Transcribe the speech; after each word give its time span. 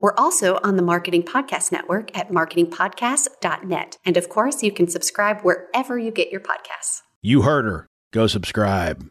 We're 0.00 0.14
also 0.16 0.58
on 0.64 0.76
the 0.76 0.82
Marketing 0.82 1.22
Podcast 1.22 1.70
Network 1.70 2.16
at 2.16 2.30
marketingpodcast.net. 2.30 3.98
And 4.02 4.16
of 4.16 4.30
course, 4.30 4.62
you 4.62 4.72
can 4.72 4.88
subscribe 4.88 5.42
wherever 5.42 5.98
you 5.98 6.10
get 6.10 6.32
your 6.32 6.40
podcasts. 6.40 7.02
You 7.20 7.42
heard 7.42 7.66
her. 7.66 7.86
Go 8.10 8.26
subscribe. 8.26 9.06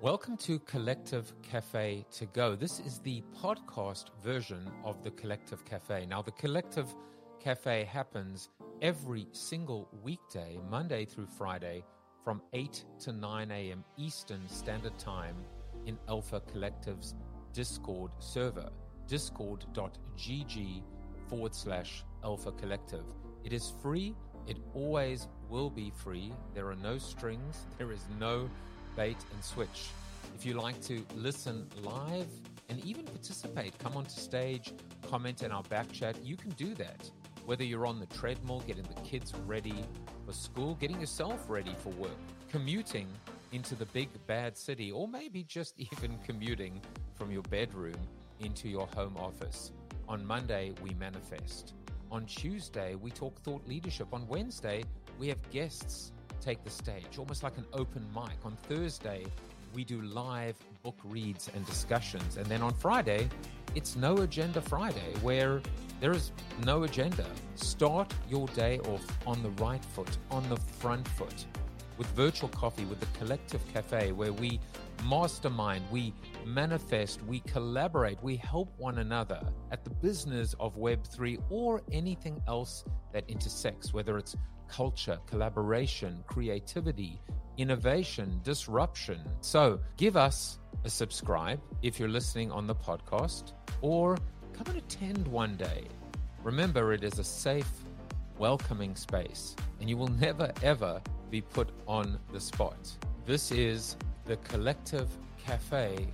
Welcome 0.00 0.36
to 0.38 0.58
Collective 0.58 1.32
Cafe 1.42 2.04
to 2.10 2.26
Go. 2.26 2.56
This 2.56 2.80
is 2.80 2.98
the 2.98 3.22
podcast 3.40 4.06
version 4.20 4.68
of 4.82 5.00
the 5.04 5.12
Collective 5.12 5.64
Cafe. 5.64 6.06
Now, 6.06 6.20
the 6.20 6.32
Collective 6.32 6.92
Cafe 7.38 7.84
happens 7.84 8.48
every 8.82 9.28
single 9.30 9.88
weekday, 10.02 10.58
Monday 10.68 11.04
through 11.04 11.28
Friday, 11.38 11.84
from 12.24 12.42
8 12.52 12.84
to 12.98 13.12
9 13.12 13.50
a.m. 13.52 13.84
Eastern 13.96 14.40
Standard 14.48 14.98
Time 14.98 15.36
in 15.86 15.96
Alpha 16.08 16.42
Collective's 16.50 17.14
Discord 17.52 18.10
server, 18.18 18.70
discord.gg 19.06 20.82
forward 21.28 21.54
slash 21.54 22.04
alpha 22.24 22.52
collective. 22.52 23.04
It 23.44 23.52
is 23.52 23.72
free. 23.82 24.14
It 24.46 24.58
always 24.74 25.28
will 25.48 25.70
be 25.70 25.90
free. 25.90 26.32
There 26.54 26.68
are 26.68 26.76
no 26.76 26.98
strings. 26.98 27.66
There 27.78 27.92
is 27.92 28.04
no 28.18 28.48
bait 28.96 29.16
and 29.32 29.44
switch. 29.44 29.90
If 30.34 30.46
you 30.46 30.54
like 30.54 30.80
to 30.82 31.04
listen 31.16 31.66
live 31.82 32.28
and 32.68 32.84
even 32.84 33.04
participate, 33.04 33.78
come 33.78 33.96
onto 33.96 34.10
stage, 34.10 34.72
comment 35.08 35.42
in 35.42 35.52
our 35.52 35.62
back 35.64 35.90
chat, 35.92 36.16
you 36.24 36.36
can 36.36 36.50
do 36.50 36.74
that. 36.74 37.10
Whether 37.46 37.64
you're 37.64 37.86
on 37.86 37.98
the 37.98 38.06
treadmill, 38.06 38.60
getting 38.66 38.84
the 38.84 39.00
kids 39.02 39.34
ready 39.46 39.74
for 40.24 40.32
school, 40.32 40.74
getting 40.76 41.00
yourself 41.00 41.48
ready 41.48 41.74
for 41.82 41.90
work, 41.90 42.16
commuting 42.48 43.08
into 43.52 43.74
the 43.74 43.86
big 43.86 44.08
bad 44.26 44.56
city, 44.56 44.92
or 44.92 45.08
maybe 45.08 45.42
just 45.42 45.74
even 45.92 46.18
commuting 46.24 46.80
from 47.20 47.30
your 47.30 47.42
bedroom 47.50 48.00
into 48.40 48.66
your 48.66 48.86
home 48.96 49.14
office. 49.18 49.72
On 50.08 50.24
Monday, 50.24 50.72
we 50.82 50.94
manifest. 50.94 51.74
On 52.10 52.24
Tuesday, 52.24 52.94
we 52.94 53.10
talk 53.10 53.38
thought 53.42 53.60
leadership. 53.68 54.06
On 54.14 54.26
Wednesday, 54.26 54.82
we 55.18 55.28
have 55.28 55.50
guests 55.50 56.12
take 56.40 56.64
the 56.64 56.70
stage, 56.70 57.18
almost 57.18 57.42
like 57.42 57.58
an 57.58 57.66
open 57.74 58.02
mic. 58.14 58.38
On 58.42 58.56
Thursday, 58.62 59.26
we 59.74 59.84
do 59.84 60.00
live 60.00 60.56
book 60.82 60.96
reads 61.04 61.50
and 61.54 61.66
discussions. 61.66 62.38
And 62.38 62.46
then 62.46 62.62
on 62.62 62.72
Friday, 62.72 63.28
it's 63.74 63.96
No 63.96 64.16
Agenda 64.16 64.62
Friday, 64.62 65.12
where 65.20 65.60
there 66.00 66.12
is 66.12 66.32
no 66.64 66.84
agenda. 66.84 67.26
Start 67.54 68.14
your 68.30 68.48
day 68.48 68.78
off 68.78 69.04
on 69.26 69.42
the 69.42 69.50
right 69.62 69.84
foot, 69.84 70.16
on 70.30 70.48
the 70.48 70.56
front 70.56 71.06
foot 71.06 71.44
with 72.00 72.06
virtual 72.12 72.48
coffee 72.48 72.86
with 72.86 72.98
the 72.98 73.18
Collective 73.18 73.60
Cafe, 73.74 74.12
where 74.12 74.32
we 74.32 74.58
mastermind, 75.04 75.84
we 75.90 76.14
manifest, 76.46 77.22
we 77.24 77.40
collaborate, 77.40 78.22
we 78.22 78.36
help 78.36 78.72
one 78.78 78.98
another 78.98 79.40
at 79.70 79.84
the 79.84 79.90
business 79.90 80.54
of 80.60 80.76
Web3 80.76 81.42
or 81.50 81.82
anything 81.92 82.42
else 82.46 82.84
that 83.12 83.28
intersects, 83.28 83.92
whether 83.92 84.18
it's 84.18 84.36
culture, 84.68 85.18
collaboration, 85.26 86.22
creativity, 86.26 87.20
innovation, 87.58 88.40
disruption. 88.42 89.20
So 89.40 89.80
give 89.96 90.16
us 90.16 90.58
a 90.84 90.90
subscribe 90.90 91.60
if 91.82 91.98
you're 91.98 92.08
listening 92.08 92.50
on 92.50 92.66
the 92.66 92.74
podcast 92.74 93.52
or 93.82 94.16
come 94.52 94.66
and 94.68 94.76
attend 94.76 95.26
one 95.28 95.56
day. 95.56 95.84
Remember, 96.42 96.92
it 96.92 97.04
is 97.04 97.18
a 97.18 97.24
safe, 97.24 97.70
welcoming 98.38 98.96
space, 98.96 99.54
and 99.80 99.90
you 99.90 99.96
will 99.96 100.08
never, 100.08 100.50
ever 100.62 101.02
be 101.30 101.40
put 101.42 101.68
on 101.86 102.18
the 102.32 102.40
spot. 102.40 102.78
This 103.26 103.52
is 103.52 103.96
the 104.24 104.36
Collective 104.38 105.08
Cafe 105.44 106.08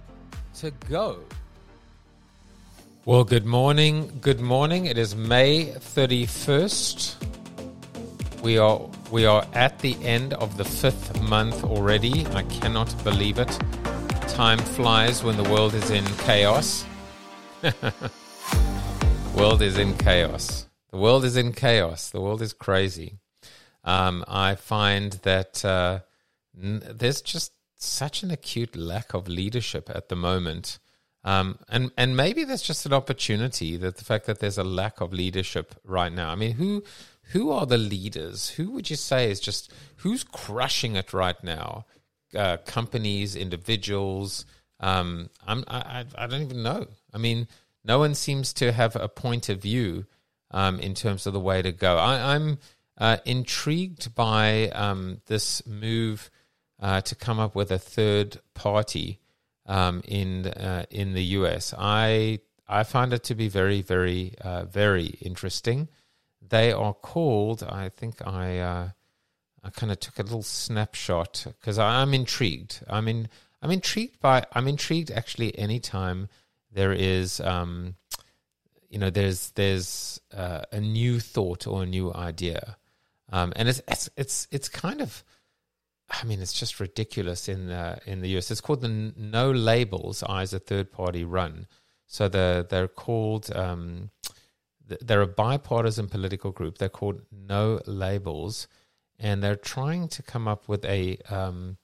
to 0.56 0.70
go. 0.88 1.18
Well, 3.04 3.24
good 3.24 3.44
morning. 3.44 4.18
Good 4.22 4.40
morning. 4.40 4.86
It 4.86 4.96
is 4.96 5.14
May 5.14 5.66
31st. 5.66 7.14
We 8.42 8.56
are 8.56 8.80
we 9.10 9.26
are 9.26 9.46
at 9.52 9.78
the 9.80 9.96
end 10.02 10.32
of 10.34 10.56
the 10.56 10.64
5th 10.64 11.20
month 11.28 11.62
already. 11.62 12.26
I 12.28 12.42
cannot 12.44 12.92
believe 13.04 13.38
it. 13.38 13.58
Time 14.28 14.58
flies 14.58 15.22
when 15.22 15.36
the 15.36 15.44
world 15.44 15.74
is 15.74 15.90
in 15.90 16.04
chaos. 16.24 16.86
world 19.36 19.60
is 19.60 19.76
in 19.76 19.94
chaos. 19.98 20.66
The 20.90 20.96
world 20.96 21.24
is 21.26 21.36
in 21.36 21.52
chaos. 21.52 22.08
The 22.08 22.20
world 22.22 22.40
is 22.40 22.54
crazy. 22.54 23.18
Um, 23.84 24.24
I 24.26 24.54
find 24.54 25.12
that 25.22 25.62
uh, 25.64 26.00
n- 26.60 26.82
there's 26.90 27.20
just 27.20 27.52
such 27.76 28.22
an 28.22 28.30
acute 28.30 28.76
lack 28.76 29.14
of 29.14 29.28
leadership 29.28 29.90
at 29.92 30.08
the 30.08 30.16
moment. 30.16 30.78
Um, 31.24 31.58
and 31.68 31.90
and 31.96 32.16
maybe 32.16 32.44
there's 32.44 32.62
just 32.62 32.86
an 32.86 32.92
opportunity 32.92 33.76
that 33.76 33.96
the 33.96 34.04
fact 34.04 34.26
that 34.26 34.38
there's 34.38 34.58
a 34.58 34.64
lack 34.64 35.00
of 35.00 35.12
leadership 35.12 35.74
right 35.84 36.12
now. 36.12 36.30
I 36.30 36.36
mean, 36.36 36.52
who 36.52 36.84
who 37.32 37.50
are 37.50 37.66
the 37.66 37.78
leaders? 37.78 38.50
Who 38.50 38.70
would 38.70 38.90
you 38.90 38.96
say 38.96 39.30
is 39.30 39.40
just 39.40 39.72
who's 39.96 40.22
crushing 40.22 40.94
it 40.94 41.12
right 41.12 41.42
now? 41.42 41.86
Uh, 42.34 42.58
companies, 42.58 43.34
individuals. 43.34 44.46
Um, 44.78 45.30
I'm, 45.46 45.64
I 45.66 46.04
I 46.16 46.26
don't 46.28 46.42
even 46.42 46.62
know. 46.62 46.86
I 47.12 47.18
mean, 47.18 47.48
no 47.84 47.98
one 47.98 48.14
seems 48.14 48.52
to 48.54 48.70
have 48.70 48.94
a 48.94 49.08
point 49.08 49.48
of 49.48 49.60
view 49.60 50.06
um, 50.52 50.78
in 50.78 50.94
terms 50.94 51.26
of 51.26 51.32
the 51.32 51.40
way 51.40 51.60
to 51.60 51.72
go. 51.72 51.96
I, 51.98 52.34
I'm 52.34 52.58
uh, 52.98 53.18
intrigued 53.24 54.14
by 54.14 54.68
um, 54.70 55.22
this 55.26 55.66
move 55.66 56.30
uh, 56.80 57.00
to 57.02 57.14
come 57.14 57.38
up 57.38 57.54
with 57.54 57.70
a 57.70 57.78
third 57.78 58.38
party 58.54 59.20
um, 59.66 60.02
in 60.06 60.46
uh, 60.46 60.84
in 60.90 61.14
the 61.14 61.22
US. 61.22 61.74
I 61.76 62.40
I 62.68 62.82
find 62.82 63.12
it 63.12 63.24
to 63.24 63.34
be 63.34 63.48
very 63.48 63.82
very 63.82 64.34
uh, 64.40 64.64
very 64.64 65.06
interesting. 65.20 65.88
They 66.46 66.72
are 66.72 66.94
called. 66.94 67.62
I 67.62 67.88
think 67.88 68.26
I 68.26 68.58
uh, 68.58 68.88
I 69.62 69.70
kind 69.70 69.90
of 69.90 70.00
took 70.00 70.18
a 70.18 70.22
little 70.22 70.42
snapshot 70.42 71.46
because 71.60 71.78
I'm 71.78 72.14
intrigued. 72.14 72.80
I 72.88 73.00
mean 73.00 73.28
I'm 73.62 73.70
intrigued 73.70 74.20
by 74.20 74.44
I'm 74.52 74.68
intrigued 74.68 75.10
actually 75.10 75.58
anytime 75.58 76.28
there 76.72 76.92
is. 76.92 77.40
Um, 77.40 77.96
you 78.88 78.98
know, 78.98 79.10
there's 79.10 79.50
there's 79.52 80.20
uh, 80.34 80.62
a 80.72 80.80
new 80.80 81.20
thought 81.20 81.66
or 81.66 81.82
a 81.82 81.86
new 81.86 82.14
idea. 82.14 82.76
Um, 83.30 83.52
and 83.56 83.68
it's, 83.68 83.82
it's 83.88 84.08
it's 84.16 84.48
it's 84.50 84.68
kind 84.68 85.00
of, 85.00 85.24
I 86.08 86.24
mean, 86.24 86.40
it's 86.40 86.52
just 86.52 86.78
ridiculous 86.80 87.48
in 87.48 87.66
the 87.66 87.98
in 88.06 88.20
the 88.20 88.36
US. 88.36 88.50
It's 88.50 88.60
called 88.60 88.80
the 88.80 89.12
No 89.16 89.50
Labels 89.50 90.22
as 90.28 90.52
a 90.52 90.58
third 90.58 90.92
party 90.92 91.24
run. 91.24 91.66
So 92.06 92.28
the 92.28 92.66
they're 92.68 92.88
called 92.88 93.54
um, 93.54 94.10
they're 94.86 95.22
a 95.22 95.26
bipartisan 95.26 96.08
political 96.08 96.52
group. 96.52 96.78
They're 96.78 96.88
called 96.88 97.22
No 97.32 97.80
Labels, 97.86 98.68
and 99.18 99.42
they're 99.42 99.56
trying 99.56 100.08
to 100.08 100.22
come 100.22 100.46
up 100.46 100.68
with 100.68 100.84
a 100.84 101.18
um, 101.28 101.76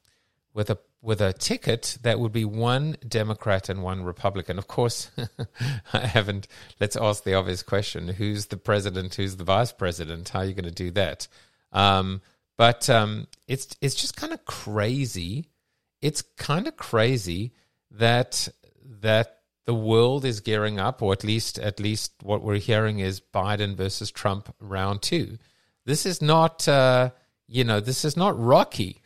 with 0.54 0.70
a 0.70 0.78
with 1.00 1.20
a 1.20 1.32
ticket 1.32 1.98
that 2.02 2.20
would 2.20 2.32
be 2.32 2.44
one 2.44 2.96
Democrat 3.06 3.68
and 3.68 3.82
one 3.82 4.04
Republican. 4.04 4.56
Of 4.56 4.68
course, 4.68 5.10
I 5.92 6.06
haven't. 6.06 6.46
Let's 6.78 6.96
ask 6.96 7.24
the 7.24 7.34
obvious 7.34 7.62
question: 7.64 8.08
Who's 8.08 8.46
the 8.46 8.56
president? 8.56 9.16
Who's 9.16 9.36
the 9.36 9.44
vice 9.44 9.72
president? 9.72 10.28
How 10.28 10.40
are 10.40 10.44
you 10.44 10.54
going 10.54 10.64
to 10.64 10.70
do 10.70 10.92
that? 10.92 11.26
Um, 11.72 12.22
but 12.56 12.88
um, 12.90 13.26
it's 13.46 13.74
it's 13.80 13.94
just 13.94 14.16
kind 14.16 14.32
of 14.32 14.44
crazy. 14.44 15.46
It's 16.00 16.22
kind 16.36 16.66
of 16.66 16.76
crazy 16.76 17.52
that 17.90 18.48
that 19.00 19.38
the 19.64 19.74
world 19.74 20.24
is 20.24 20.40
gearing 20.40 20.80
up, 20.80 21.02
or 21.02 21.12
at 21.12 21.24
least 21.24 21.58
at 21.58 21.80
least 21.80 22.12
what 22.22 22.42
we're 22.42 22.58
hearing 22.58 22.98
is 22.98 23.20
Biden 23.20 23.76
versus 23.76 24.10
Trump 24.10 24.54
round 24.60 25.02
two. 25.02 25.38
This 25.84 26.06
is 26.06 26.22
not, 26.22 26.66
uh, 26.68 27.10
you 27.48 27.64
know, 27.64 27.80
this 27.80 28.04
is 28.04 28.16
not 28.16 28.38
Rocky. 28.38 29.02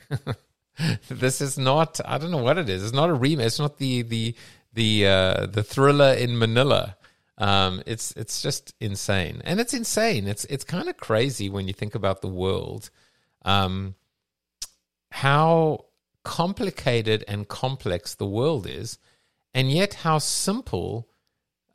this 1.09 1.41
is 1.41 1.59
not. 1.59 2.01
I 2.05 2.19
don't 2.19 2.31
know 2.31 2.43
what 2.43 2.59
it 2.59 2.69
is. 2.69 2.83
It's 2.83 2.93
not 2.93 3.11
a 3.11 3.15
remake. 3.15 3.47
It's 3.47 3.59
not 3.59 3.79
the 3.79 4.03
the 4.03 4.35
the 4.73 5.07
uh, 5.07 5.47
the 5.47 5.63
Thrilla 5.63 6.19
in 6.19 6.39
Manila. 6.39 6.97
Um, 7.39 7.83
it's 7.87 8.13
it's 8.13 8.41
just 8.41 8.75
insane, 8.81 9.43
and 9.45 9.61
it's 9.61 9.75
insane. 9.75 10.27
It's 10.27 10.45
it's 10.47 10.65
kind 10.65 10.89
of 10.89 10.97
crazy 10.97 11.51
when 11.51 11.67
you 11.69 11.75
think 11.75 11.95
about 11.95 12.23
the 12.23 12.29
world, 12.29 12.91
um, 13.47 13.95
how 15.11 15.87
complicated 16.23 17.25
and 17.27 17.49
complex 17.49 18.15
the 18.15 18.27
world 18.27 18.67
is, 18.67 18.99
and 19.55 19.73
yet 19.73 19.95
how 19.95 20.19
simple 20.19 21.09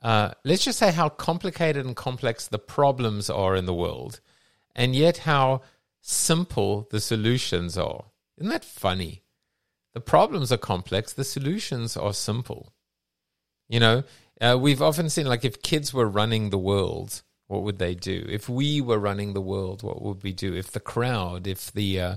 uh, 0.02 0.32
let's 0.44 0.64
just 0.64 0.78
say 0.78 0.90
how 0.90 1.08
complicated 1.08 1.86
and 1.86 1.94
complex 1.94 2.48
the 2.48 2.58
problems 2.58 3.30
are 3.30 3.54
in 3.54 3.66
the 3.66 3.74
world, 3.74 4.20
and 4.74 4.96
yet 4.96 5.18
how 5.18 5.62
simple 6.00 6.88
the 6.90 7.00
solutions 7.00 7.78
are. 7.78 8.06
Isn't 8.36 8.50
that 8.50 8.64
funny? 8.64 9.22
The 9.94 10.00
problems 10.00 10.50
are 10.50 10.58
complex, 10.58 11.12
the 11.12 11.24
solutions 11.24 11.96
are 11.96 12.12
simple. 12.12 12.72
You 13.68 13.78
know, 13.78 14.04
uh, 14.40 14.58
we've 14.60 14.82
often 14.82 15.08
seen 15.08 15.26
like 15.26 15.44
if 15.44 15.62
kids 15.62 15.94
were 15.94 16.08
running 16.08 16.50
the 16.50 16.58
world, 16.58 17.22
what 17.48 17.62
would 17.62 17.78
they 17.78 17.94
do? 17.94 18.26
If 18.28 18.48
we 18.48 18.80
were 18.80 18.98
running 18.98 19.34
the 19.34 19.40
world, 19.40 19.82
what 19.82 20.02
would 20.02 20.22
we 20.22 20.32
do? 20.32 20.54
If 20.54 20.70
the 20.70 20.80
crowd, 20.80 21.46
if 21.46 21.72
the, 21.72 22.00
uh, 22.00 22.16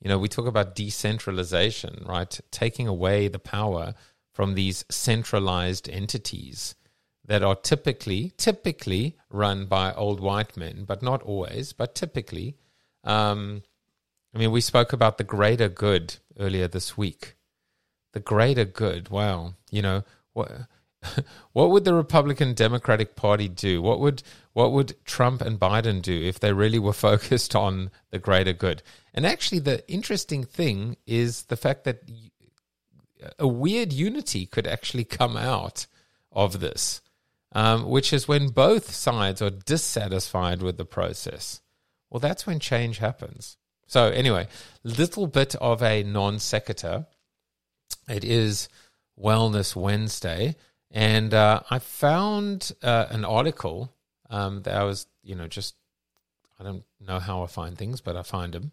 you 0.00 0.08
know, 0.08 0.18
we 0.18 0.28
talk 0.28 0.46
about 0.46 0.74
decentralization, 0.74 2.04
right? 2.06 2.38
Taking 2.50 2.86
away 2.86 3.28
the 3.28 3.38
power 3.38 3.94
from 4.32 4.54
these 4.54 4.84
centralized 4.90 5.88
entities 5.88 6.74
that 7.24 7.42
are 7.42 7.56
typically 7.56 8.32
typically 8.36 9.16
run 9.30 9.66
by 9.66 9.92
old 9.92 10.20
white 10.20 10.56
men, 10.56 10.84
but 10.86 11.02
not 11.02 11.22
always, 11.22 11.72
but 11.72 11.94
typically. 11.94 12.56
Um, 13.02 13.62
I 14.34 14.38
mean, 14.38 14.52
we 14.52 14.60
spoke 14.60 14.92
about 14.92 15.18
the 15.18 15.24
greater 15.24 15.68
good 15.68 16.16
earlier 16.38 16.68
this 16.68 16.96
week. 16.96 17.36
The 18.12 18.20
greater 18.20 18.64
good. 18.64 19.08
Wow, 19.08 19.54
you 19.70 19.82
know 19.82 20.04
what? 20.34 20.52
What 21.52 21.70
would 21.70 21.84
the 21.84 21.94
Republican 21.94 22.52
Democratic 22.52 23.16
Party 23.16 23.48
do? 23.48 23.80
What 23.80 23.98
would 24.00 24.22
what 24.52 24.72
would 24.72 24.94
Trump 25.06 25.40
and 25.40 25.58
Biden 25.58 26.02
do 26.02 26.12
if 26.12 26.38
they 26.38 26.52
really 26.52 26.78
were 26.78 26.92
focused 27.08 27.56
on 27.56 27.90
the 28.10 28.18
greater 28.18 28.52
good? 28.52 28.82
And 29.14 29.26
actually, 29.26 29.60
the 29.60 29.88
interesting 29.90 30.44
thing 30.44 30.98
is 31.06 31.44
the 31.44 31.56
fact 31.56 31.84
that 31.84 32.02
a 33.38 33.48
weird 33.48 33.92
unity 33.92 34.44
could 34.44 34.66
actually 34.66 35.04
come 35.04 35.36
out 35.36 35.86
of 36.30 36.60
this 36.60 37.00
um, 37.56 37.86
which 37.88 38.12
is 38.12 38.28
when 38.28 38.48
both 38.48 38.90
sides 38.90 39.40
are 39.40 39.48
dissatisfied 39.48 40.60
with 40.60 40.76
the 40.76 40.84
process. 40.84 41.62
Well, 42.10 42.20
that's 42.20 42.46
when 42.46 42.60
change 42.60 42.98
happens. 42.98 43.56
So, 43.86 44.10
anyway, 44.10 44.48
little 44.84 45.26
bit 45.26 45.54
of 45.54 45.82
a 45.82 46.02
non 46.02 46.38
sequitur. 46.38 47.06
It 48.10 48.24
is 48.24 48.68
Wellness 49.18 49.74
Wednesday, 49.74 50.56
and 50.90 51.32
uh, 51.34 51.60
I 51.70 51.78
found 51.78 52.72
uh, 52.82 53.06
an 53.10 53.24
article 53.24 53.92
um, 54.30 54.62
that 54.62 54.74
I 54.74 54.84
was, 54.84 55.06
you 55.22 55.34
know, 55.34 55.46
just 55.46 55.74
I 56.58 56.64
don't 56.64 56.84
know 57.00 57.18
how 57.18 57.42
I 57.42 57.46
find 57.46 57.76
things, 57.76 58.00
but 58.00 58.16
I 58.16 58.22
find 58.22 58.52
them. 58.52 58.72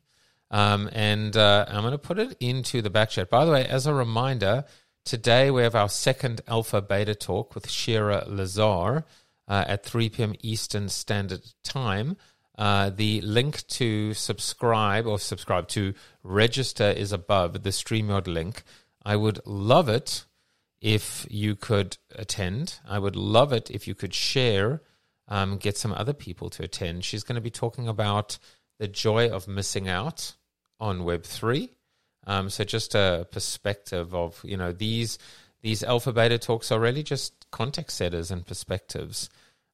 Um, 0.52 0.90
and 0.94 1.36
uh, 1.36 1.66
I'm 1.68 1.82
going 1.82 1.94
to 1.94 1.98
put 1.98 2.20
it 2.20 2.38
into 2.40 2.82
the 2.82 2.90
back 2.90 3.10
chat. 3.10 3.30
By 3.30 3.44
the 3.46 3.52
way, 3.52 3.66
as 3.66 3.88
a 3.88 3.94
reminder, 3.94 4.66
Today 5.06 5.52
we 5.52 5.64
have 5.64 5.76
our 5.76 5.90
second 5.90 6.40
Alpha 6.48 6.82
Beta 6.82 7.14
talk 7.14 7.56
with 7.56 7.70
Shira 7.70 8.24
Lazar 8.26 9.04
uh, 9.50 9.66
at 9.68 9.84
3 9.84 10.08
p.m. 10.08 10.34
Eastern 10.42 10.88
Standard 10.88 11.42
Time. 11.62 12.16
Uh, 12.58 12.90
the 12.90 13.20
link 13.20 13.68
to 13.68 14.14
subscribe 14.14 15.06
or 15.06 15.20
subscribe 15.20 15.68
to 15.70 15.94
register 16.24 16.90
is 16.90 17.12
above 17.12 17.64
the 17.64 17.72
StreamYard 17.72 18.28
link. 18.28 18.64
I 19.04 19.18
would 19.18 19.42
love 19.46 19.90
it 19.90 20.24
if 20.84 21.26
you 21.30 21.56
could 21.56 21.98
attend. 22.14 22.80
I 22.86 23.00
would 23.00 23.16
love 23.16 23.54
it 23.54 23.72
if 23.72 23.88
you 23.88 23.96
could 23.96 24.14
share, 24.14 24.82
um, 25.30 25.56
get 25.56 25.78
some 25.78 25.94
other 25.94 26.12
people 26.12 26.50
to 26.52 26.64
attend. 26.64 27.06
She's 27.06 27.24
going 27.24 27.38
to 27.38 27.42
be 27.42 27.50
talking 27.50 27.88
about 27.88 28.38
the 28.80 28.90
joy 28.90 29.30
of 29.30 29.48
missing 29.48 29.88
out 29.88 30.34
on 30.82 31.00
Web3. 31.00 31.70
Um, 32.28 32.50
so 32.50 32.66
just 32.66 32.96
a 32.96 33.26
perspective 33.32 34.14
of 34.14 34.42
you 34.44 34.58
know 34.58 34.74
these 34.74 35.18
these 35.62 35.84
alpha 35.84 36.12
beta 36.12 36.38
talks 36.38 36.72
are 36.72 36.80
really 36.80 37.04
just 37.04 37.50
context 37.50 37.98
setters 37.98 38.30
and 38.30 38.46
perspectives. 38.46 39.30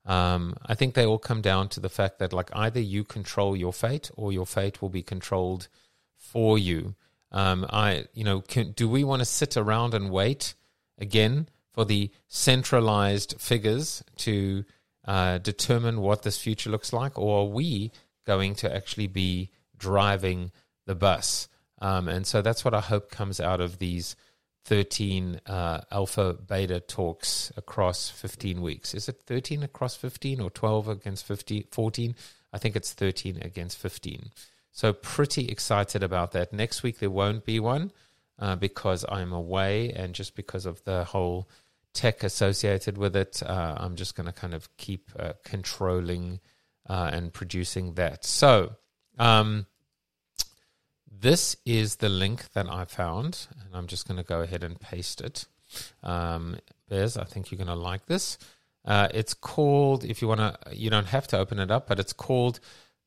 Um, 0.06 0.56
I 0.66 0.76
think 0.76 0.94
they 0.94 1.06
all 1.06 1.20
come 1.20 1.42
down 1.42 1.70
to 1.70 1.80
the 1.80 1.90
fact 1.90 2.20
that 2.20 2.34
like 2.34 2.50
either 2.54 2.80
you 2.80 3.04
control 3.04 3.56
your 3.56 3.74
fate 3.74 4.12
or 4.16 4.32
your 4.32 4.46
fate 4.46 4.82
will 4.82 4.90
be 4.90 5.04
controlled 5.04 5.68
for 6.18 6.58
you. 6.58 6.96
Um, 7.32 7.66
I 7.70 8.06
you 8.14 8.24
know 8.24 8.42
can, 8.42 8.72
do 8.72 8.88
we 8.88 9.04
want 9.04 9.22
to 9.22 9.26
sit 9.26 9.58
around 9.58 9.96
and 9.96 10.12
wait 10.12 10.54
again 11.00 11.50
for 11.72 11.86
the 11.86 12.12
centralized 12.28 13.36
figures 13.40 14.04
to 14.18 14.66
uh, 15.06 15.38
determine 15.40 16.02
what 16.02 16.24
this 16.24 16.38
future 16.38 16.70
looks 16.70 16.94
like, 16.94 17.18
or 17.18 17.42
are 17.42 17.50
we 17.50 17.92
going 18.26 18.56
to 18.56 18.74
actually 18.74 19.08
be 19.08 19.50
driving 19.78 20.52
the 20.86 20.96
bus? 20.96 21.48
Um, 21.82 22.08
and 22.08 22.28
so 22.28 22.42
that's 22.42 22.66
what 22.66 22.74
I 22.74 22.82
hope 22.82 23.10
comes 23.10 23.40
out 23.40 23.62
of 23.62 23.80
these 23.80 24.16
13 24.66 25.42
uh, 25.46 25.82
alpha 25.92 26.34
beta 26.34 26.80
talks 26.80 27.52
across 27.58 28.10
15 28.10 28.62
weeks. 28.62 28.94
Is 28.94 29.10
it 29.10 29.22
13 29.26 29.64
across 29.64 29.96
15 29.96 30.42
or 30.42 30.50
12 30.50 30.90
against 30.90 31.26
15, 31.26 31.66
14? 31.72 32.16
I 32.52 32.58
think 32.58 32.76
it's 32.76 32.94
13 32.94 33.40
against 33.42 33.78
15. 33.78 34.32
So 34.72 34.94
pretty 34.94 35.48
excited 35.48 36.04
about 36.04 36.34
that. 36.34 36.54
Next 36.54 36.84
week 36.84 37.00
there 37.00 37.10
won't 37.10 37.46
be 37.46 37.60
one 37.60 37.92
uh, 38.40 38.56
because 38.56 39.06
I'm 39.10 39.34
away 39.34 39.92
and 39.92 40.16
just 40.16 40.36
because 40.36 40.66
of 40.66 40.84
the 40.86 41.04
whole 41.04 41.50
tech 41.94 42.24
associated 42.24 42.98
with 42.98 43.16
it. 43.16 43.42
Uh, 43.44 43.76
I'm 43.78 43.96
just 43.96 44.16
going 44.16 44.28
to 44.28 44.34
kind 44.34 44.54
of 44.54 44.76
keep 44.78 45.12
uh, 45.18 45.34
controlling 45.44 46.40
uh, 46.88 47.10
and 47.12 47.34
producing 47.34 47.94
that. 47.96 48.26
So, 48.26 48.76
um, 49.18 49.66
this 51.12 51.58
is 51.66 51.98
the 51.98 52.08
link 52.08 52.52
that 52.54 52.70
I 52.70 52.86
found, 52.86 53.48
and 53.60 53.76
I'm 53.76 53.88
just 53.88 54.08
going 54.08 54.18
to 54.18 54.24
go 54.24 54.42
ahead 54.42 54.64
and 54.64 54.80
paste 54.80 55.20
it. 55.20 55.46
Um, 56.02 56.58
Bez, 56.88 57.18
I 57.18 57.26
think 57.26 57.52
you're 57.52 57.58
going 57.58 57.68
to 57.68 57.76
like 57.76 58.06
this. 58.06 58.38
Uh, 58.86 59.10
it's 59.14 59.34
called, 59.34 60.06
if 60.06 60.22
you 60.22 60.30
want 60.30 60.40
to, 60.40 60.58
you 60.74 60.90
don't 60.90 61.08
have 61.08 61.28
to 61.28 61.38
open 61.38 61.60
it 61.60 61.70
up, 61.70 61.88
but 61.88 62.00
it's 62.00 62.14
called 62.14 62.62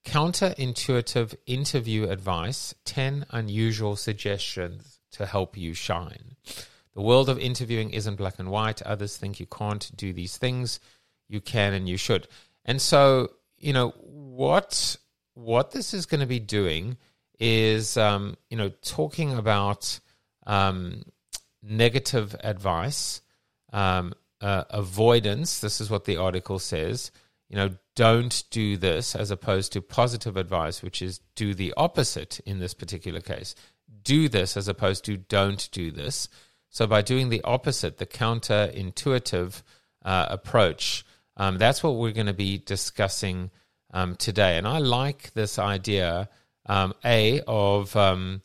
Counterintuitive 0.04 1.34
Interview 1.46 2.08
Advice 2.10 2.74
10 2.84 3.24
Unusual 3.30 3.96
Suggestions 3.96 5.00
to 5.12 5.26
Help 5.26 5.56
You 5.56 5.74
Shine. 5.74 6.36
The 6.94 7.02
world 7.02 7.28
of 7.28 7.38
interviewing 7.38 7.90
isn't 7.90 8.16
black 8.16 8.38
and 8.38 8.50
white. 8.50 8.82
Others 8.82 9.16
think 9.16 9.40
you 9.40 9.46
can't 9.46 9.90
do 9.96 10.12
these 10.12 10.36
things. 10.36 10.80
You 11.28 11.40
can 11.40 11.72
and 11.72 11.88
you 11.88 11.96
should. 11.96 12.28
And 12.64 12.80
so, 12.80 13.32
you 13.58 13.72
know, 13.72 13.90
what 13.98 14.96
what 15.34 15.70
this 15.70 15.94
is 15.94 16.04
going 16.06 16.20
to 16.20 16.26
be 16.26 16.40
doing 16.40 16.98
is 17.38 17.96
um, 17.96 18.36
you 18.50 18.56
know 18.56 18.68
talking 18.82 19.36
about 19.36 19.98
um, 20.46 21.02
negative 21.62 22.36
advice, 22.44 23.22
um, 23.72 24.12
uh, 24.40 24.64
avoidance. 24.70 25.60
This 25.60 25.80
is 25.80 25.90
what 25.90 26.04
the 26.04 26.16
article 26.16 26.58
says. 26.58 27.10
You 27.48 27.56
know, 27.56 27.70
don't 27.96 28.44
do 28.50 28.76
this, 28.76 29.14
as 29.14 29.30
opposed 29.30 29.72
to 29.72 29.82
positive 29.82 30.36
advice, 30.36 30.82
which 30.82 31.02
is 31.02 31.20
do 31.34 31.54
the 31.54 31.74
opposite 31.76 32.40
in 32.40 32.58
this 32.58 32.74
particular 32.74 33.20
case. 33.20 33.54
Do 34.02 34.28
this 34.28 34.56
as 34.56 34.68
opposed 34.68 35.04
to 35.06 35.16
don't 35.16 35.68
do 35.72 35.90
this. 35.90 36.28
So 36.70 36.86
by 36.86 37.02
doing 37.02 37.28
the 37.28 37.42
opposite, 37.42 37.98
the 37.98 38.06
counterintuitive 38.06 39.62
uh, 40.04 40.26
approach, 40.30 41.04
um, 41.36 41.58
that's 41.58 41.82
what 41.82 41.96
we're 41.96 42.12
going 42.12 42.26
to 42.26 42.32
be 42.32 42.58
discussing 42.58 43.50
um, 43.92 44.16
today. 44.16 44.56
And 44.56 44.66
I 44.66 44.78
like 44.78 45.32
this 45.34 45.58
idea 45.58 46.28
um, 46.66 46.94
a 47.04 47.40
of 47.46 47.94
um, 47.96 48.42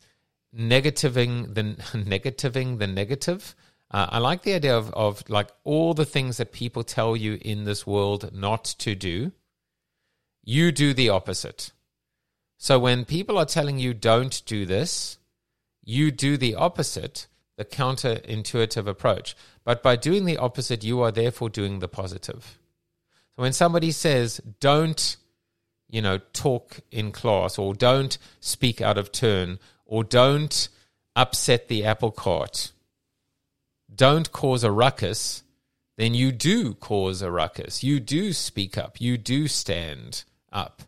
negativing 0.54 1.54
the 1.54 1.62
negativing 1.98 2.78
the 2.78 2.86
negative. 2.86 3.54
Uh, 3.90 4.06
I 4.10 4.18
like 4.18 4.42
the 4.42 4.54
idea 4.54 4.76
of, 4.76 4.92
of 4.92 5.28
like 5.30 5.48
all 5.64 5.94
the 5.94 6.04
things 6.04 6.36
that 6.36 6.52
people 6.52 6.84
tell 6.84 7.16
you 7.16 7.38
in 7.40 7.64
this 7.64 7.86
world 7.86 8.30
not 8.34 8.64
to 8.64 8.94
do. 8.94 9.32
You 10.44 10.72
do 10.72 10.92
the 10.92 11.08
opposite. 11.08 11.72
So 12.58 12.78
when 12.78 13.04
people 13.04 13.38
are 13.38 13.46
telling 13.46 13.78
you 13.78 13.94
don't 13.94 14.42
do 14.44 14.66
this, 14.66 15.17
you 15.88 16.10
do 16.10 16.36
the 16.36 16.54
opposite, 16.54 17.26
the 17.56 17.64
counterintuitive 17.64 18.86
approach. 18.86 19.34
But 19.64 19.82
by 19.82 19.96
doing 19.96 20.24
the 20.24 20.36
opposite, 20.36 20.84
you 20.84 21.00
are 21.00 21.10
therefore 21.10 21.48
doing 21.48 21.78
the 21.78 21.88
positive. 21.88 22.58
So 23.34 23.42
when 23.42 23.52
somebody 23.52 23.90
says 23.90 24.40
don't 24.60 25.16
you 25.88 26.02
know, 26.02 26.18
talk 26.32 26.80
in 26.90 27.12
class 27.12 27.58
or 27.58 27.74
don't 27.74 28.18
speak 28.40 28.80
out 28.80 28.98
of 28.98 29.10
turn 29.10 29.58
or 29.86 30.04
don't 30.04 30.68
upset 31.16 31.68
the 31.68 31.84
apple 31.84 32.10
cart, 32.10 32.72
don't 33.94 34.30
cause 34.32 34.62
a 34.62 34.70
ruckus, 34.70 35.42
then 35.96 36.14
you 36.14 36.30
do 36.30 36.74
cause 36.74 37.22
a 37.22 37.30
ruckus. 37.30 37.82
You 37.82 37.98
do 37.98 38.32
speak 38.32 38.76
up. 38.76 39.00
You 39.00 39.16
do 39.16 39.48
stand 39.48 40.24
up. 40.52 40.82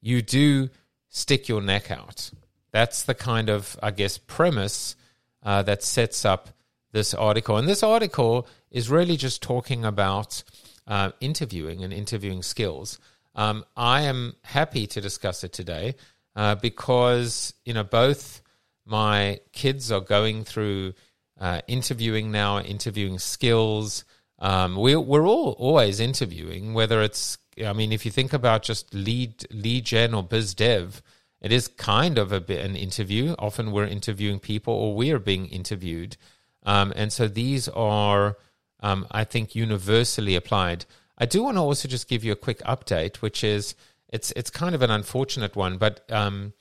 You 0.00 0.22
do 0.22 0.68
stick 1.08 1.48
your 1.48 1.62
neck 1.62 1.90
out. 1.90 2.30
That's 2.74 3.04
the 3.04 3.14
kind 3.14 3.50
of, 3.50 3.78
I 3.80 3.92
guess, 3.92 4.18
premise 4.18 4.96
uh, 5.44 5.62
that 5.62 5.84
sets 5.84 6.24
up 6.24 6.48
this 6.90 7.14
article. 7.14 7.56
And 7.56 7.68
this 7.68 7.84
article 7.84 8.48
is 8.72 8.90
really 8.90 9.16
just 9.16 9.40
talking 9.40 9.84
about 9.84 10.42
uh, 10.88 11.12
interviewing 11.20 11.84
and 11.84 11.92
interviewing 11.92 12.42
skills. 12.42 12.98
Um, 13.36 13.64
I 13.76 14.02
am 14.02 14.34
happy 14.42 14.88
to 14.88 15.00
discuss 15.00 15.44
it 15.44 15.52
today 15.52 15.94
uh, 16.34 16.56
because 16.56 17.54
you 17.64 17.74
know 17.74 17.84
both 17.84 18.42
my 18.84 19.38
kids 19.52 19.92
are 19.92 20.00
going 20.00 20.42
through 20.42 20.94
uh, 21.38 21.60
interviewing 21.68 22.32
now, 22.32 22.58
interviewing 22.58 23.20
skills. 23.20 24.04
Um, 24.40 24.74
we, 24.74 24.96
we're 24.96 25.28
all 25.28 25.52
always 25.60 26.00
interviewing, 26.00 26.74
whether 26.74 27.02
it's, 27.02 27.38
I 27.64 27.72
mean, 27.72 27.92
if 27.92 28.04
you 28.04 28.10
think 28.10 28.32
about 28.32 28.64
just 28.64 28.92
lead, 28.92 29.46
lead 29.52 29.84
gen 29.84 30.12
or 30.12 30.24
biz 30.24 30.54
dev, 30.54 31.00
it 31.44 31.52
is 31.52 31.68
kind 31.68 32.16
of 32.16 32.32
a 32.32 32.40
bit 32.40 32.64
an 32.64 32.74
interview. 32.74 33.34
Often 33.38 33.72
we're 33.72 33.84
interviewing 33.84 34.38
people 34.38 34.72
or 34.72 34.94
we 34.94 35.10
are 35.10 35.18
being 35.18 35.46
interviewed. 35.48 36.16
Um, 36.62 36.90
and 36.96 37.12
so 37.12 37.28
these 37.28 37.68
are, 37.68 38.38
um, 38.80 39.06
I 39.10 39.24
think, 39.24 39.54
universally 39.54 40.36
applied. 40.36 40.86
I 41.18 41.26
do 41.26 41.42
want 41.42 41.58
to 41.58 41.60
also 41.60 41.86
just 41.86 42.08
give 42.08 42.24
you 42.24 42.32
a 42.32 42.36
quick 42.46 42.60
update, 42.60 43.16
which 43.16 43.44
is 43.44 43.74
it's 44.08 44.32
it's 44.32 44.48
kind 44.48 44.74
of 44.74 44.80
an 44.80 44.90
unfortunate 44.90 45.54
one, 45.54 45.76
but 45.76 46.10
um, 46.10 46.54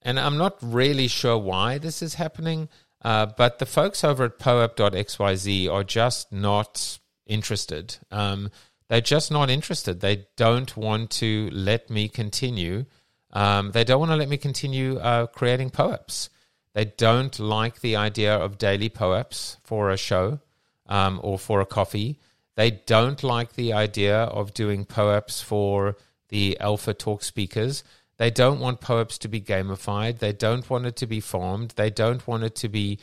and 0.00 0.20
I'm 0.20 0.38
not 0.38 0.58
really 0.62 1.08
sure 1.08 1.36
why 1.36 1.78
this 1.78 2.00
is 2.00 2.14
happening. 2.14 2.68
Uh, 3.02 3.26
but 3.26 3.58
the 3.58 3.66
folks 3.66 4.04
over 4.04 4.24
at 4.24 4.38
POAP.xyz 4.38 5.68
are 5.68 5.82
just 5.82 6.30
not 6.30 7.00
interested. 7.26 7.96
Um, 8.12 8.50
they're 8.88 9.00
just 9.00 9.32
not 9.32 9.50
interested. 9.50 10.00
They 10.00 10.26
don't 10.36 10.76
want 10.76 11.10
to 11.12 11.50
let 11.52 11.90
me 11.90 12.08
continue. 12.08 12.84
Um, 13.32 13.70
they 13.70 13.84
don't 13.84 14.00
want 14.00 14.12
to 14.12 14.16
let 14.16 14.28
me 14.28 14.36
continue 14.36 14.98
uh, 14.98 15.26
creating 15.26 15.70
POAPs. 15.70 16.28
They 16.72 16.86
don't 16.86 17.38
like 17.38 17.80
the 17.80 17.96
idea 17.96 18.34
of 18.34 18.58
daily 18.58 18.90
POAPs 18.90 19.56
for 19.62 19.90
a 19.90 19.96
show 19.96 20.40
um, 20.86 21.20
or 21.22 21.38
for 21.38 21.60
a 21.60 21.66
coffee. 21.66 22.18
They 22.56 22.70
don't 22.70 23.22
like 23.22 23.54
the 23.54 23.72
idea 23.72 24.22
of 24.24 24.54
doing 24.54 24.84
POAPs 24.84 25.42
for 25.42 25.96
the 26.28 26.58
Alpha 26.60 26.94
Talk 26.94 27.22
speakers. 27.22 27.82
They 28.18 28.30
don't 28.30 28.60
want 28.60 28.80
POAPs 28.80 29.18
to 29.20 29.28
be 29.28 29.40
gamified. 29.40 30.18
They 30.18 30.32
don't 30.32 30.68
want 30.68 30.86
it 30.86 30.96
to 30.96 31.06
be 31.06 31.20
farmed. 31.20 31.70
They 31.76 31.90
don't 31.90 32.26
want 32.26 32.44
it 32.44 32.54
to 32.56 32.68
be 32.68 32.98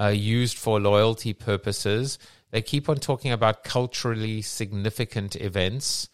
uh, 0.00 0.08
used 0.08 0.56
for 0.56 0.80
loyalty 0.80 1.34
purposes. 1.34 2.18
They 2.50 2.62
keep 2.62 2.88
on 2.88 2.96
talking 2.96 3.32
about 3.32 3.64
culturally 3.64 4.40
significant 4.42 5.36
events. 5.36 6.08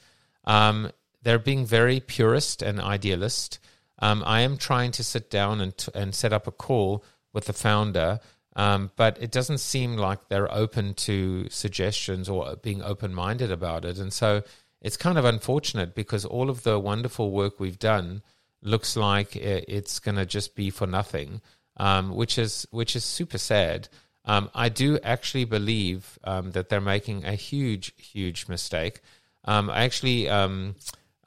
Um, 0.44 0.90
they're 1.28 1.38
being 1.38 1.66
very 1.66 2.00
purist 2.00 2.62
and 2.62 2.80
idealist. 2.80 3.58
Um, 3.98 4.22
I 4.24 4.40
am 4.40 4.56
trying 4.56 4.92
to 4.92 5.04
sit 5.04 5.28
down 5.28 5.60
and, 5.60 5.76
t- 5.76 5.92
and 5.94 6.14
set 6.14 6.32
up 6.32 6.46
a 6.46 6.50
call 6.50 7.04
with 7.34 7.44
the 7.44 7.52
founder, 7.52 8.20
um, 8.56 8.92
but 8.96 9.18
it 9.20 9.30
doesn't 9.30 9.58
seem 9.58 9.98
like 9.98 10.30
they're 10.30 10.50
open 10.50 10.94
to 10.94 11.46
suggestions 11.50 12.30
or 12.30 12.56
being 12.56 12.80
open 12.82 13.12
minded 13.12 13.52
about 13.52 13.84
it. 13.84 13.98
And 13.98 14.10
so 14.10 14.42
it's 14.80 14.96
kind 14.96 15.18
of 15.18 15.26
unfortunate 15.26 15.94
because 15.94 16.24
all 16.24 16.48
of 16.48 16.62
the 16.62 16.78
wonderful 16.78 17.30
work 17.30 17.60
we've 17.60 17.78
done 17.78 18.22
looks 18.62 18.96
like 18.96 19.36
it's 19.36 19.98
going 19.98 20.16
to 20.16 20.24
just 20.24 20.56
be 20.56 20.70
for 20.70 20.86
nothing, 20.86 21.42
um, 21.76 22.16
which 22.16 22.38
is 22.38 22.66
which 22.70 22.96
is 22.96 23.04
super 23.04 23.36
sad. 23.36 23.90
Um, 24.24 24.48
I 24.54 24.70
do 24.70 24.98
actually 25.04 25.44
believe 25.44 26.18
um, 26.24 26.52
that 26.52 26.70
they're 26.70 26.80
making 26.80 27.26
a 27.26 27.34
huge, 27.34 27.92
huge 27.98 28.48
mistake. 28.48 29.02
Um, 29.44 29.68
I 29.68 29.84
actually, 29.84 30.26
um, 30.30 30.76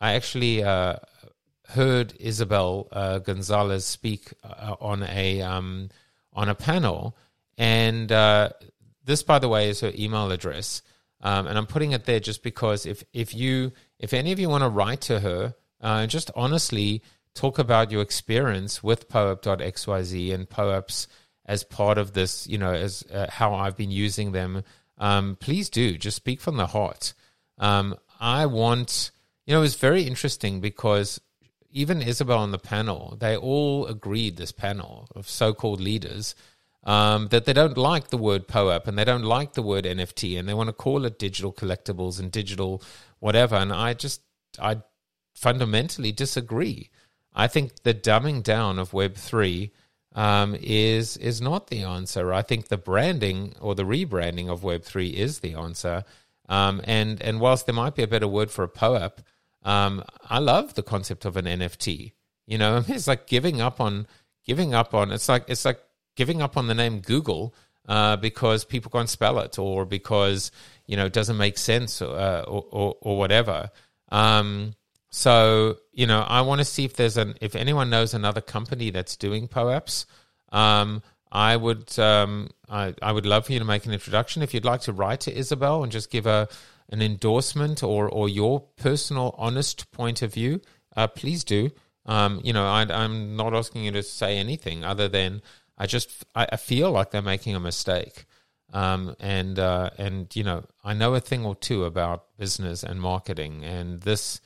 I 0.01 0.13
actually 0.13 0.63
uh, 0.63 0.98
heard 1.70 2.13
Isabel 2.20 2.89
uh, 2.91 3.20
Gonzalez 3.20 3.86
speak 3.86 4.34
uh, 4.43 4.75
on 4.81 5.03
a 5.03 5.41
um, 5.41 5.89
on 6.34 6.50
a 6.50 6.55
panel, 6.55 7.15
and 7.58 8.12
uh, 8.12 8.50
this, 9.05 9.24
by 9.24 9.39
the 9.39 9.48
way, 9.48 9.70
is 9.70 9.79
her 9.81 9.93
email 9.96 10.31
address. 10.31 10.81
and 11.22 11.58
I'm 11.58 11.67
putting 11.67 11.93
it 11.93 12.05
there 12.05 12.20
just 12.20 12.43
because 12.43 12.86
if 12.86 13.03
if 13.13 13.34
you 13.34 13.72
if 14.00 14.13
any 14.13 14.34
of 14.34 14.39
you 14.39 14.50
want 14.50 14.63
to 14.63 14.70
write 14.70 15.01
to 15.01 15.22
her, 15.22 15.53
uh, 15.79 16.08
just 16.08 16.31
honestly 16.36 17.01
talk 17.34 17.60
about 17.60 17.91
your 17.91 18.01
experience 18.01 18.84
with 18.84 19.08
POAP.xyz 19.08 20.34
and 20.34 20.50
POAPs 20.50 21.08
as 21.46 21.63
part 21.63 21.98
of 21.98 22.13
this, 22.13 22.48
you 22.48 22.58
know, 22.58 22.74
as 22.74 23.03
uh, 23.13 23.27
how 23.29 23.53
I've 23.53 23.77
been 23.77 23.91
using 23.91 24.31
them, 24.31 24.63
um, 24.98 25.38
please 25.39 25.70
do 25.70 25.98
just 25.98 26.17
speak 26.17 26.39
from 26.39 26.58
the 26.58 26.67
heart. 26.67 27.13
Um, 27.58 27.96
I 28.20 28.46
want, 28.46 29.12
you 29.46 29.54
know, 29.54 29.60
it 29.60 29.64
was 29.64 29.76
very 29.76 30.04
interesting 30.04 30.62
because 30.62 31.20
even 31.72 32.02
Isabel 32.02 32.40
on 32.40 32.52
the 32.52 32.60
panel, 32.60 33.18
they 33.20 33.36
all 33.36 33.86
agreed, 33.88 34.38
this 34.38 34.52
panel 34.52 35.08
of 35.16 35.30
so 35.30 35.54
called 35.54 35.80
leaders, 35.80 36.36
um, 36.84 37.28
that 37.28 37.46
they 37.46 37.54
don't 37.54 37.78
like 37.78 38.10
the 38.10 38.18
word 38.18 38.48
POAP 38.48 38.88
and 38.88 38.98
they 38.98 39.06
don't 39.06 39.24
like 39.24 39.54
the 39.54 39.62
word 39.62 39.86
NFT 39.86 40.38
and 40.38 40.48
they 40.48 40.54
want 40.54 40.68
to 40.68 40.74
call 40.74 41.06
it 41.06 41.20
digital 41.20 41.54
collectibles 41.54 42.20
and 42.20 42.32
digital 42.32 42.82
whatever. 43.20 43.56
And 43.56 43.72
I 43.72 43.94
just, 43.94 44.22
I 44.60 44.82
fundamentally 45.36 46.12
disagree. 46.12 46.90
I 47.34 47.48
think 47.48 47.84
the 47.84 47.94
dumbing 47.94 48.44
down 48.44 48.80
of 48.80 48.94
Web 48.94 49.16
three 49.16 49.72
um, 50.14 50.56
is 50.60 51.16
is 51.18 51.40
not 51.42 51.68
the 51.68 51.84
answer. 51.84 52.34
I 52.34 52.42
think 52.42 52.68
the 52.68 52.78
branding 52.78 53.56
or 53.62 53.76
the 53.76 53.84
rebranding 53.86 54.50
of 54.50 54.64
Web 54.64 54.84
three 54.84 55.10
is 55.10 55.40
the 55.40 55.54
answer. 55.54 56.04
Um, 56.50 56.82
and 56.84 57.22
and 57.22 57.40
whilst 57.40 57.66
there 57.66 57.76
might 57.76 57.96
be 57.96 58.04
a 58.04 58.08
better 58.08 58.28
word 58.28 58.52
for 58.52 58.64
a 58.64 58.70
POAP, 58.70 59.22
um, 59.63 60.03
I 60.30 60.39
love 60.39 60.74
the 60.74 60.84
concept 60.84 61.25
of 61.25 61.38
an 61.38 61.46
NFT. 61.46 62.13
You 62.46 62.58
know, 62.58 62.84
it's 62.88 63.08
like 63.08 63.27
giving 63.27 63.62
up 63.62 63.80
on 63.80 64.08
giving 64.46 64.74
up 64.74 64.94
on. 64.94 65.12
It's 65.12 65.30
like 65.30 65.46
it's 65.48 65.65
like 65.65 65.82
giving 66.15 66.41
up 66.41 66.58
on 66.58 66.68
the 66.68 66.74
name 66.74 67.00
Google 67.00 67.56
uh, 67.88 68.15
because 68.18 68.65
people 68.65 68.91
can't 68.91 69.10
spell 69.10 69.39
it 69.39 69.58
or 69.58 69.86
because 69.86 70.51
you 70.86 70.98
know 70.98 71.06
it 71.06 71.13
doesn't 71.13 71.38
make 71.38 71.58
sense 71.58 72.01
uh, 72.01 72.44
or, 72.48 72.65
or, 72.72 72.96
or 73.01 73.18
whatever. 73.18 73.70
Um, 74.12 74.75
so 75.10 75.77
you 75.91 76.08
know, 76.08 76.22
I 76.22 76.41
want 76.41 76.60
to 76.60 76.65
see 76.65 76.86
if 76.86 76.96
there's 76.96 77.18
an 77.18 77.36
if 77.41 77.56
anyone 77.56 77.89
knows 77.89 78.13
another 78.13 78.41
company 78.41 78.89
that's 78.89 79.15
doing 79.15 79.48
POAPs. 79.48 80.06
Um, 80.51 81.01
I 81.32 81.56
would 81.56 81.98
um, 81.98 82.50
I, 82.70 82.94
I 83.01 83.12
would 83.12 83.25
love 83.25 83.46
for 83.46 83.53
you 83.53 83.60
to 83.60 83.65
make 83.65 83.86
an 83.86 83.94
introduction. 83.94 84.41
If 84.41 84.53
you'd 84.53 84.65
like 84.65 84.82
to 84.82 84.94
write 84.94 85.22
to 85.22 85.36
Isabel 85.36 85.84
and 85.84 85.91
just 85.91 86.12
give 86.12 86.25
a 86.25 86.50
an 86.92 87.02
endorsement 87.02 87.84
or 87.84 88.10
or 88.10 88.30
your 88.30 88.62
personal 88.78 89.36
honest 89.38 89.92
point 89.92 90.22
of 90.22 90.34
view, 90.34 90.62
uh, 90.96 91.08
please 91.08 91.44
do. 91.44 91.72
Um, 92.06 92.42
you 92.44 92.52
know, 92.52 92.66
I, 92.66 92.82
am 93.04 93.36
not 93.36 93.54
asking 93.54 93.86
you 93.86 93.92
to 93.92 94.04
say 94.04 94.38
anything 94.38 94.84
other 94.84 95.08
than 95.08 95.42
I 95.78 95.86
just 95.86 96.26
I, 96.36 96.48
I 96.52 96.58
feel 96.58 96.92
like 96.92 97.12
they're 97.12 97.22
making 97.22 97.56
a 97.56 97.60
mistake. 97.60 98.26
Um, 98.74 99.16
and 99.20 99.60
uh, 99.60 99.90
and 99.98 100.34
you 100.36 100.44
know, 100.44 100.64
I 100.84 100.94
know 100.94 101.14
a 101.16 101.20
thing 101.20 101.46
or 101.46 101.56
two 101.56 101.86
about 101.86 102.38
business 102.38 102.84
and 102.84 103.02
marketing, 103.02 103.64
and 103.64 104.02
this 104.02 104.42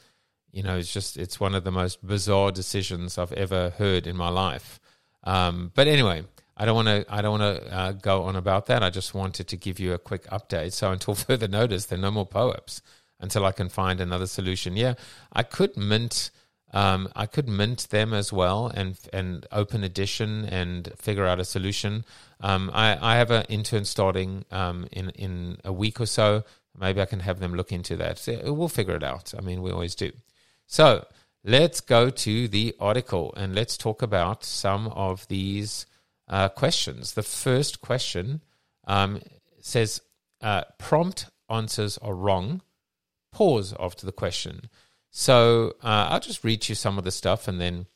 you 0.56 0.64
know, 0.64 0.78
it's 0.78 0.92
just 0.92 1.18
it's 1.18 1.40
one 1.40 1.54
of 1.54 1.66
the 1.66 1.72
most 1.72 2.06
bizarre 2.06 2.52
decisions 2.52 3.18
I've 3.18 3.34
ever 3.34 3.72
heard 3.72 4.08
in 4.08 4.16
my 4.16 4.30
life. 4.30 4.80
Um, 5.25 5.72
but 5.75 5.88
anyway, 5.88 6.24
I 6.57 6.65
don't 6.65 6.75
want 6.75 6.88
to 6.88 7.05
I 7.09 7.21
don't 7.21 7.39
want 7.39 7.62
to 7.62 7.75
uh, 7.75 7.91
go 7.93 8.24
on 8.24 8.35
about 8.35 8.67
that. 8.67 8.83
I 8.83 8.89
just 8.89 9.13
wanted 9.13 9.47
to 9.50 9.57
give 9.57 9.79
you 9.79 9.93
a 9.93 9.97
quick 9.97 10.25
update. 10.27 10.74
So 10.74 10.91
until 10.91 11.15
further 11.27 11.47
notice, 11.47 11.85
there 11.85 11.97
are 11.97 12.01
no 12.01 12.12
more 12.12 12.27
POAPs 12.27 12.81
until 13.19 13.45
I 13.45 13.51
can 13.51 13.69
find 13.69 14.00
another 14.00 14.27
solution. 14.27 14.75
Yeah, 14.75 14.95
I 15.33 15.43
could 15.43 15.75
mint. 15.75 16.31
Um, 16.74 17.07
I 17.15 17.25
could 17.25 17.47
mint 17.47 17.89
them 17.89 18.13
as 18.13 18.33
well 18.33 18.67
and 18.67 18.97
and 19.13 19.45
open 19.51 19.83
edition 19.83 20.45
and 20.45 20.91
figure 20.97 21.25
out 21.25 21.39
a 21.39 21.45
solution. 21.45 22.05
Um, 22.41 22.69
I, 22.74 22.97
I 23.13 23.15
have 23.17 23.31
an 23.31 23.45
intern 23.47 23.85
starting 23.85 24.45
um, 24.51 24.88
in 24.91 25.09
in 25.12 25.57
a 25.63 25.71
week 25.71 26.01
or 26.01 26.05
so. 26.05 26.43
Maybe 26.77 27.01
I 27.01 27.05
can 27.05 27.21
have 27.21 27.39
them 27.39 27.53
look 27.53 27.71
into 27.71 27.95
that. 27.97 28.21
We'll 28.43 28.67
figure 28.67 28.95
it 28.95 29.03
out. 29.03 29.33
I 29.38 29.41
mean, 29.41 29.62
we 29.62 29.71
always 29.71 29.95
do. 29.95 30.12
So 30.67 31.05
let's 31.43 31.79
go 31.79 32.09
to 32.09 32.47
the 32.50 32.75
article 32.79 33.33
and 33.38 33.55
let's 33.55 33.77
talk 33.77 34.01
about 34.01 34.43
some 34.43 34.88
of 34.89 35.25
these 35.29 35.85
uh, 36.27 36.50
questions. 36.50 37.13
The 37.13 37.24
first 37.24 37.82
question 37.82 38.41
um, 38.88 39.22
says 39.60 40.01
uh, 40.41 40.63
prompt 40.77 41.27
answers 41.50 41.98
are 42.00 42.15
wrong. 42.15 42.62
Pause 43.32 43.75
after 43.79 44.05
the 44.05 44.12
question. 44.12 44.70
So 45.12 45.75
uh, 45.84 46.08
I'll 46.10 46.20
just 46.20 46.44
read 46.44 46.67
you 46.67 46.75
some 46.75 46.98
of 46.98 47.03
the 47.03 47.12
stuff 47.12 47.48
and 47.48 47.60
then 47.60 47.88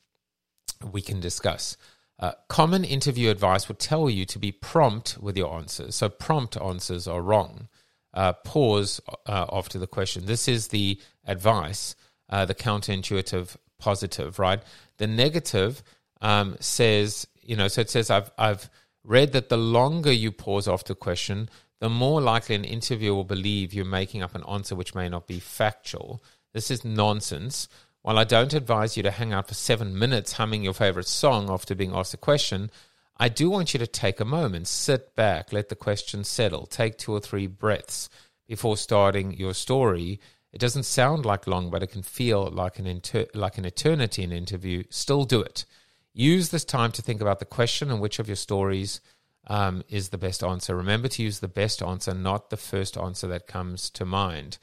we 0.92 1.02
can 1.02 1.20
discuss. 1.20 1.76
Uh, 2.18 2.32
common 2.48 2.84
interview 2.84 3.30
advice 3.30 3.68
would 3.68 3.78
tell 3.78 4.10
you 4.10 4.26
to 4.26 4.38
be 4.38 4.52
prompt 4.52 5.18
with 5.20 5.36
your 5.36 5.54
answers. 5.54 5.94
So 5.94 6.08
prompt 6.08 6.56
answers 6.56 7.06
are 7.06 7.22
wrong. 7.22 7.68
Uh, 8.12 8.32
pause 8.32 9.00
uh, 9.26 9.46
after 9.52 9.78
the 9.78 9.86
question. 9.86 10.26
This 10.26 10.48
is 10.48 10.68
the 10.68 11.00
advice 11.24 11.94
uh, 12.30 12.44
the 12.44 12.54
counterintuitive 12.54 13.56
positive, 13.78 14.38
right? 14.38 14.62
The 14.98 15.06
negative 15.06 15.82
um, 16.20 16.56
says, 16.60 17.26
you 17.50 17.56
know, 17.56 17.66
so 17.66 17.80
it 17.80 17.90
says, 17.90 18.10
I've, 18.10 18.30
I've 18.38 18.70
read 19.02 19.32
that 19.32 19.48
the 19.48 19.56
longer 19.56 20.12
you 20.12 20.30
pause 20.30 20.68
after 20.68 20.92
a 20.92 20.96
question, 20.96 21.50
the 21.80 21.88
more 21.88 22.20
likely 22.20 22.54
an 22.54 22.62
interviewer 22.62 23.16
will 23.16 23.24
believe 23.24 23.74
you're 23.74 23.84
making 23.84 24.22
up 24.22 24.36
an 24.36 24.44
answer 24.48 24.76
which 24.76 24.94
may 24.94 25.08
not 25.08 25.26
be 25.26 25.40
factual. 25.40 26.22
This 26.52 26.70
is 26.70 26.84
nonsense. 26.84 27.66
While 28.02 28.20
I 28.20 28.24
don't 28.24 28.54
advise 28.54 28.96
you 28.96 29.02
to 29.02 29.10
hang 29.10 29.32
out 29.32 29.48
for 29.48 29.54
seven 29.54 29.98
minutes 29.98 30.34
humming 30.34 30.62
your 30.62 30.74
favorite 30.74 31.08
song 31.08 31.50
after 31.50 31.74
being 31.74 31.92
asked 31.92 32.14
a 32.14 32.18
question, 32.18 32.70
I 33.16 33.28
do 33.28 33.50
want 33.50 33.74
you 33.74 33.78
to 33.78 33.86
take 33.88 34.20
a 34.20 34.24
moment, 34.24 34.68
sit 34.68 35.16
back, 35.16 35.52
let 35.52 35.70
the 35.70 35.74
question 35.74 36.22
settle, 36.22 36.66
take 36.66 36.98
two 36.98 37.12
or 37.12 37.20
three 37.20 37.48
breaths 37.48 38.08
before 38.46 38.76
starting 38.76 39.36
your 39.36 39.54
story 39.54 40.20
it 40.52 40.60
doesn't 40.60 40.82
sound 40.82 41.24
like 41.24 41.46
long, 41.46 41.70
but 41.70 41.82
it 41.82 41.88
can 41.88 42.02
feel 42.02 42.50
like 42.50 42.78
an 42.78 42.86
inter- 42.86 43.26
like 43.34 43.58
an 43.58 43.64
eternity 43.64 44.22
in 44.22 44.32
an 44.32 44.38
interview. 44.38 44.82
Still 44.90 45.24
do 45.24 45.40
it. 45.40 45.64
Use 46.12 46.48
this 46.48 46.64
time 46.64 46.92
to 46.92 47.02
think 47.02 47.20
about 47.20 47.38
the 47.38 47.44
question 47.44 47.90
and 47.90 48.00
which 48.00 48.18
of 48.18 48.28
your 48.28 48.36
stories 48.36 49.00
um, 49.46 49.82
is 49.88 50.08
the 50.08 50.18
best 50.18 50.42
answer. 50.42 50.76
Remember 50.76 51.08
to 51.08 51.22
use 51.22 51.38
the 51.38 51.48
best 51.48 51.82
answer, 51.82 52.12
not 52.14 52.50
the 52.50 52.56
first 52.56 52.96
answer 52.98 53.26
that 53.28 53.46
comes 53.46 53.90
to 53.90 54.04
mind. 54.04 54.58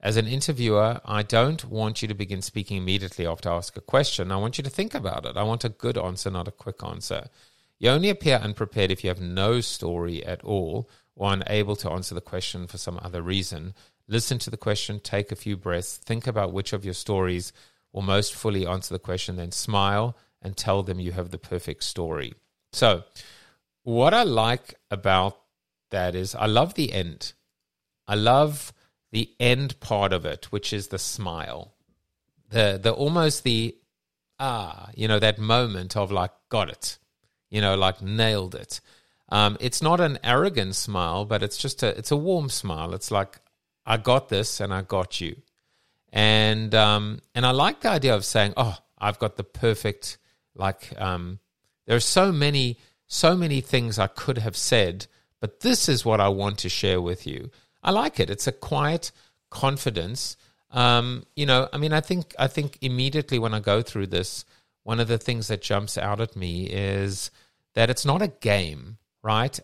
As 0.00 0.16
an 0.16 0.26
interviewer, 0.26 1.00
I 1.04 1.22
don't 1.22 1.64
want 1.64 2.02
you 2.02 2.08
to 2.08 2.14
begin 2.14 2.42
speaking 2.42 2.76
immediately 2.76 3.26
after 3.26 3.50
I 3.50 3.56
ask 3.56 3.76
a 3.76 3.80
question. 3.80 4.32
I 4.32 4.36
want 4.36 4.58
you 4.58 4.64
to 4.64 4.70
think 4.70 4.94
about 4.94 5.26
it. 5.26 5.36
I 5.36 5.44
want 5.44 5.64
a 5.64 5.68
good 5.68 5.96
answer, 5.96 6.30
not 6.30 6.48
a 6.48 6.52
quick 6.52 6.82
answer. 6.84 7.28
You 7.78 7.90
only 7.90 8.10
appear 8.10 8.36
unprepared 8.36 8.90
if 8.90 9.04
you 9.04 9.08
have 9.08 9.20
no 9.20 9.60
story 9.60 10.24
at 10.24 10.42
all 10.42 10.88
or 11.14 11.32
unable 11.32 11.76
to 11.76 11.90
answer 11.90 12.14
the 12.14 12.20
question 12.20 12.66
for 12.66 12.78
some 12.78 12.98
other 13.02 13.22
reason. 13.22 13.74
Listen 14.08 14.38
to 14.40 14.50
the 14.50 14.56
question, 14.56 14.98
take 14.98 15.30
a 15.30 15.36
few 15.36 15.56
breaths, 15.56 15.96
think 15.96 16.26
about 16.26 16.52
which 16.52 16.72
of 16.72 16.84
your 16.84 16.94
stories 16.94 17.52
will 17.92 18.02
most 18.02 18.34
fully 18.34 18.66
answer 18.66 18.94
the 18.94 18.98
question, 18.98 19.36
then 19.36 19.52
smile 19.52 20.16
and 20.42 20.56
tell 20.56 20.82
them 20.82 21.00
you 21.00 21.12
have 21.12 21.30
the 21.30 21.38
perfect 21.38 21.84
story. 21.84 22.34
So, 22.72 23.04
what 23.84 24.14
I 24.14 24.22
like 24.22 24.74
about 24.90 25.38
that 25.90 26.14
is 26.14 26.34
I 26.34 26.46
love 26.46 26.74
the 26.74 26.92
end. 26.92 27.32
I 28.06 28.14
love 28.14 28.72
the 29.10 29.30
end 29.38 29.78
part 29.80 30.12
of 30.12 30.24
it, 30.24 30.46
which 30.46 30.72
is 30.72 30.88
the 30.88 30.98
smile. 30.98 31.74
The 32.50 32.78
the 32.82 32.92
almost 32.92 33.44
the 33.44 33.76
ah, 34.42 34.90
you 34.96 35.06
know, 35.06 35.20
that 35.20 35.38
moment 35.38 35.96
of 35.96 36.10
like, 36.10 36.32
got 36.48 36.68
it. 36.68 36.98
You 37.50 37.60
know, 37.60 37.76
like 37.76 38.02
nailed 38.02 38.54
it. 38.54 38.80
Um, 39.28 39.56
it's 39.60 39.80
not 39.80 40.00
an 40.00 40.18
arrogant 40.24 40.74
smile, 40.74 41.24
but 41.24 41.42
it's 41.42 41.56
just 41.56 41.82
a 41.82 41.96
it's 41.96 42.10
a 42.10 42.16
warm 42.16 42.48
smile. 42.48 42.92
It's 42.92 43.10
like, 43.10 43.40
I 43.86 43.96
got 43.96 44.28
this 44.28 44.60
and 44.60 44.74
I 44.74 44.82
got 44.82 45.20
you. 45.20 45.36
And 46.12 46.74
um, 46.74 47.20
and 47.34 47.46
I 47.46 47.52
like 47.52 47.80
the 47.80 47.90
idea 47.90 48.14
of 48.14 48.24
saying, 48.24 48.54
Oh, 48.56 48.76
I've 48.98 49.18
got 49.18 49.36
the 49.36 49.44
perfect 49.44 50.18
like 50.54 50.92
um, 51.00 51.38
there 51.86 51.96
are 51.96 52.00
so 52.00 52.32
many 52.32 52.78
so 53.06 53.36
many 53.36 53.60
things 53.60 53.98
I 53.98 54.06
could 54.06 54.38
have 54.38 54.56
said, 54.56 55.06
but 55.38 55.60
this 55.60 55.88
is 55.88 56.04
what 56.04 56.20
I 56.20 56.28
want 56.28 56.58
to 56.58 56.68
share 56.70 57.00
with 57.00 57.26
you. 57.26 57.50
I 57.82 57.90
like 57.90 58.18
it. 58.18 58.30
It's 58.30 58.46
a 58.46 58.52
quiet 58.52 59.12
confidence. 59.50 60.36
Um, 60.70 61.24
you 61.36 61.44
know, 61.44 61.68
I 61.72 61.76
mean, 61.76 61.92
I 61.92 62.00
think 62.00 62.34
I 62.38 62.46
think 62.46 62.78
immediately 62.80 63.38
when 63.38 63.52
I 63.52 63.60
go 63.60 63.82
through 63.82 64.06
this, 64.06 64.44
one 64.82 65.00
of 65.00 65.08
the 65.08 65.18
things 65.18 65.48
that 65.48 65.60
jumps 65.60 65.98
out 65.98 66.20
at 66.20 66.36
me 66.36 66.64
is 66.66 67.30
that 67.74 67.90
it's 67.90 68.06
not 68.06 68.22
a 68.22 68.28
game, 68.28 68.98
right? 69.22 69.58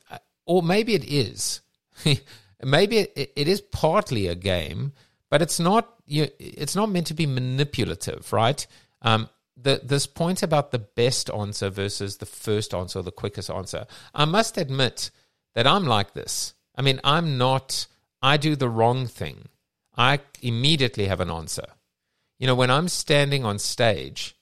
Or 0.45 0.62
maybe 0.62 0.95
it 0.95 1.04
is. 1.04 1.61
maybe 2.62 2.99
it, 2.99 3.33
it 3.35 3.49
is 3.49 3.61
partly 3.61 4.26
a 4.26 4.35
game, 4.35 4.92
but 5.30 5.42
it's 5.42 5.59
not. 5.59 5.95
You, 6.07 6.28
it's 6.38 6.76
not 6.76 6.90
meant 6.90 7.09
to 7.09 7.14
be 7.14 7.26
manipulative, 7.26 8.33
right? 8.33 8.66
Um, 9.02 9.28
the, 9.61 9.81
this 9.83 10.07
point 10.07 10.43
about 10.43 10.71
the 10.71 10.79
best 10.79 11.31
answer 11.31 11.71
versus 11.71 12.19
the 12.19 12.27
first 12.27 12.75
answer 12.75 13.00
or 13.00 13.03
the 13.03 13.11
quickest 13.11 13.50
answer, 13.50 13.87
I 14.15 14.25
must 14.25 14.57
admit 14.57 15.11
that 15.55 15.67
I'm 15.67 15.87
like 15.87 16.15
this. 16.15 16.55
I 16.77 16.83
mean, 16.83 17.00
I'm 17.03 17.38
not, 17.38 17.87
I 18.23 18.37
do 18.37 18.55
the 18.55 18.69
wrong 18.69 19.07
thing. 19.07 19.49
I 19.97 20.21
immediately 20.41 21.07
have 21.07 21.21
an 21.21 21.31
answer. 21.31 21.67
You 22.38 22.47
know, 22.47 22.55
when 22.55 22.71
I'm 22.71 22.88
standing 22.88 23.45
on 23.45 23.59
stage 23.59 24.37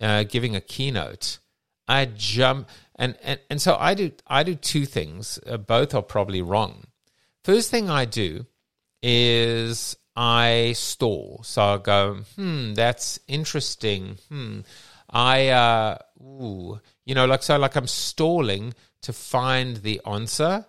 uh, 0.00 0.24
giving 0.24 0.56
a 0.56 0.60
keynote, 0.60 1.38
I 1.86 2.06
jump, 2.06 2.68
and, 2.96 3.16
and, 3.22 3.40
and 3.50 3.60
so 3.60 3.76
I 3.78 3.94
do, 3.94 4.12
I 4.26 4.42
do 4.42 4.54
two 4.54 4.86
things. 4.86 5.38
Uh, 5.46 5.58
both 5.58 5.94
are 5.94 6.02
probably 6.02 6.40
wrong. 6.40 6.84
First 7.44 7.70
thing 7.70 7.90
I 7.90 8.06
do 8.06 8.46
is 9.02 9.96
I 10.14 10.72
stall. 10.76 11.40
So 11.44 11.62
I 11.62 11.78
go, 11.78 12.18
hmm, 12.36 12.74
that's 12.74 13.18
interesting. 13.28 14.18
Hmm. 14.28 14.60
I, 15.08 15.48
uh, 15.48 15.98
ooh, 16.22 16.80
you 17.04 17.14
know, 17.14 17.26
like, 17.26 17.42
so 17.42 17.58
like 17.58 17.76
I'm 17.76 17.86
stalling 17.86 18.74
to 19.02 19.12
find 19.12 19.78
the 19.78 20.00
answer. 20.06 20.66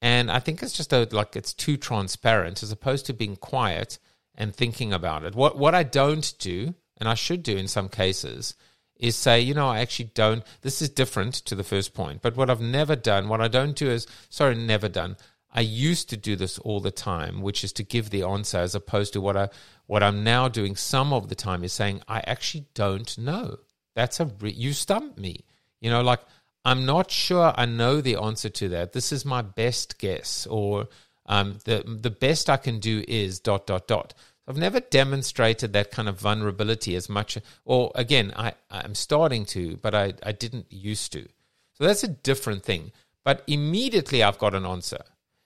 And 0.00 0.30
I 0.30 0.40
think 0.40 0.62
it's 0.62 0.72
just 0.72 0.92
a, 0.92 1.06
like 1.12 1.36
it's 1.36 1.54
too 1.54 1.76
transparent 1.76 2.62
as 2.62 2.72
opposed 2.72 3.06
to 3.06 3.12
being 3.12 3.36
quiet 3.36 3.98
and 4.34 4.54
thinking 4.54 4.92
about 4.92 5.24
it. 5.24 5.34
What, 5.34 5.58
what 5.58 5.74
I 5.74 5.82
don't 5.82 6.34
do, 6.38 6.74
and 6.98 7.08
I 7.08 7.14
should 7.14 7.42
do 7.42 7.56
in 7.56 7.68
some 7.68 7.88
cases, 7.88 8.54
is 8.96 9.16
say, 9.16 9.40
you 9.40 9.52
know, 9.52 9.68
I 9.68 9.80
actually 9.80 10.10
don't, 10.14 10.44
this 10.62 10.80
is 10.80 10.88
different 10.88 11.34
to 11.34 11.54
the 11.54 11.64
first 11.64 11.92
point. 11.92 12.22
But 12.22 12.36
what 12.36 12.50
I've 12.50 12.60
never 12.60 12.96
done, 12.96 13.28
what 13.28 13.40
I 13.40 13.48
don't 13.48 13.76
do 13.76 13.90
is, 13.90 14.06
sorry, 14.28 14.54
never 14.54 14.88
done, 14.88 15.16
I 15.52 15.60
used 15.60 16.08
to 16.10 16.16
do 16.16 16.34
this 16.34 16.58
all 16.58 16.80
the 16.80 16.90
time, 16.90 17.42
which 17.42 17.62
is 17.62 17.72
to 17.74 17.82
give 17.82 18.10
the 18.10 18.22
answer, 18.22 18.58
as 18.58 18.74
opposed 18.74 19.12
to 19.12 19.20
what 19.20 19.36
I 19.36 19.50
what 19.86 20.02
I'm 20.02 20.24
now 20.24 20.48
doing 20.48 20.76
some 20.76 21.12
of 21.12 21.28
the 21.28 21.34
time 21.34 21.62
is 21.62 21.72
saying 21.72 22.00
I 22.08 22.20
actually 22.20 22.66
don't 22.74 23.16
know. 23.18 23.58
That's 23.94 24.20
a 24.20 24.26
re- 24.40 24.52
you 24.52 24.72
stumped 24.72 25.18
me. 25.18 25.44
You 25.80 25.90
know, 25.90 26.00
like 26.00 26.20
I'm 26.64 26.86
not 26.86 27.10
sure 27.10 27.52
I 27.56 27.66
know 27.66 28.00
the 28.00 28.16
answer 28.16 28.48
to 28.48 28.68
that. 28.70 28.92
This 28.92 29.12
is 29.12 29.24
my 29.24 29.42
best 29.42 29.98
guess, 29.98 30.46
or 30.46 30.88
um, 31.26 31.58
the 31.64 31.82
the 31.86 32.10
best 32.10 32.48
I 32.48 32.56
can 32.56 32.78
do 32.78 33.04
is 33.06 33.38
dot 33.38 33.66
dot 33.66 33.86
dot. 33.86 34.14
I've 34.48 34.56
never 34.56 34.80
demonstrated 34.80 35.72
that 35.72 35.90
kind 35.90 36.08
of 36.08 36.18
vulnerability 36.18 36.96
as 36.96 37.08
much, 37.08 37.36
or 37.64 37.92
again, 37.94 38.32
I 38.36 38.54
I'm 38.70 38.94
starting 38.94 39.44
to, 39.46 39.76
but 39.82 39.94
I 39.94 40.14
I 40.22 40.32
didn't 40.32 40.72
used 40.72 41.12
to. 41.12 41.28
So 41.74 41.84
that's 41.84 42.04
a 42.04 42.08
different 42.08 42.62
thing. 42.62 42.92
But 43.24 43.44
immediately 43.46 44.22
I've 44.22 44.38
got 44.38 44.54
an 44.54 44.66
answer 44.66 45.04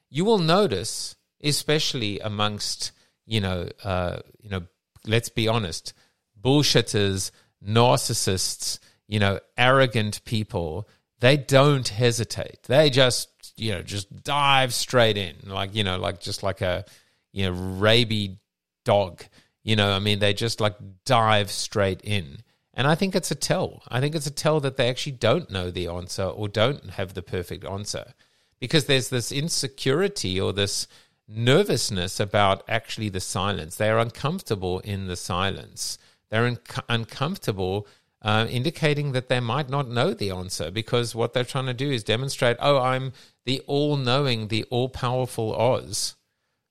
you 0.09 0.25
will 0.25 0.39
notice, 0.39 1.15
especially 1.41 2.19
amongst 2.19 2.91
you 3.27 3.41
know, 3.41 3.69
uh, 3.83 4.19
you 4.41 4.49
know, 4.49 4.63
let's 5.05 5.29
be 5.29 5.47
honest, 5.47 5.93
bullshitters, 6.41 7.31
narcissists, 7.63 8.79
you 9.07 9.19
know, 9.19 9.39
arrogant 9.57 10.23
people, 10.23 10.87
they 11.19 11.35
don't 11.37 11.87
hesitate. 11.87 12.63
They 12.63 12.89
just 12.89 13.29
you 13.57 13.71
know 13.71 13.81
just 13.81 14.23
dive 14.23 14.73
straight 14.73 15.17
in, 15.17 15.35
like 15.45 15.75
you 15.75 15.83
know, 15.83 15.97
like 15.97 16.19
just 16.19 16.41
like 16.41 16.61
a 16.61 16.85
you 17.33 17.45
know 17.45 17.51
rabid 17.51 18.39
dog. 18.85 19.23
You 19.63 19.75
know, 19.75 19.91
I 19.91 19.99
mean, 19.99 20.19
they 20.19 20.33
just 20.33 20.61
like 20.61 20.75
dive 21.05 21.51
straight 21.51 22.01
in. 22.01 22.43
And 22.73 22.87
I 22.87 22.93
think 22.95 23.15
it's 23.15 23.31
a 23.31 23.35
tell. 23.35 23.81
I 23.89 23.99
think 23.99 24.13
it's 24.13 24.27
a 24.27 24.31
tell 24.31 24.59
that 24.59 24.77
they 24.77 24.87
actually 24.87 25.13
don't 25.13 25.49
know 25.49 25.71
the 25.71 25.87
answer 25.87 26.23
or 26.23 26.47
don't 26.47 26.91
have 26.91 27.15
the 27.15 27.23
perfect 27.23 27.65
answer 27.65 28.13
because 28.59 28.85
there's 28.85 29.09
this 29.09 29.31
insecurity 29.31 30.39
or 30.39 30.53
this 30.53 30.87
nervousness 31.27 32.19
about 32.19 32.63
actually 32.67 33.09
the 33.09 33.19
silence. 33.19 33.75
They 33.75 33.89
are 33.89 33.99
uncomfortable 33.99 34.79
in 34.79 35.07
the 35.07 35.15
silence. 35.15 35.97
They're 36.29 36.45
un- 36.45 36.59
uncomfortable, 36.87 37.87
uh, 38.21 38.47
indicating 38.49 39.11
that 39.11 39.29
they 39.29 39.39
might 39.39 39.69
not 39.69 39.89
know 39.89 40.13
the 40.13 40.31
answer 40.31 40.71
because 40.71 41.15
what 41.15 41.33
they're 41.33 41.43
trying 41.43 41.65
to 41.65 41.73
do 41.73 41.91
is 41.91 42.03
demonstrate, 42.03 42.57
oh, 42.59 42.79
I'm 42.79 43.13
the 43.45 43.61
all 43.67 43.97
knowing, 43.97 44.47
the 44.47 44.63
all 44.65 44.89
powerful 44.89 45.55
Oz. 45.55 46.15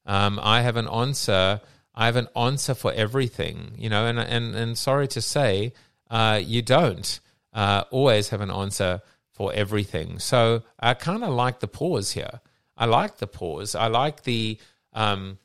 Um, 0.04 0.40
I 0.42 0.62
have 0.62 0.76
an 0.76 0.88
answer. 0.88 1.60
I 1.94 2.06
have 2.06 2.16
an 2.16 2.28
answer 2.36 2.74
for 2.74 2.92
everything, 2.92 3.72
you 3.78 3.88
know, 3.88 4.06
and, 4.06 4.18
and, 4.18 4.54
and 4.54 4.76
sorry 4.78 5.08
to 5.08 5.20
say, 5.20 5.72
uh, 6.10 6.40
you 6.42 6.62
don't 6.62 7.20
uh, 7.52 7.84
always 7.90 8.28
have 8.28 8.40
an 8.40 8.50
answer 8.50 9.00
for 9.36 9.52
everything. 9.52 10.18
So 10.18 10.62
I 10.80 10.94
kind 10.94 11.22
of 11.22 11.28
like 11.28 11.60
the 11.60 11.68
pause 11.68 12.12
here. 12.12 12.40
I 12.74 12.86
like 12.86 13.18
the 13.18 13.26
pause. 13.26 13.74
I 13.74 13.88
like 13.88 14.22
the 14.22 14.58
um, 14.94 15.38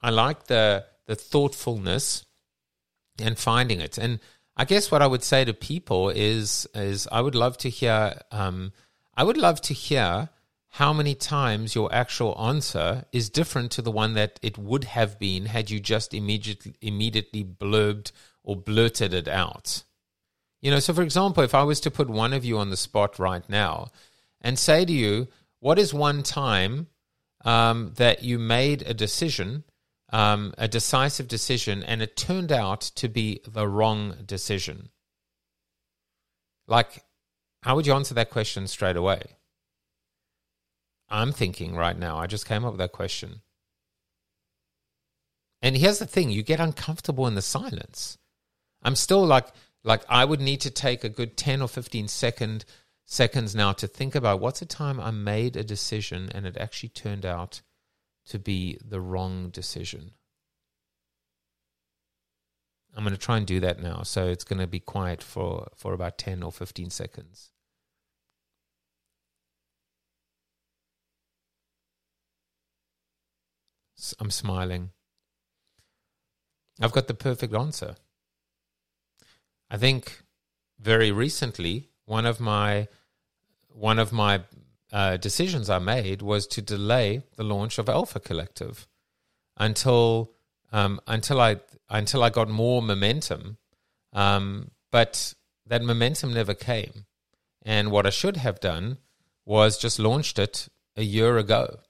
I 0.00 0.10
like 0.10 0.46
the 0.46 0.86
the 1.06 1.14
thoughtfulness 1.14 2.24
and 3.18 3.38
finding 3.38 3.80
it. 3.80 3.98
And 3.98 4.18
I 4.56 4.64
guess 4.64 4.90
what 4.90 5.02
I 5.02 5.06
would 5.06 5.22
say 5.22 5.44
to 5.44 5.52
people 5.52 6.08
is 6.08 6.66
is 6.74 7.06
I 7.12 7.20
would 7.20 7.34
love 7.34 7.58
to 7.58 7.68
hear 7.68 8.18
um, 8.32 8.72
I 9.14 9.24
would 9.24 9.36
love 9.36 9.60
to 9.62 9.74
hear 9.74 10.30
how 10.70 10.94
many 10.94 11.14
times 11.14 11.74
your 11.74 11.94
actual 11.94 12.36
answer 12.40 13.04
is 13.12 13.28
different 13.28 13.70
to 13.72 13.82
the 13.82 13.92
one 13.92 14.14
that 14.14 14.40
it 14.42 14.56
would 14.56 14.84
have 14.84 15.18
been 15.18 15.46
had 15.46 15.68
you 15.68 15.80
just 15.80 16.14
immediately 16.14 16.74
immediately 16.80 17.44
blurbed 17.44 18.10
or 18.42 18.56
blurted 18.56 19.12
it 19.12 19.28
out. 19.28 19.84
You 20.64 20.70
know, 20.70 20.78
so 20.78 20.94
for 20.94 21.02
example, 21.02 21.42
if 21.42 21.54
I 21.54 21.62
was 21.62 21.78
to 21.80 21.90
put 21.90 22.08
one 22.08 22.32
of 22.32 22.42
you 22.42 22.56
on 22.56 22.70
the 22.70 22.78
spot 22.78 23.18
right 23.18 23.46
now 23.50 23.88
and 24.40 24.58
say 24.58 24.86
to 24.86 24.92
you, 24.92 25.28
what 25.60 25.78
is 25.78 25.92
one 25.92 26.22
time 26.22 26.86
um, 27.44 27.92
that 27.96 28.24
you 28.24 28.38
made 28.38 28.80
a 28.80 28.94
decision, 28.94 29.64
um, 30.10 30.54
a 30.56 30.66
decisive 30.66 31.28
decision, 31.28 31.82
and 31.82 32.00
it 32.00 32.16
turned 32.16 32.50
out 32.50 32.80
to 32.80 33.10
be 33.10 33.42
the 33.46 33.68
wrong 33.68 34.14
decision? 34.24 34.88
Like, 36.66 37.04
how 37.62 37.76
would 37.76 37.86
you 37.86 37.92
answer 37.92 38.14
that 38.14 38.30
question 38.30 38.66
straight 38.66 38.96
away? 38.96 39.36
I'm 41.10 41.32
thinking 41.32 41.76
right 41.76 41.98
now, 41.98 42.16
I 42.16 42.26
just 42.26 42.48
came 42.48 42.64
up 42.64 42.72
with 42.72 42.80
that 42.80 42.92
question. 42.92 43.42
And 45.60 45.76
here's 45.76 45.98
the 45.98 46.06
thing 46.06 46.30
you 46.30 46.42
get 46.42 46.58
uncomfortable 46.58 47.26
in 47.26 47.34
the 47.34 47.42
silence. 47.42 48.16
I'm 48.82 48.96
still 48.96 49.26
like, 49.26 49.48
like 49.84 50.02
I 50.08 50.24
would 50.24 50.40
need 50.40 50.62
to 50.62 50.70
take 50.70 51.04
a 51.04 51.08
good 51.08 51.36
10 51.36 51.60
or 51.62 51.68
15 51.68 52.08
second 52.08 52.64
seconds 53.04 53.54
now 53.54 53.72
to 53.72 53.86
think 53.86 54.14
about 54.14 54.40
what's 54.40 54.60
the 54.60 54.66
time 54.66 54.98
I 54.98 55.10
made 55.10 55.56
a 55.56 55.62
decision 55.62 56.30
and 56.34 56.46
it 56.46 56.56
actually 56.56 56.88
turned 56.88 57.26
out 57.26 57.60
to 58.26 58.38
be 58.38 58.78
the 58.82 59.00
wrong 59.00 59.50
decision. 59.50 60.12
I'm 62.96 63.04
going 63.04 63.14
to 63.14 63.20
try 63.20 63.36
and 63.36 63.46
do 63.46 63.60
that 63.60 63.82
now. 63.82 64.02
So 64.02 64.26
it's 64.26 64.44
going 64.44 64.60
to 64.60 64.66
be 64.66 64.80
quiet 64.80 65.22
for, 65.22 65.68
for 65.76 65.92
about 65.92 66.16
10 66.16 66.42
or 66.42 66.52
15 66.52 66.90
seconds. 66.90 67.50
I'm 74.20 74.30
smiling. 74.30 74.90
I've 76.80 76.92
got 76.92 77.08
the 77.08 77.14
perfect 77.14 77.54
answer. 77.54 77.96
I 79.70 79.76
think 79.76 80.22
very 80.78 81.10
recently 81.10 81.88
one 82.04 82.26
of 82.26 82.40
my 82.40 82.88
one 83.68 83.98
of 83.98 84.12
my 84.12 84.42
uh, 84.92 85.16
decisions 85.16 85.68
I 85.68 85.78
made 85.78 86.22
was 86.22 86.46
to 86.48 86.62
delay 86.62 87.22
the 87.36 87.42
launch 87.42 87.78
of 87.78 87.88
Alpha 87.88 88.20
Collective 88.20 88.86
until 89.56 90.32
um, 90.72 91.00
until 91.06 91.40
I 91.40 91.56
until 91.88 92.22
I 92.22 92.30
got 92.30 92.48
more 92.48 92.82
momentum. 92.82 93.58
Um, 94.12 94.70
but 94.92 95.34
that 95.66 95.82
momentum 95.82 96.32
never 96.32 96.54
came, 96.54 97.06
and 97.62 97.90
what 97.90 98.06
I 98.06 98.10
should 98.10 98.36
have 98.36 98.60
done 98.60 98.98
was 99.44 99.76
just 99.76 99.98
launched 99.98 100.38
it 100.38 100.68
a 100.96 101.02
year 101.02 101.36
ago, 101.36 101.80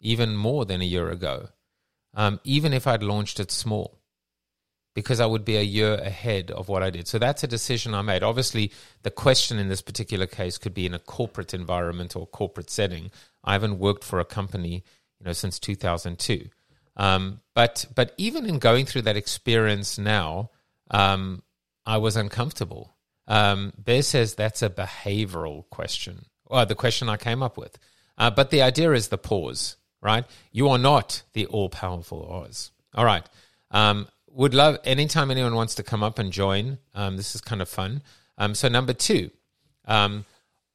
even 0.00 0.36
more 0.36 0.64
than 0.64 0.80
a 0.80 0.84
year 0.84 1.10
ago. 1.10 1.48
Um, 2.14 2.38
even 2.44 2.72
if 2.72 2.86
I'd 2.86 3.02
launched 3.02 3.40
it 3.40 3.50
small, 3.50 3.98
because 4.94 5.20
I 5.20 5.26
would 5.26 5.44
be 5.44 5.56
a 5.56 5.62
year 5.62 5.94
ahead 5.94 6.50
of 6.50 6.68
what 6.68 6.82
I 6.82 6.90
did. 6.90 7.08
So 7.08 7.18
that's 7.18 7.42
a 7.42 7.48
decision 7.48 7.94
I 7.94 8.02
made. 8.02 8.22
Obviously, 8.22 8.72
the 9.02 9.10
question 9.10 9.58
in 9.58 9.68
this 9.68 9.82
particular 9.82 10.26
case 10.26 10.56
could 10.56 10.74
be 10.74 10.86
in 10.86 10.94
a 10.94 10.98
corporate 10.98 11.52
environment 11.52 12.14
or 12.14 12.26
corporate 12.26 12.70
setting. 12.70 13.10
I 13.42 13.52
haven't 13.52 13.78
worked 13.78 14.04
for 14.04 14.20
a 14.20 14.24
company, 14.24 14.84
you 15.18 15.26
know, 15.26 15.32
since 15.32 15.58
2002. 15.58 16.48
Um, 16.96 17.40
but 17.54 17.86
but 17.94 18.12
even 18.16 18.46
in 18.46 18.58
going 18.58 18.86
through 18.86 19.02
that 19.02 19.16
experience 19.16 19.98
now, 19.98 20.50
um, 20.90 21.42
I 21.84 21.98
was 21.98 22.16
uncomfortable. 22.16 22.94
Um, 23.26 23.72
Bear 23.76 24.02
says 24.02 24.34
that's 24.34 24.62
a 24.62 24.70
behavioral 24.70 25.68
question. 25.70 26.26
Well, 26.46 26.66
the 26.66 26.74
question 26.74 27.08
I 27.08 27.16
came 27.16 27.42
up 27.42 27.56
with. 27.56 27.78
Uh, 28.16 28.30
but 28.30 28.50
the 28.50 28.62
idea 28.62 28.92
is 28.92 29.08
the 29.08 29.18
pause, 29.18 29.76
right? 30.00 30.24
You 30.52 30.68
are 30.68 30.78
not 30.78 31.22
the 31.32 31.46
all 31.46 31.68
powerful 31.68 32.24
Oz. 32.30 32.70
All 32.94 33.04
right. 33.04 33.26
Um, 33.72 34.06
would 34.34 34.52
love 34.52 34.78
anytime 34.84 35.30
anyone 35.30 35.54
wants 35.54 35.76
to 35.76 35.82
come 35.82 36.02
up 36.02 36.18
and 36.18 36.32
join. 36.32 36.78
Um, 36.94 37.16
this 37.16 37.34
is 37.34 37.40
kind 37.40 37.62
of 37.62 37.68
fun. 37.68 38.02
Um, 38.36 38.54
so 38.54 38.68
number 38.68 38.92
two, 38.92 39.30
um, 39.86 40.24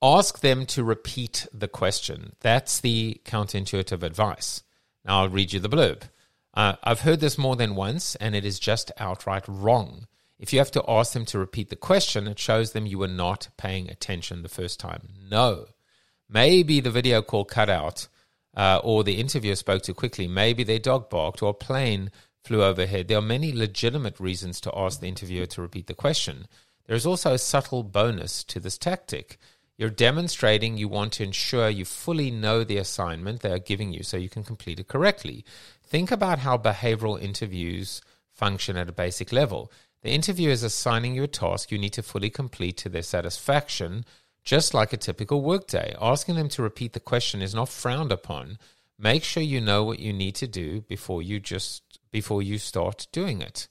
ask 0.02 0.40
them 0.40 0.66
to 0.68 0.84
repeat 0.84 1.46
the 1.54 1.68
question. 1.68 2.36
That's 2.40 2.80
the 2.80 3.22
counterintuitive 3.26 4.02
advice. 4.02 4.64
Now 5.04 5.22
I'll 5.22 5.30
read 5.30 5.52
you 5.52 5.60
the 5.60 5.70
blurb. 5.70 6.04
Uh, 6.54 6.76
I've 6.84 7.02
heard 7.02 7.20
this 7.20 7.38
more 7.38 7.56
than 7.56 7.76
once, 7.76 8.16
and 8.16 8.36
it 8.36 8.46
is 8.46 8.60
just 8.60 8.92
outright 8.98 9.44
wrong. 9.48 10.08
If 10.40 10.54
you 10.54 10.60
have 10.60 10.72
to 10.72 10.84
ask 10.88 11.14
them 11.14 11.26
to 11.26 11.40
repeat 11.40 11.70
the 11.70 11.76
question, 11.76 12.28
it 12.28 12.40
shows 12.40 12.72
them 12.72 12.86
you 12.86 12.98
were 12.98 13.08
not 13.08 13.50
paying 13.58 13.90
attention 13.90 14.42
the 14.42 14.50
first 14.50 14.80
time. 14.80 15.10
No. 15.30 15.66
Maybe 16.30 16.80
the 16.80 16.92
video 16.92 17.22
call 17.22 17.44
cut 17.44 17.70
out, 17.70 18.08
uh, 18.56 18.80
or 18.84 19.04
the 19.04 19.20
interviewer 19.20 19.56
spoke 19.56 19.84
too 19.84 19.94
quickly. 19.94 20.28
Maybe 20.28 20.64
their 20.64 20.80
dog 20.80 21.10
barked, 21.10 21.44
or 21.44 21.50
a 21.50 21.54
plane 21.54 22.10
flew 22.44 22.64
overhead. 22.64 23.08
There 23.08 23.18
are 23.18 23.22
many 23.22 23.52
legitimate 23.52 24.20
reasons 24.20 24.62
to 24.62 24.76
ask 24.76 25.00
the 25.00 25.08
interviewer 25.08 25.46
to 25.48 25.62
repeat 25.62 25.88
the 25.88 25.94
question. 25.94 26.48
There 26.88 26.96
is 26.96 27.06
also 27.06 27.34
a 27.34 27.38
subtle 27.38 27.84
bonus 27.84 28.44
to 28.46 28.60
this 28.60 28.78
tactic. 28.78 29.38
You're 29.78 29.90
demonstrating 29.90 30.78
you 30.78 30.90
want 30.90 31.14
to 31.14 31.24
ensure 31.24 31.70
you 31.70 31.86
fully 31.86 32.32
know 32.32 32.64
the 32.64 32.78
assignment 32.78 33.42
they 33.42 33.52
are 33.52 33.60
giving 33.60 33.94
you 33.94 34.04
so 34.04 34.18
you 34.18 34.28
can 34.28 34.44
complete 34.44 34.80
it 34.80 34.88
correctly. 34.88 35.46
Think 35.84 36.12
about 36.12 36.40
how 36.40 36.58
behavioral 36.58 37.22
interviews 37.22 38.02
function 38.34 38.76
at 38.76 38.90
a 38.90 38.94
basic 38.94 39.32
level. 39.32 39.72
The 40.02 40.10
interviewer 40.12 40.52
is 40.52 40.64
assigning 40.64 41.16
you 41.16 41.24
a 41.24 41.28
task 41.28 41.72
you 41.72 41.78
need 41.78 41.94
to 41.94 42.04
fully 42.04 42.30
complete 42.30 42.78
to 42.78 42.90
their 42.90 43.02
satisfaction, 43.02 44.06
just 44.44 44.74
like 44.74 44.94
a 44.94 44.98
typical 44.98 45.42
workday. 45.42 45.96
Asking 46.02 46.36
them 46.36 46.50
to 46.50 46.64
repeat 46.64 46.94
the 46.94 47.00
question 47.00 47.42
is 47.42 47.56
not 47.56 47.70
frowned 47.70 48.12
upon. 48.12 48.58
Make 48.98 49.24
sure 49.24 49.44
you 49.44 49.62
know 49.62 49.84
what 49.84 50.00
you 50.00 50.12
need 50.12 50.36
to 50.36 50.48
do 50.48 50.82
before 50.82 51.22
you 51.22 51.40
just 51.40 51.89
before 52.12 52.42
you 52.42 52.58
start 52.58 53.08
doing 53.12 53.42
it. 53.42 53.68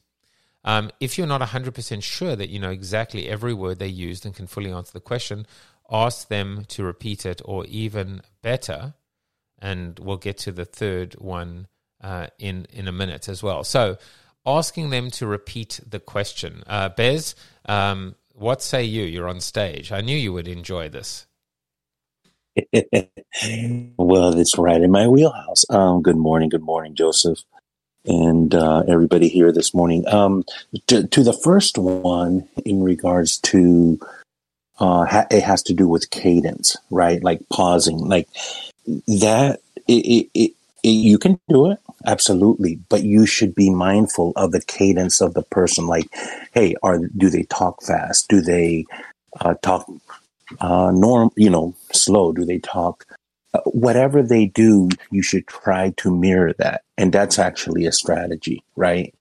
Um, 0.65 0.91
if 1.01 1.17
you're 1.17 1.27
not 1.27 1.41
100% 1.41 2.03
sure 2.03 2.37
that 2.37 2.51
you 2.51 2.59
know 2.59 2.71
exactly 2.71 3.29
every 3.29 3.55
word 3.55 3.79
they 3.79 3.89
used 3.89 4.27
and 4.27 4.35
can 4.35 4.47
fully 4.47 4.73
answer 4.73 4.93
the 4.93 5.01
question, 5.01 5.47
ask 5.91 6.29
them 6.29 6.65
to 6.69 6.85
repeat 6.85 7.25
it, 7.25 7.41
or 7.45 7.65
even 7.67 8.23
better, 8.43 8.95
and 9.59 9.99
we'll 9.99 10.17
get 10.17 10.39
to 10.39 10.53
the 10.53 10.65
third 10.65 11.15
one 11.15 11.69
uh, 12.03 12.27
in 12.39 12.67
in 12.73 12.87
a 12.87 12.93
minute 12.93 13.29
as 13.29 13.43
well. 13.43 13.65
So, 13.65 13.97
asking 14.45 14.91
them 14.91 15.11
to 15.13 15.27
repeat 15.27 15.81
the 15.89 16.01
question. 16.01 16.63
Uh, 16.67 16.91
Bez, 16.91 17.35
um, 17.67 18.15
what 18.35 18.63
say 18.63 18.85
you? 18.85 19.05
You're 19.05 19.29
on 19.29 19.41
stage. 19.41 19.91
I 19.91 20.01
knew 20.01 20.17
you 20.17 20.33
would 20.33 20.49
enjoy 20.49 20.89
this. 20.89 21.27
well, 23.97 24.39
it's 24.39 24.59
right 24.59 24.83
in 24.83 24.91
my 24.91 25.07
wheelhouse. 25.07 25.65
Um, 25.71 26.03
good 26.03 26.17
morning, 26.17 26.49
good 26.49 26.63
morning, 26.63 26.95
Joseph 26.95 27.39
and 28.09 28.55
uh, 28.55 28.83
everybody 28.89 29.29
here 29.29 29.53
this 29.53 29.75
morning. 29.75 30.07
Um, 30.09 30.45
to, 30.89 31.07
to, 31.07 31.23
the 31.23 31.33
first 31.33 31.79
one, 31.79 32.49
in 32.65 32.83
regards 32.83 33.39
to 33.39 34.01
uh, 34.79 35.05
ha- 35.05 35.27
it 35.31 35.43
has 35.43 35.63
to 35.65 35.75
do 35.75 35.87
with 35.87 36.11
cadence, 36.11 36.77
right? 36.91 37.23
Like 37.23 37.41
pausing, 37.51 37.99
like 37.99 38.29
that. 38.87 39.61
It, 39.87 39.93
it, 39.93 40.31
it, 40.35 40.53
you 40.83 41.19
can 41.19 41.41
do 41.49 41.71
it 41.71 41.79
absolutely, 42.07 42.79
but 42.89 43.03
you 43.03 43.27
should 43.27 43.55
be 43.55 43.71
mindful 43.71 44.33
of 44.37 44.53
the 44.53 44.63
cadence 44.63 45.21
of 45.21 45.35
the 45.35 45.43
person. 45.43 45.87
Like, 45.87 46.07
hey, 46.53 46.77
are 46.83 46.99
do 46.99 47.31
they 47.31 47.43
talk 47.45 47.83
fast? 47.83 48.29
Do 48.29 48.41
they 48.41 48.87
uh, 49.41 49.55
talk 49.63 49.91
uh, 50.61 50.91
norm? 50.93 51.31
You 51.37 51.51
know, 51.51 51.75
slow? 51.93 52.33
Do 52.33 52.45
they 52.45 52.59
talk 52.59 53.05
whatever 53.65 54.23
they 54.23 54.47
do, 54.47 54.89
you 55.11 55.23
should 55.23 55.47
try 55.47 55.91
to 55.99 56.15
mirror 56.15 56.53
that. 56.59 56.83
And 56.99 57.13
that's 57.13 57.39
actually 57.39 57.87
a 57.87 57.93
strategy, 57.93 58.63
right? 58.77 59.15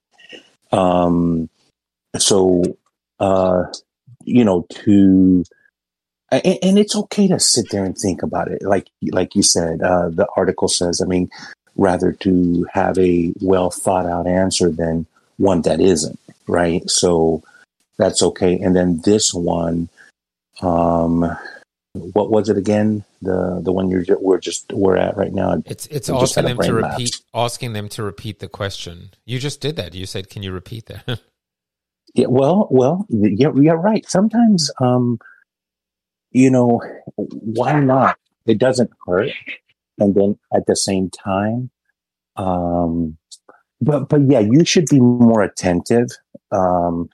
Um, 0.71 1.49
so, 2.17 2.63
uh, 3.19 3.65
you 4.25 4.43
know, 4.43 4.65
to, 4.69 5.45
and, 6.31 6.57
and, 6.61 6.79
it's 6.79 6.95
okay 6.95 7.27
to 7.27 7.39
sit 7.39 7.69
there 7.69 7.85
and 7.85 7.97
think 7.97 8.23
about 8.23 8.49
it. 8.49 8.63
Like, 8.63 8.87
like 9.11 9.35
you 9.35 9.43
said, 9.43 9.81
uh, 9.81 10.09
the 10.09 10.27
article 10.35 10.67
says, 10.67 11.01
I 11.01 11.05
mean, 11.05 11.29
rather 11.77 12.11
to 12.11 12.67
have 12.73 12.97
a 12.97 13.31
well 13.41 13.69
thought 13.69 14.07
out 14.07 14.27
answer 14.27 14.69
than 14.69 15.05
one 15.37 15.61
that 15.61 15.79
isn't, 15.79 16.19
right? 16.47 16.87
So 16.89 17.43
that's 17.97 18.21
okay. 18.21 18.59
And 18.59 18.75
then 18.75 19.01
this 19.05 19.33
one, 19.33 19.87
um, 20.61 21.37
what 22.13 22.29
was 22.29 22.49
it 22.49 22.57
again? 22.57 23.03
The 23.21 23.61
the 23.63 23.71
one 23.71 23.89
you're 23.89 24.03
we're 24.19 24.39
just 24.39 24.71
we're 24.73 24.97
at 24.97 25.17
right 25.17 25.33
now. 25.33 25.61
It's 25.65 25.85
it's 25.87 26.09
asking 26.09 26.45
them 26.45 26.57
to 26.59 26.73
repeat 26.73 26.99
lapse. 26.99 27.23
asking 27.33 27.73
them 27.73 27.89
to 27.89 28.03
repeat 28.03 28.39
the 28.39 28.47
question. 28.47 29.11
You 29.25 29.39
just 29.39 29.61
did 29.61 29.75
that. 29.75 29.93
You 29.93 30.05
said, 30.05 30.29
"Can 30.29 30.43
you 30.43 30.51
repeat 30.51 30.85
that?" 30.87 31.03
yeah. 32.15 32.27
Well, 32.27 32.67
well, 32.71 33.05
yeah, 33.09 33.49
yeah, 33.55 33.71
right. 33.71 34.07
Sometimes, 34.07 34.71
um, 34.79 35.19
you 36.31 36.49
know, 36.49 36.81
why 37.15 37.79
not? 37.79 38.17
It 38.45 38.59
doesn't 38.59 38.91
hurt, 39.05 39.31
and 39.99 40.15
then 40.15 40.39
at 40.53 40.65
the 40.67 40.75
same 40.75 41.09
time, 41.09 41.69
um, 42.37 43.17
but 43.81 44.09
but 44.09 44.21
yeah, 44.29 44.39
you 44.39 44.63
should 44.65 44.85
be 44.89 44.99
more 44.99 45.41
attentive. 45.41 46.09
Um, 46.51 47.09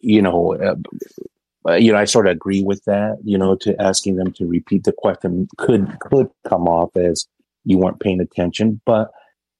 you 0.00 0.22
know, 0.22 0.54
uh, 0.54 0.76
uh, 1.66 1.74
you 1.74 1.92
know, 1.92 1.98
I 1.98 2.04
sort 2.04 2.26
of 2.26 2.32
agree 2.32 2.62
with 2.62 2.84
that. 2.84 3.18
You 3.24 3.38
know, 3.38 3.56
to 3.56 3.80
asking 3.80 4.16
them 4.16 4.32
to 4.32 4.46
repeat 4.46 4.84
the 4.84 4.92
question 4.92 5.48
could 5.56 5.98
could 6.00 6.28
come 6.48 6.68
off 6.68 6.96
as 6.96 7.26
you 7.64 7.78
weren't 7.78 8.00
paying 8.00 8.20
attention. 8.20 8.80
But 8.86 9.10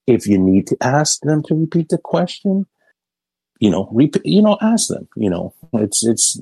if 0.07 0.27
you 0.27 0.37
need 0.37 0.67
to 0.67 0.77
ask 0.81 1.21
them 1.21 1.43
to 1.43 1.55
repeat 1.55 1.89
the 1.89 1.97
question, 1.97 2.65
you 3.59 3.69
know, 3.69 3.89
repeat, 3.91 4.25
you 4.25 4.41
know, 4.41 4.57
ask 4.61 4.87
them. 4.87 5.07
You 5.15 5.29
know, 5.29 5.53
it's 5.73 6.05
it's 6.05 6.39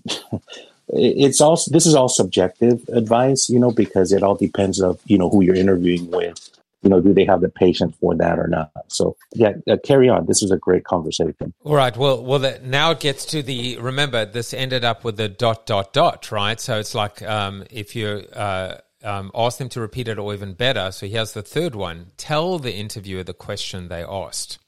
it's 0.90 1.42
also 1.42 1.72
this 1.72 1.86
is 1.86 1.96
all 1.96 2.10
subjective 2.10 2.88
advice. 2.90 3.50
You 3.50 3.60
know, 3.60 3.72
because 3.72 4.12
it 4.12 4.24
all 4.24 4.36
depends 4.36 4.82
of 4.82 5.00
you 5.06 5.18
know 5.18 5.30
who 5.30 5.44
you're 5.44 5.56
interviewing 5.56 6.10
with 6.12 6.57
you 6.84 6.90
know, 6.90 7.02
do 7.02 7.14
they 7.14 7.26
have 7.26 7.42
the 7.42 7.50
patience 7.50 7.96
for 8.00 8.16
that 8.16 8.38
or 8.38 8.48
not? 8.48 8.72
So 8.88 9.16
yeah, 9.34 9.54
uh, 9.70 9.78
carry 9.84 10.10
on. 10.10 10.26
This 10.26 10.44
is 10.44 10.52
a 10.52 10.58
great 10.58 10.84
conversation. 10.84 11.54
All 11.64 11.76
right. 11.76 11.96
Well, 11.96 12.24
well, 12.24 12.58
now 12.64 12.92
it 12.92 13.00
gets 13.00 13.26
to 13.28 13.42
the. 13.42 13.78
Remember, 13.80 14.26
this 14.26 14.54
ended 14.54 14.84
up 14.84 15.04
with 15.04 15.18
the 15.18 15.28
dot 15.28 15.66
dot 15.66 15.94
dot, 15.94 16.32
right? 16.32 16.60
So 16.60 16.80
it's 16.80 16.94
like 16.94 17.22
um, 17.24 17.64
if 17.72 17.96
you 17.96 18.26
uh, 18.34 18.78
um, 19.04 19.32
ask 19.34 19.58
them 19.58 19.70
to 19.70 19.82
repeat 19.82 20.08
it, 20.08 20.20
or 20.20 20.34
even 20.34 20.54
better. 20.54 20.92
So 20.92 21.08
here's 21.08 21.34
the 21.34 21.42
third 21.42 21.76
one: 21.76 22.12
tell 22.18 22.60
the 22.60 22.74
interviewer 22.74 23.24
the 23.24 23.34
question 23.34 23.88
they 23.88 24.04
asked. 24.04 24.60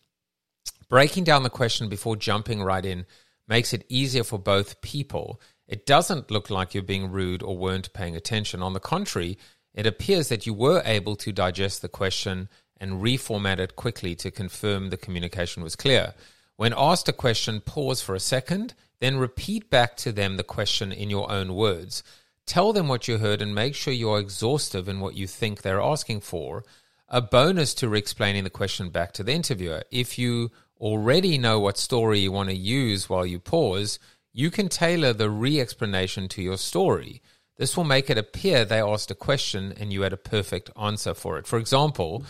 Breaking 0.89 1.23
down 1.23 1.43
the 1.43 1.51
question 1.51 1.89
before 1.89 2.15
jumping 2.15 2.63
right 2.63 2.85
in 2.85 3.05
makes 3.47 3.73
it 3.73 3.85
easier 3.89 4.23
for 4.23 4.39
both 4.39 4.81
people. 4.81 5.39
It 5.67 5.85
doesn't 5.85 6.31
look 6.31 6.49
like 6.49 6.73
you're 6.73 6.81
being 6.81 7.11
rude 7.11 7.43
or 7.43 7.55
weren't 7.55 7.93
paying 7.93 8.15
attention. 8.15 8.63
On 8.63 8.73
the 8.73 8.79
contrary 8.79 9.37
it 9.73 9.85
appears 9.85 10.29
that 10.29 10.45
you 10.45 10.53
were 10.53 10.81
able 10.85 11.15
to 11.17 11.31
digest 11.31 11.81
the 11.81 11.89
question 11.89 12.49
and 12.77 13.01
reformat 13.01 13.59
it 13.59 13.75
quickly 13.75 14.15
to 14.15 14.31
confirm 14.31 14.89
the 14.89 14.97
communication 14.97 15.63
was 15.63 15.75
clear. 15.75 16.13
When 16.55 16.73
asked 16.75 17.07
a 17.07 17.13
question, 17.13 17.61
pause 17.61 18.01
for 18.01 18.15
a 18.15 18.19
second, 18.19 18.73
then 18.99 19.17
repeat 19.17 19.69
back 19.69 19.95
to 19.97 20.11
them 20.11 20.37
the 20.37 20.43
question 20.43 20.91
in 20.91 21.09
your 21.09 21.31
own 21.31 21.55
words. 21.55 22.03
Tell 22.45 22.73
them 22.73 22.87
what 22.87 23.07
you 23.07 23.19
heard 23.19 23.41
and 23.41 23.53
make 23.53 23.75
sure 23.75 23.93
you 23.93 24.09
are 24.09 24.19
exhaustive 24.19 24.89
in 24.89 24.99
what 24.99 25.15
you 25.15 25.27
think 25.27 25.61
they're 25.61 25.81
asking 25.81 26.21
for. 26.21 26.63
a 27.09 27.21
bonus 27.21 27.73
to 27.75 27.89
re 27.89 27.99
explaining 27.99 28.43
the 28.43 28.49
question 28.49 28.89
back 28.89 29.11
to 29.13 29.23
the 29.23 29.33
interviewer. 29.33 29.83
If 29.91 30.19
you 30.19 30.51
already 30.79 31.37
know 31.37 31.59
what 31.59 31.77
story 31.77 32.19
you 32.19 32.31
want 32.31 32.49
to 32.49 32.55
use 32.55 33.09
while 33.09 33.25
you 33.25 33.39
pause, 33.39 33.99
you 34.31 34.51
can 34.51 34.69
tailor 34.69 35.13
the 35.13 35.29
re 35.29 35.59
explanation 35.59 36.27
to 36.29 36.41
your 36.41 36.57
story. 36.57 37.21
This 37.59 37.75
will 37.75 37.83
make 37.83 38.09
it 38.09 38.17
appear 38.17 38.63
they 38.63 38.81
asked 38.81 39.11
a 39.11 39.15
question 39.15 39.73
and 39.77 39.91
you 39.91 40.03
had 40.03 40.13
a 40.13 40.17
perfect 40.17 40.71
answer 40.81 41.13
for 41.13 41.37
it. 41.37 41.45
For 41.45 41.59
example, 41.59 42.23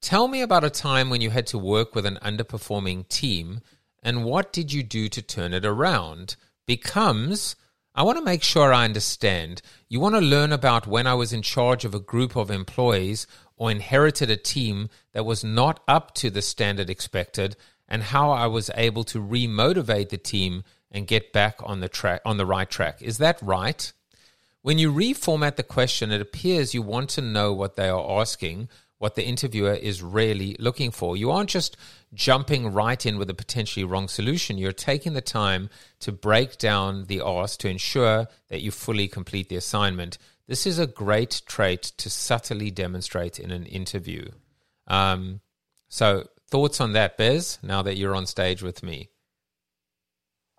tell 0.00 0.26
me 0.26 0.40
about 0.40 0.64
a 0.64 0.70
time 0.70 1.10
when 1.10 1.20
you 1.20 1.28
had 1.28 1.46
to 1.48 1.58
work 1.58 1.94
with 1.94 2.06
an 2.06 2.18
underperforming 2.22 3.06
team 3.08 3.60
and 4.02 4.24
what 4.24 4.54
did 4.54 4.72
you 4.72 4.82
do 4.82 5.10
to 5.10 5.20
turn 5.20 5.52
it 5.52 5.66
around? 5.66 6.36
Becomes 6.66 7.56
I 7.94 8.04
want 8.04 8.16
to 8.16 8.24
make 8.24 8.42
sure 8.42 8.72
I 8.72 8.86
understand. 8.86 9.60
You 9.90 10.00
want 10.00 10.14
to 10.14 10.20
learn 10.22 10.50
about 10.50 10.86
when 10.86 11.06
I 11.06 11.12
was 11.12 11.34
in 11.34 11.42
charge 11.42 11.84
of 11.84 11.94
a 11.94 12.00
group 12.00 12.34
of 12.34 12.50
employees 12.50 13.26
or 13.56 13.70
inherited 13.70 14.30
a 14.30 14.36
team 14.38 14.88
that 15.12 15.26
was 15.26 15.44
not 15.44 15.80
up 15.88 16.14
to 16.14 16.30
the 16.30 16.40
standard 16.40 16.88
expected 16.88 17.54
and 17.86 18.02
how 18.02 18.30
I 18.30 18.46
was 18.46 18.70
able 18.76 19.04
to 19.04 19.20
remotivate 19.20 20.08
the 20.08 20.16
team 20.16 20.64
and 20.90 21.06
get 21.06 21.34
back 21.34 21.56
on 21.62 21.80
the 21.80 21.88
track 21.90 22.22
on 22.24 22.38
the 22.38 22.46
right 22.46 22.70
track. 22.70 23.02
Is 23.02 23.18
that 23.18 23.42
right? 23.42 23.92
When 24.62 24.78
you 24.78 24.92
reformat 24.92 25.56
the 25.56 25.62
question, 25.62 26.10
it 26.10 26.20
appears 26.20 26.74
you 26.74 26.82
want 26.82 27.08
to 27.10 27.22
know 27.22 27.52
what 27.52 27.76
they 27.76 27.88
are 27.88 28.20
asking, 28.20 28.68
what 28.98 29.14
the 29.14 29.24
interviewer 29.24 29.72
is 29.72 30.02
really 30.02 30.54
looking 30.58 30.90
for. 30.90 31.16
You 31.16 31.30
aren't 31.30 31.48
just 31.48 31.78
jumping 32.12 32.70
right 32.70 33.04
in 33.06 33.16
with 33.16 33.30
a 33.30 33.34
potentially 33.34 33.84
wrong 33.84 34.06
solution. 34.06 34.58
You're 34.58 34.72
taking 34.72 35.14
the 35.14 35.22
time 35.22 35.70
to 36.00 36.12
break 36.12 36.58
down 36.58 37.06
the 37.06 37.22
ask 37.24 37.58
to 37.60 37.70
ensure 37.70 38.28
that 38.48 38.60
you 38.60 38.70
fully 38.70 39.08
complete 39.08 39.48
the 39.48 39.56
assignment. 39.56 40.18
This 40.46 40.66
is 40.66 40.78
a 40.78 40.86
great 40.86 41.40
trait 41.46 41.82
to 41.96 42.10
subtly 42.10 42.70
demonstrate 42.70 43.38
in 43.38 43.50
an 43.50 43.64
interview. 43.64 44.28
Um, 44.86 45.40
so, 45.88 46.26
thoughts 46.50 46.82
on 46.82 46.92
that, 46.92 47.16
Bez? 47.16 47.58
Now 47.62 47.80
that 47.80 47.96
you're 47.96 48.14
on 48.14 48.26
stage 48.26 48.62
with 48.62 48.82
me. 48.82 49.08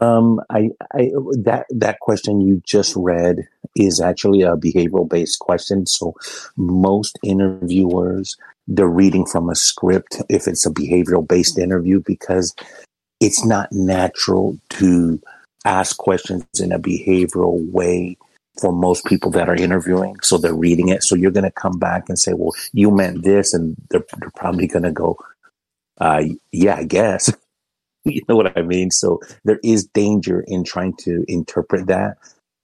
Um, 0.01 0.41
I, 0.49 0.71
I, 0.93 1.11
that 1.43 1.67
that 1.69 1.99
question 1.99 2.41
you 2.41 2.61
just 2.65 2.95
read 2.95 3.47
is 3.75 4.01
actually 4.01 4.41
a 4.41 4.57
behavioral 4.57 5.07
based 5.07 5.39
question. 5.39 5.85
So 5.85 6.15
most 6.57 7.17
interviewers 7.23 8.35
they're 8.67 8.87
reading 8.87 9.25
from 9.25 9.49
a 9.49 9.55
script 9.55 10.21
if 10.29 10.47
it's 10.47 10.65
a 10.65 10.71
behavioral 10.71 11.27
based 11.27 11.57
interview 11.57 12.01
because 12.05 12.55
it's 13.19 13.45
not 13.45 13.71
natural 13.71 14.57
to 14.69 15.21
ask 15.65 15.97
questions 15.97 16.45
in 16.59 16.71
a 16.71 16.79
behavioral 16.79 17.69
way 17.71 18.17
for 18.59 18.71
most 18.71 19.05
people 19.05 19.31
that 19.31 19.49
are 19.49 19.55
interviewing. 19.55 20.15
So 20.21 20.37
they're 20.37 20.53
reading 20.53 20.89
it. 20.89 21.03
So 21.03 21.15
you're 21.15 21.31
going 21.31 21.43
to 21.45 21.51
come 21.51 21.77
back 21.77 22.09
and 22.09 22.17
say, 22.17 22.33
well, 22.33 22.51
you 22.73 22.91
meant 22.91 23.23
this. 23.23 23.53
And 23.53 23.75
they're, 23.89 24.05
they're 24.19 24.31
probably 24.35 24.67
going 24.67 24.83
to 24.83 24.91
go, 24.91 25.17
uh, 25.99 26.23
yeah, 26.51 26.75
I 26.75 26.83
guess. 26.83 27.33
you 28.05 28.21
know 28.27 28.35
what 28.35 28.57
I 28.57 28.61
mean? 28.61 28.91
So 28.91 29.19
there 29.43 29.59
is 29.63 29.85
danger 29.87 30.41
in 30.47 30.63
trying 30.63 30.95
to 30.97 31.23
interpret 31.27 31.87
that. 31.87 32.17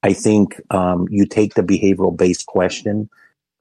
I 0.04 0.14
think 0.14 0.62
um, 0.72 1.08
you 1.10 1.26
take 1.26 1.56
the 1.56 1.64
behavioral 1.64 2.16
based 2.16 2.46
question, 2.46 3.10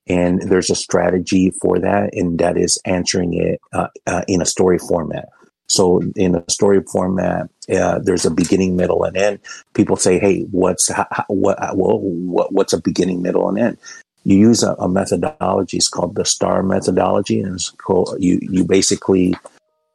and 0.07 0.41
there's 0.43 0.71
a 0.71 0.77
strategy 0.77 1.51
for 1.61 1.79
that, 1.79 2.15
and 2.15 2.39
that 2.39 2.57
is 2.57 2.81
answering 2.85 3.35
it 3.35 3.61
uh, 3.73 3.89
uh, 4.07 4.23
in 4.29 4.41
a 4.41 4.47
story 4.47 4.79
format. 4.79 5.29
So 5.69 6.01
in 6.15 6.37
a 6.37 6.45
story 6.49 6.83
format, 6.83 7.49
uh, 7.75 7.99
there's 7.99 8.25
a 8.25 8.31
beginning, 8.31 8.77
middle, 8.77 9.03
and 9.03 9.17
end. 9.17 9.41
People 9.75 9.97
say, 9.97 10.19
"Hey, 10.19 10.43
what's 10.53 10.89
how, 10.93 11.07
what, 11.29 11.59
what, 11.77 12.53
what's 12.53 12.73
a 12.73 12.81
beginning, 12.81 13.23
middle, 13.23 13.49
and 13.49 13.59
end?" 13.59 13.79
You 14.25 14.39
use 14.39 14.63
a, 14.63 14.75
a 14.75 14.89
methodology. 14.89 15.79
It's 15.79 15.89
called 15.89 16.15
the 16.15 16.25
STAR 16.25 16.63
methodology, 16.63 17.41
and 17.41 17.55
it's 17.57 17.71
called 17.71 18.17
you. 18.21 18.39
You 18.43 18.65
basically 18.65 19.35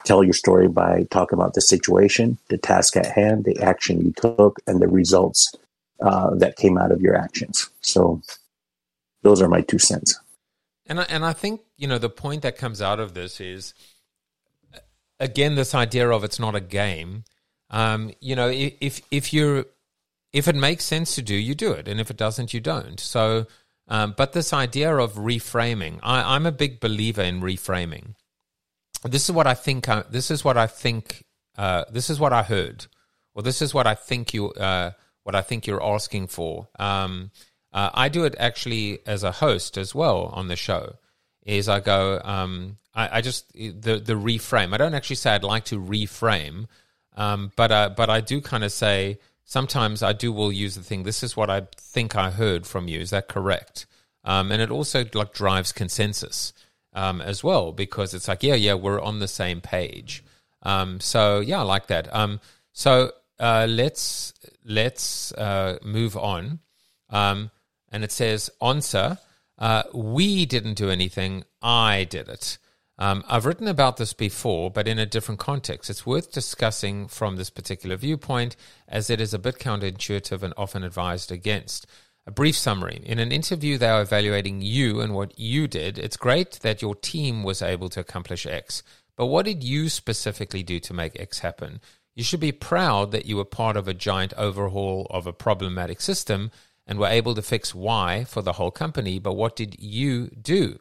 tell 0.04 0.22
your 0.22 0.32
story 0.32 0.68
by 0.68 1.06
talking 1.10 1.38
about 1.38 1.54
the 1.54 1.60
situation, 1.60 2.38
the 2.48 2.58
task 2.58 2.96
at 2.96 3.06
hand, 3.06 3.44
the 3.44 3.58
action 3.60 4.00
you 4.00 4.12
took, 4.12 4.60
and 4.66 4.80
the 4.80 4.88
results 4.88 5.54
uh, 6.00 6.34
that 6.36 6.56
came 6.56 6.78
out 6.78 6.92
of 6.92 7.00
your 7.00 7.16
actions. 7.16 7.70
So, 7.80 8.20
those 9.22 9.40
are 9.40 9.48
my 9.48 9.60
two 9.60 9.78
cents. 9.78 10.18
And 10.86 11.00
I, 11.00 11.04
and 11.04 11.24
I 11.24 11.32
think 11.32 11.60
you 11.76 11.86
know 11.86 11.98
the 11.98 12.10
point 12.10 12.42
that 12.42 12.58
comes 12.58 12.82
out 12.82 13.00
of 13.00 13.14
this 13.14 13.40
is 13.40 13.74
again 15.20 15.54
this 15.54 15.74
idea 15.74 16.08
of 16.08 16.24
it's 16.24 16.38
not 16.38 16.54
a 16.54 16.60
game. 16.60 17.24
Um, 17.70 18.12
you 18.20 18.36
know, 18.36 18.48
if 18.48 19.00
if 19.10 19.32
you're 19.32 19.66
if 20.32 20.48
it 20.48 20.56
makes 20.56 20.84
sense 20.84 21.14
to 21.14 21.22
do, 21.22 21.34
you 21.34 21.54
do 21.54 21.72
it, 21.72 21.88
and 21.88 22.00
if 22.00 22.10
it 22.10 22.16
doesn't, 22.16 22.52
you 22.52 22.60
don't. 22.60 22.98
So, 22.98 23.46
um, 23.88 24.14
but 24.16 24.32
this 24.32 24.52
idea 24.52 24.94
of 24.96 25.14
reframing, 25.14 26.00
I, 26.02 26.34
I'm 26.34 26.46
a 26.46 26.52
big 26.52 26.80
believer 26.80 27.22
in 27.22 27.40
reframing 27.40 28.14
this 29.10 29.28
is 29.28 29.32
what 29.32 29.46
I 29.46 29.54
think. 29.54 29.88
Uh, 29.88 30.04
this 30.08 30.30
is 30.30 30.44
what 30.44 30.56
I 30.56 30.66
think. 30.66 31.24
Uh, 31.56 31.84
this 31.90 32.08
is 32.08 32.20
what 32.20 32.32
I 32.32 32.42
heard, 32.42 32.86
or 33.34 33.42
this 33.42 33.60
is 33.60 33.74
what 33.74 33.86
I 33.86 33.94
think 33.94 34.32
you. 34.32 34.50
Uh, 34.50 34.92
what 35.24 35.34
I 35.34 35.42
think 35.42 35.66
you're 35.66 35.82
asking 35.82 36.26
for. 36.28 36.68
Um, 36.78 37.30
uh, 37.72 37.90
I 37.94 38.08
do 38.08 38.24
it 38.24 38.34
actually 38.38 38.98
as 39.06 39.22
a 39.22 39.32
host 39.32 39.78
as 39.78 39.94
well 39.94 40.26
on 40.26 40.48
the 40.48 40.56
show. 40.56 40.96
Is 41.44 41.68
I 41.68 41.80
go. 41.80 42.20
Um, 42.22 42.78
I, 42.94 43.18
I, 43.18 43.20
just 43.20 43.52
the 43.52 43.98
the 43.98 44.14
reframe. 44.14 44.72
I 44.72 44.76
don't 44.76 44.94
actually 44.94 45.16
say 45.16 45.30
I'd 45.32 45.42
like 45.42 45.64
to 45.66 45.80
reframe, 45.80 46.66
um, 47.16 47.50
but 47.56 47.72
uh, 47.72 47.90
but 47.96 48.10
I 48.10 48.20
do 48.20 48.40
kind 48.40 48.62
of 48.62 48.70
say 48.70 49.18
sometimes 49.44 50.02
I 50.02 50.12
do 50.12 50.32
will 50.32 50.52
use 50.52 50.76
the 50.76 50.82
thing. 50.82 51.02
This 51.02 51.22
is 51.22 51.36
what 51.36 51.50
I 51.50 51.66
think 51.76 52.14
I 52.14 52.30
heard 52.30 52.66
from 52.66 52.86
you. 52.86 53.00
Is 53.00 53.10
that 53.10 53.28
correct? 53.28 53.86
Um, 54.24 54.52
and 54.52 54.62
it 54.62 54.70
also 54.70 55.04
like 55.14 55.32
drives 55.32 55.72
consensus 55.72 56.52
um, 56.92 57.20
as 57.20 57.42
well 57.42 57.72
because 57.72 58.14
it's 58.14 58.28
like, 58.28 58.42
yeah, 58.42 58.54
yeah, 58.54 58.74
we're 58.74 59.00
on 59.00 59.18
the 59.18 59.28
same 59.28 59.60
page. 59.60 60.24
Um, 60.62 61.00
so 61.00 61.40
yeah, 61.40 61.60
I 61.60 61.62
like 61.62 61.86
that. 61.88 62.14
Um, 62.14 62.40
so 62.72 63.12
uh, 63.38 63.66
let's 63.68 64.34
let's 64.64 65.32
uh, 65.32 65.78
move 65.82 66.16
on. 66.16 66.60
Um, 67.10 67.50
and 67.90 68.04
it 68.04 68.12
says, 68.12 68.50
answer, 68.62 69.18
uh, 69.58 69.82
we 69.92 70.46
didn't 70.46 70.74
do 70.74 70.88
anything. 70.88 71.44
I 71.60 72.04
did 72.04 72.28
it. 72.28 72.58
Um, 72.98 73.24
I've 73.28 73.46
written 73.46 73.68
about 73.68 73.96
this 73.96 74.12
before, 74.12 74.70
but 74.70 74.86
in 74.86 74.98
a 74.98 75.06
different 75.06 75.40
context. 75.40 75.90
It's 75.90 76.06
worth 76.06 76.32
discussing 76.32 77.08
from 77.08 77.36
this 77.36 77.50
particular 77.50 77.96
viewpoint, 77.96 78.54
as 78.86 79.10
it 79.10 79.20
is 79.20 79.34
a 79.34 79.38
bit 79.38 79.58
counterintuitive 79.58 80.42
and 80.42 80.54
often 80.56 80.84
advised 80.84 81.32
against. 81.32 81.86
A 82.24 82.30
brief 82.30 82.56
summary. 82.56 83.02
In 83.04 83.18
an 83.18 83.32
interview, 83.32 83.76
they 83.76 83.88
are 83.88 84.02
evaluating 84.02 84.62
you 84.62 85.00
and 85.00 85.12
what 85.12 85.36
you 85.36 85.66
did. 85.66 85.98
It's 85.98 86.16
great 86.16 86.52
that 86.60 86.80
your 86.80 86.94
team 86.94 87.42
was 87.42 87.60
able 87.60 87.88
to 87.88 88.00
accomplish 88.00 88.46
X, 88.46 88.84
but 89.16 89.26
what 89.26 89.44
did 89.44 89.64
you 89.64 89.88
specifically 89.88 90.62
do 90.62 90.78
to 90.80 90.94
make 90.94 91.18
X 91.18 91.40
happen? 91.40 91.80
You 92.14 92.22
should 92.22 92.38
be 92.38 92.52
proud 92.52 93.10
that 93.10 93.26
you 93.26 93.36
were 93.38 93.44
part 93.44 93.76
of 93.76 93.88
a 93.88 93.94
giant 93.94 94.34
overhaul 94.36 95.08
of 95.10 95.26
a 95.26 95.32
problematic 95.32 96.00
system 96.00 96.52
and 96.86 97.00
were 97.00 97.08
able 97.08 97.34
to 97.34 97.42
fix 97.42 97.74
Y 97.74 98.22
for 98.22 98.40
the 98.40 98.52
whole 98.52 98.70
company, 98.70 99.18
but 99.18 99.34
what 99.34 99.56
did 99.56 99.80
you 99.80 100.28
do? 100.28 100.78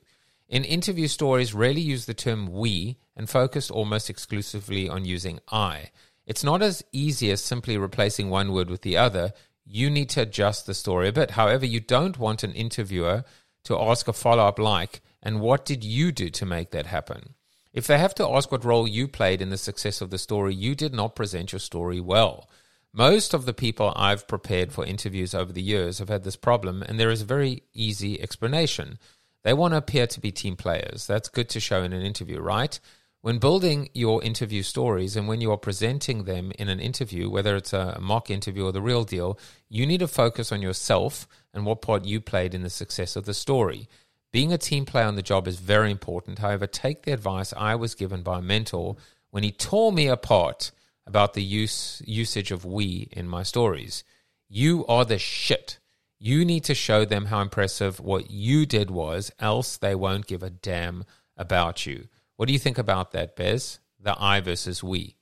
In 0.48 0.64
interview 0.64 1.08
stories, 1.08 1.56
rarely 1.56 1.82
use 1.82 2.06
the 2.06 2.14
term 2.14 2.52
we 2.52 2.98
and 3.16 3.28
focus 3.28 3.72
almost 3.72 4.12
exclusively 4.12 4.88
on 4.88 5.06
using 5.06 5.40
I. 5.52 5.90
It's 6.28 6.44
not 6.44 6.62
as 6.62 6.84
easy 6.92 7.32
as 7.32 7.44
simply 7.44 7.78
replacing 7.78 8.30
one 8.30 8.52
word 8.52 8.70
with 8.70 8.84
the 8.84 8.98
other 8.98 9.34
you 9.66 9.90
need 9.90 10.10
to 10.10 10.22
adjust 10.22 10.66
the 10.66 10.74
story 10.74 11.08
a 11.08 11.14
bit. 11.14 11.32
However, 11.32 11.66
you 11.66 11.80
don't 11.80 12.20
want 12.20 12.44
an 12.44 12.54
interviewer 12.54 13.24
to 13.64 13.80
ask 13.80 14.08
a 14.08 14.14
follow 14.14 14.46
up 14.46 14.60
like, 14.60 15.02
and 15.22 15.40
what 15.40 15.66
did 15.66 15.84
you 15.84 16.12
do 16.12 16.30
to 16.30 16.46
make 16.46 16.72
that 16.72 16.88
happen? 16.88 17.36
If 17.74 17.88
they 17.88 17.98
have 17.98 18.16
to 18.16 18.28
ask 18.28 18.52
what 18.52 18.66
role 18.66 18.88
you 18.88 19.08
played 19.08 19.42
in 19.42 19.50
the 19.50 19.58
success 19.58 20.02
of 20.02 20.10
the 20.10 20.18
story, 20.18 20.54
you 20.54 20.76
did 20.76 20.94
not 20.94 21.16
present 21.16 21.52
your 21.52 21.60
story 21.60 22.00
well. 22.00 22.50
Most 22.94 23.34
of 23.34 23.46
the 23.46 23.54
people 23.54 23.94
I've 23.96 24.28
prepared 24.28 24.74
for 24.74 24.86
interviews 24.86 25.34
over 25.34 25.54
the 25.54 25.62
years 25.62 26.00
have 26.00 26.10
had 26.10 26.24
this 26.24 26.36
problem, 26.36 26.82
and 26.84 27.00
there 27.00 27.12
is 27.12 27.22
a 27.22 27.26
very 27.26 27.64
easy 27.74 28.22
explanation. 28.22 29.00
They 29.44 29.54
want 29.54 29.74
to 29.74 29.78
appear 29.78 30.06
to 30.08 30.20
be 30.20 30.32
team 30.32 30.58
players. 30.58 31.08
That's 31.08 31.30
good 31.30 31.48
to 31.50 31.62
show 31.62 31.84
in 31.84 31.94
an 31.94 32.02
interview, 32.02 32.42
right? 32.42 32.78
When 33.24 33.38
building 33.38 33.90
your 33.94 34.24
interview 34.24 34.64
stories 34.64 35.16
and 35.16 35.28
when 35.28 35.42
you 35.42 35.52
are 35.52 35.58
presenting 35.58 36.24
them 36.24 36.52
in 36.58 36.70
an 36.70 36.80
interview, 36.80 37.30
whether 37.30 37.56
it's 37.56 37.72
a 37.72 38.00
mock 38.02 38.32
interview 38.32 38.66
or 38.66 38.72
the 38.72 38.82
real 38.82 39.04
deal, 39.04 39.38
you 39.70 39.86
need 39.86 40.00
to 40.00 40.08
focus 40.08 40.52
on 40.52 40.64
yourself 40.64 41.28
and 41.54 41.64
what 41.64 41.84
part 41.84 42.04
you 42.04 42.20
played 42.20 42.56
in 42.56 42.64
the 42.64 42.70
success 42.70 43.16
of 43.16 43.26
the 43.26 43.36
story. 43.36 43.88
Being 44.34 44.52
a 44.52 44.58
team 44.58 44.86
player 44.86 45.06
on 45.06 45.16
the 45.16 45.22
job 45.22 45.48
is 45.48 45.60
very 45.60 45.92
important. 45.92 46.40
However, 46.40 46.66
take 46.66 47.04
the 47.04 47.12
advice 47.12 47.54
I 47.56 47.76
was 47.76 47.94
given 47.94 48.24
by 48.24 48.40
a 48.40 48.42
mentor 48.42 48.96
when 49.30 49.44
he 49.44 49.52
tore 49.52 49.92
me 49.92 50.08
apart 50.08 50.72
about 51.06 51.36
the 51.36 51.44
use 51.44 52.02
usage 52.06 52.50
of 52.50 52.66
we 52.66 53.08
in 53.12 53.28
my 53.28 53.44
stories. 53.44 54.04
You 54.50 54.84
are 54.88 55.06
the 55.06 55.20
shit. 55.20 55.78
You 56.18 56.44
need 56.44 56.64
to 56.64 56.74
show 56.74 57.06
them 57.06 57.26
how 57.26 57.42
impressive 57.42 58.00
what 58.00 58.32
you 58.32 58.66
did 58.66 58.90
was, 58.90 59.32
else 59.38 59.78
they 59.78 59.94
won't 59.94 60.26
give 60.26 60.42
a 60.42 60.50
damn 60.50 61.04
about 61.38 61.86
you. 61.86 62.08
What 62.42 62.48
do 62.48 62.54
you 62.54 62.60
think 62.60 62.80
about 62.80 63.12
that, 63.12 63.36
Bez? 63.36 63.78
The 64.00 64.20
I 64.20 64.40
versus 64.40 64.84
we. 64.84 65.16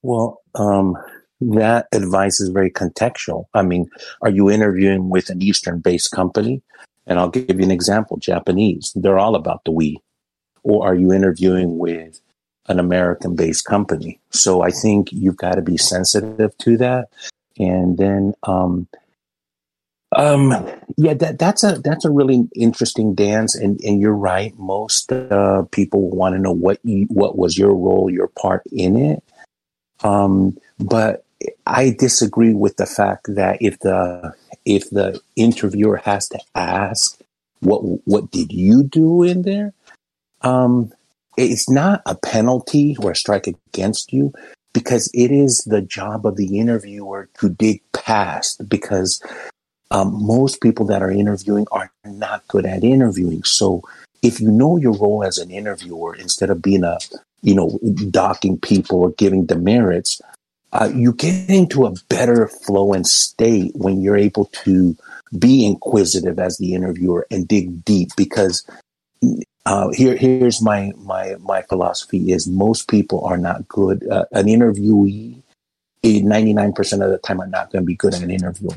Well, 0.00 0.40
um, 0.54 0.96
that 1.42 1.88
advice 1.92 2.40
is 2.40 2.48
very 2.48 2.70
contextual. 2.70 3.44
I 3.52 3.60
mean, 3.60 3.90
are 4.22 4.30
you 4.30 4.48
interviewing 4.50 5.10
with 5.10 5.28
an 5.28 5.42
Eastern 5.42 5.80
based 5.80 6.10
company 6.10 6.62
And 7.06 7.18
I'll 7.18 7.28
give 7.28 7.58
you 7.58 7.66
an 7.66 7.70
example 7.70 8.16
Japanese, 8.16 8.92
they're 8.94 9.18
all 9.18 9.34
about 9.34 9.62
the 9.66 9.72
we. 9.72 9.98
Or 10.62 10.88
are 10.88 10.94
you 10.94 11.12
interviewing 11.12 11.76
with 11.76 12.18
an 12.68 12.80
American 12.80 13.36
based 13.36 13.66
company? 13.66 14.18
So 14.30 14.62
I 14.62 14.70
think 14.70 15.12
you've 15.12 15.36
got 15.36 15.56
to 15.56 15.62
be 15.62 15.76
sensitive 15.76 16.56
to 16.56 16.78
that. 16.78 17.08
And 17.58 17.98
then, 17.98 18.32
um, 18.44 18.88
um, 20.16 20.66
yeah, 21.00 21.14
that, 21.14 21.38
that's 21.38 21.62
a 21.62 21.78
that's 21.78 22.04
a 22.04 22.10
really 22.10 22.48
interesting 22.56 23.14
dance, 23.14 23.54
and, 23.54 23.80
and 23.82 24.00
you're 24.00 24.12
right. 24.12 24.52
Most 24.58 25.12
uh, 25.12 25.62
people 25.70 26.10
want 26.10 26.34
to 26.34 26.40
know 26.40 26.50
what 26.50 26.80
you, 26.82 27.04
what 27.04 27.38
was 27.38 27.56
your 27.56 27.72
role, 27.72 28.10
your 28.10 28.26
part 28.26 28.64
in 28.72 28.96
it. 28.96 29.22
Um, 30.02 30.58
but 30.80 31.24
I 31.64 31.94
disagree 31.96 32.52
with 32.52 32.78
the 32.78 32.86
fact 32.86 33.26
that 33.28 33.58
if 33.60 33.78
the 33.78 34.34
if 34.64 34.90
the 34.90 35.20
interviewer 35.36 35.98
has 35.98 36.28
to 36.30 36.40
ask 36.56 37.16
what 37.60 37.78
what 38.04 38.32
did 38.32 38.52
you 38.52 38.82
do 38.82 39.22
in 39.22 39.42
there, 39.42 39.74
um, 40.42 40.92
it's 41.36 41.70
not 41.70 42.02
a 42.06 42.16
penalty 42.16 42.96
or 43.00 43.12
a 43.12 43.16
strike 43.16 43.46
against 43.46 44.12
you 44.12 44.32
because 44.72 45.08
it 45.14 45.30
is 45.30 45.62
the 45.64 45.80
job 45.80 46.26
of 46.26 46.34
the 46.34 46.58
interviewer 46.58 47.28
to 47.38 47.50
dig 47.50 47.82
past 47.92 48.68
because 48.68 49.22
um, 49.90 50.12
most 50.24 50.60
people 50.60 50.86
that 50.86 51.02
are 51.02 51.10
interviewing 51.10 51.66
are 51.70 51.90
not 52.04 52.46
good 52.48 52.66
at 52.66 52.84
interviewing. 52.84 53.44
So 53.44 53.82
if 54.22 54.40
you 54.40 54.50
know 54.50 54.76
your 54.76 54.96
role 54.96 55.24
as 55.24 55.38
an 55.38 55.50
interviewer 55.50 56.14
instead 56.14 56.50
of 56.50 56.62
being 56.62 56.84
a 56.84 56.98
you 57.42 57.54
know 57.54 57.78
docking 58.10 58.58
people 58.58 59.00
or 59.00 59.10
giving 59.12 59.46
demerits 59.46 60.20
uh, 60.72 60.90
you 60.94 61.12
get 61.12 61.48
into 61.48 61.86
a 61.86 61.94
better 62.10 62.48
flow 62.48 62.92
and 62.92 63.06
state 63.06 63.72
when 63.74 64.02
you're 64.02 64.16
able 64.16 64.46
to 64.46 64.96
be 65.38 65.64
inquisitive 65.64 66.38
as 66.38 66.58
the 66.58 66.74
interviewer 66.74 67.26
and 67.30 67.48
dig 67.48 67.84
deep 67.84 68.10
because 68.16 68.68
uh, 69.66 69.90
here 69.92 70.16
here's 70.16 70.60
my 70.60 70.92
my 70.98 71.36
my 71.40 71.62
philosophy 71.62 72.32
is 72.32 72.48
most 72.48 72.88
people 72.88 73.24
are 73.24 73.38
not 73.38 73.66
good 73.68 74.06
uh, 74.08 74.24
an 74.32 74.46
interviewee 74.46 75.42
99% 76.04 77.04
of 77.04 77.10
the 77.10 77.18
time 77.18 77.40
are 77.40 77.46
not 77.46 77.70
going 77.70 77.82
to 77.82 77.86
be 77.86 77.96
good 77.96 78.14
at 78.14 78.22
an 78.22 78.30
interview 78.30 78.70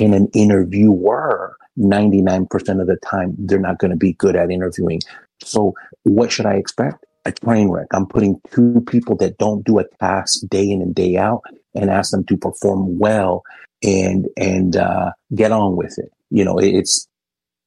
and 0.00 0.14
an 0.14 0.28
interviewer 0.34 1.56
99% 1.78 2.80
of 2.80 2.86
the 2.86 2.98
time 3.04 3.34
they're 3.38 3.58
not 3.58 3.78
going 3.78 3.90
to 3.90 3.96
be 3.96 4.14
good 4.14 4.36
at 4.36 4.50
interviewing 4.50 5.00
so 5.42 5.74
what 6.02 6.32
should 6.32 6.46
i 6.46 6.54
expect 6.54 7.04
a 7.24 7.32
train 7.32 7.70
wreck. 7.70 7.88
I'm 7.92 8.06
putting 8.06 8.40
two 8.52 8.82
people 8.86 9.16
that 9.16 9.38
don't 9.38 9.64
do 9.64 9.78
a 9.78 9.84
task 10.00 10.40
day 10.48 10.68
in 10.70 10.82
and 10.82 10.94
day 10.94 11.16
out 11.16 11.42
and 11.74 11.90
ask 11.90 12.10
them 12.10 12.24
to 12.24 12.36
perform 12.36 12.98
well 12.98 13.42
and 13.82 14.28
and 14.36 14.76
uh, 14.76 15.12
get 15.34 15.52
on 15.52 15.76
with 15.76 15.98
it. 15.98 16.10
You 16.30 16.44
know, 16.44 16.58
it's 16.58 17.08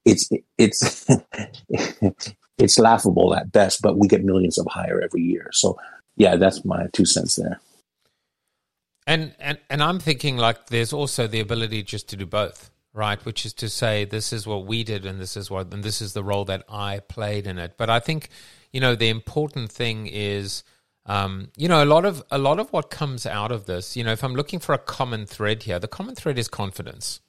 it's 0.06 0.30
it's 0.58 1.06
it's 2.58 2.80
laughable 2.80 3.36
at 3.36 3.52
best, 3.52 3.82
but 3.82 3.98
we 3.98 4.08
get 4.08 4.24
millions 4.24 4.58
of 4.58 4.68
hire 4.70 5.02
every 5.02 5.22
year. 5.22 5.50
So 5.52 5.78
yeah, 6.16 6.36
that's 6.36 6.64
my 6.66 6.88
two 6.94 7.06
cents 7.06 7.36
there. 7.36 7.60
And 9.06 9.36
and 9.40 9.58
and 9.70 9.84
I'm 9.84 10.00
thinking 10.00 10.38
like 10.38 10.68
there's 10.68 10.94
also 10.94 11.28
the 11.28 11.40
ability 11.40 11.84
just 11.84 12.10
to 12.10 12.16
do 12.16 12.26
both, 12.26 12.72
right? 12.94 13.24
Which 13.26 13.46
is 13.46 13.54
to 13.56 13.70
say 13.70 14.06
this 14.06 14.32
is 14.32 14.48
what 14.48 14.66
we 14.66 14.84
did 14.84 15.06
and 15.06 15.20
this 15.20 15.36
is 15.36 15.52
what 15.52 15.74
and 15.74 15.84
this 15.84 16.02
is 16.02 16.14
the 16.14 16.24
role 16.24 16.46
that 16.46 16.64
I 16.70 17.00
played 17.00 17.48
in 17.48 17.60
it. 17.60 17.76
But 17.78 17.90
I 17.90 18.00
think 18.00 18.30
you 18.74 18.80
know, 18.82 18.96
the 18.96 19.10
important 19.10 19.72
thing 19.72 20.08
is, 20.08 20.64
um, 21.06 21.50
you 21.56 21.70
know, 21.70 21.84
a 21.84 21.86
lot 21.86 22.06
of 22.06 22.24
a 22.32 22.40
lot 22.40 22.60
of 22.60 22.74
what 22.74 22.90
comes 22.90 23.26
out 23.26 23.52
of 23.52 23.66
this. 23.66 23.96
You 23.96 24.04
know, 24.04 24.12
if 24.12 24.24
I'm 24.24 24.36
looking 24.36 24.60
for 24.60 24.74
a 24.74 24.80
common 24.80 25.26
thread 25.26 25.64
here, 25.64 25.80
the 25.80 25.88
common 25.88 26.16
thread 26.16 26.40
is 26.40 26.48
confidence, 26.48 27.22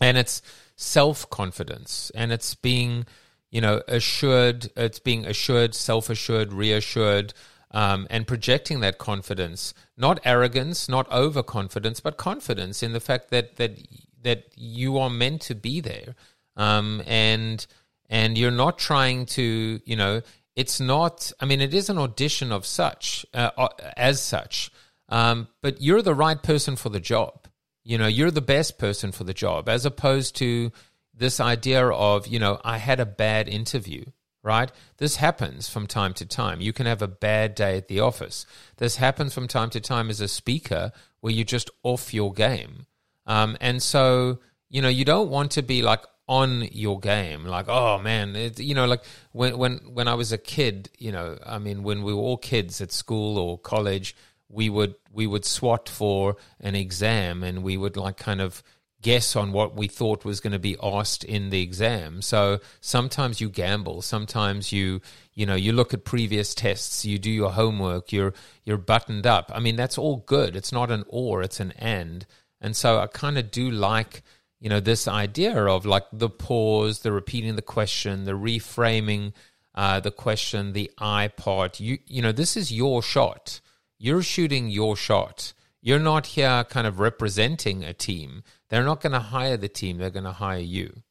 and 0.00 0.18
it's 0.18 0.42
self 0.76 1.28
confidence, 1.30 2.12
and 2.14 2.30
it's 2.30 2.54
being, 2.54 3.06
you 3.50 3.62
know, 3.62 3.82
assured. 3.88 4.70
It's 4.76 4.98
being 4.98 5.24
assured, 5.24 5.74
self 5.74 6.10
assured, 6.10 6.52
reassured. 6.52 7.32
Um, 7.70 8.06
and 8.08 8.26
projecting 8.26 8.80
that 8.80 8.96
confidence, 8.96 9.74
not 9.94 10.20
arrogance, 10.24 10.88
not 10.88 11.10
overconfidence, 11.12 12.00
but 12.00 12.16
confidence 12.16 12.82
in 12.82 12.94
the 12.94 13.00
fact 13.00 13.28
that 13.28 13.56
that 13.56 13.78
that 14.22 14.44
you 14.56 14.96
are 14.98 15.10
meant 15.10 15.42
to 15.42 15.54
be 15.54 15.80
there, 15.80 16.14
um, 16.56 17.02
and 17.06 17.66
and 18.08 18.38
you're 18.38 18.50
not 18.50 18.78
trying 18.78 19.26
to, 19.26 19.80
you 19.84 19.96
know, 19.96 20.22
it's 20.56 20.80
not 20.80 21.30
i 21.40 21.44
mean 21.44 21.60
it 21.60 21.72
is 21.72 21.88
an 21.88 21.98
audition 21.98 22.50
of 22.50 22.66
such 22.66 23.24
uh, 23.32 23.50
uh, 23.56 23.68
as 23.96 24.20
such 24.20 24.72
um, 25.08 25.48
but 25.62 25.80
you're 25.80 26.02
the 26.02 26.14
right 26.14 26.42
person 26.42 26.76
for 26.76 26.90
the 26.90 27.00
job. 27.00 27.48
You 27.84 27.96
know 27.96 28.06
you're 28.06 28.30
the 28.30 28.42
best 28.42 28.76
person 28.76 29.12
for 29.12 29.24
the 29.24 29.32
job 29.32 29.68
as 29.68 29.86
opposed 29.86 30.36
to 30.36 30.72
this 31.14 31.40
idea 31.40 31.86
of 31.86 32.26
you 32.26 32.38
know 32.38 32.60
i 32.62 32.76
had 32.76 33.00
a 33.00 33.06
bad 33.06 33.48
interview 33.48 34.04
right? 34.48 34.72
This 34.96 35.16
happens 35.16 35.68
from 35.68 35.86
time 35.86 36.14
to 36.14 36.26
time. 36.26 36.62
You 36.62 36.72
can 36.72 36.86
have 36.86 37.02
a 37.02 37.06
bad 37.06 37.54
day 37.54 37.76
at 37.76 37.88
the 37.88 38.00
office. 38.00 38.46
This 38.78 38.96
happens 38.96 39.34
from 39.34 39.46
time 39.46 39.68
to 39.70 39.80
time 39.80 40.08
as 40.08 40.22
a 40.22 40.28
speaker 40.28 40.90
where 41.20 41.32
you're 41.32 41.44
just 41.44 41.70
off 41.82 42.14
your 42.14 42.32
game. 42.32 42.86
Um, 43.26 43.58
and 43.60 43.82
so 43.82 44.38
you 44.70 44.82
know 44.82 44.88
you 44.88 45.04
don't 45.04 45.30
want 45.30 45.50
to 45.52 45.62
be 45.62 45.82
like 45.82 46.04
on 46.28 46.62
your 46.72 47.00
game 47.00 47.46
like 47.46 47.68
oh 47.68 47.98
man 47.98 48.36
it, 48.36 48.60
you 48.60 48.74
know 48.74 48.86
like 48.86 49.02
when 49.32 49.56
when 49.56 49.78
when 49.94 50.06
i 50.06 50.14
was 50.14 50.30
a 50.30 50.36
kid 50.36 50.90
you 50.98 51.10
know 51.10 51.38
i 51.46 51.58
mean 51.58 51.82
when 51.82 52.02
we 52.02 52.12
were 52.12 52.20
all 52.20 52.36
kids 52.36 52.82
at 52.82 52.92
school 52.92 53.38
or 53.38 53.58
college 53.58 54.14
we 54.50 54.68
would 54.68 54.94
we 55.10 55.26
would 55.26 55.44
swat 55.44 55.88
for 55.88 56.36
an 56.60 56.74
exam 56.74 57.42
and 57.42 57.62
we 57.62 57.78
would 57.78 57.96
like 57.96 58.18
kind 58.18 58.42
of 58.42 58.62
guess 59.00 59.36
on 59.36 59.52
what 59.52 59.76
we 59.76 59.86
thought 59.86 60.24
was 60.24 60.40
going 60.40 60.52
to 60.52 60.58
be 60.58 60.76
asked 60.82 61.22
in 61.22 61.50
the 61.50 61.62
exam. 61.62 62.20
So 62.20 62.60
sometimes 62.80 63.40
you 63.40 63.48
gamble 63.48 64.02
sometimes 64.02 64.72
you 64.72 65.00
you 65.34 65.46
know 65.46 65.54
you 65.54 65.72
look 65.72 65.94
at 65.94 66.04
previous 66.04 66.54
tests 66.54 67.04
you 67.04 67.18
do 67.18 67.30
your 67.30 67.52
homework 67.52 68.12
you're 68.12 68.34
you're 68.64 68.76
buttoned 68.78 69.26
up. 69.26 69.50
I 69.54 69.60
mean 69.60 69.76
that's 69.76 69.98
all 69.98 70.18
good. 70.26 70.56
It's 70.56 70.72
not 70.72 70.90
an 70.90 71.04
or 71.08 71.42
it's 71.42 71.60
an 71.60 71.72
and. 71.72 72.26
And 72.60 72.74
so 72.74 72.98
i 72.98 73.06
kind 73.06 73.38
of 73.38 73.50
do 73.50 73.70
like 73.70 74.22
you 74.60 74.68
know 74.68 74.80
this 74.80 75.06
idea 75.06 75.66
of 75.66 75.86
like 75.86 76.06
the 76.12 76.28
pause 76.30 77.00
the 77.00 77.12
repeating 77.12 77.54
the 77.54 77.62
question 77.62 78.24
the 78.24 78.32
reframing 78.32 79.32
uh, 79.76 80.00
the 80.00 80.10
question 80.10 80.72
the 80.72 80.90
i 80.98 81.28
part. 81.28 81.78
You 81.78 81.98
you 82.06 82.20
know 82.20 82.32
this 82.32 82.56
is 82.56 82.72
your 82.72 83.00
shot. 83.00 83.60
You're 83.96 84.22
shooting 84.22 84.68
your 84.68 84.96
shot 84.96 85.52
you're 85.80 85.98
not 85.98 86.26
here 86.26 86.64
kind 86.64 86.86
of 86.86 87.00
representing 87.00 87.84
a 87.84 87.92
team 87.92 88.42
they're 88.68 88.84
not 88.84 89.00
going 89.00 89.12
to 89.12 89.20
hire 89.20 89.56
the 89.56 89.68
team 89.68 89.98
they're 89.98 90.10
going 90.10 90.24
to 90.24 90.32
hire 90.32 90.58
you 90.58 91.02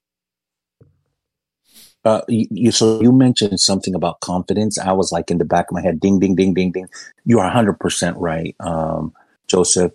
uh, 2.07 2.21
you, 2.29 2.71
so 2.71 3.01
you 3.01 3.11
mentioned 3.11 3.59
something 3.59 3.93
about 3.93 4.21
confidence. 4.21 4.79
I 4.79 4.93
was 4.93 5.11
like 5.11 5.29
in 5.29 5.39
the 5.39 5.45
back 5.45 5.69
of 5.69 5.73
my 5.73 5.81
head, 5.81 5.99
ding, 5.99 6.19
ding, 6.19 6.35
ding, 6.35 6.53
ding, 6.53 6.71
ding. 6.71 6.87
You 7.25 7.39
are 7.39 7.51
100% 7.51 8.13
right, 8.15 8.55
um, 8.61 9.13
Joseph. 9.47 9.91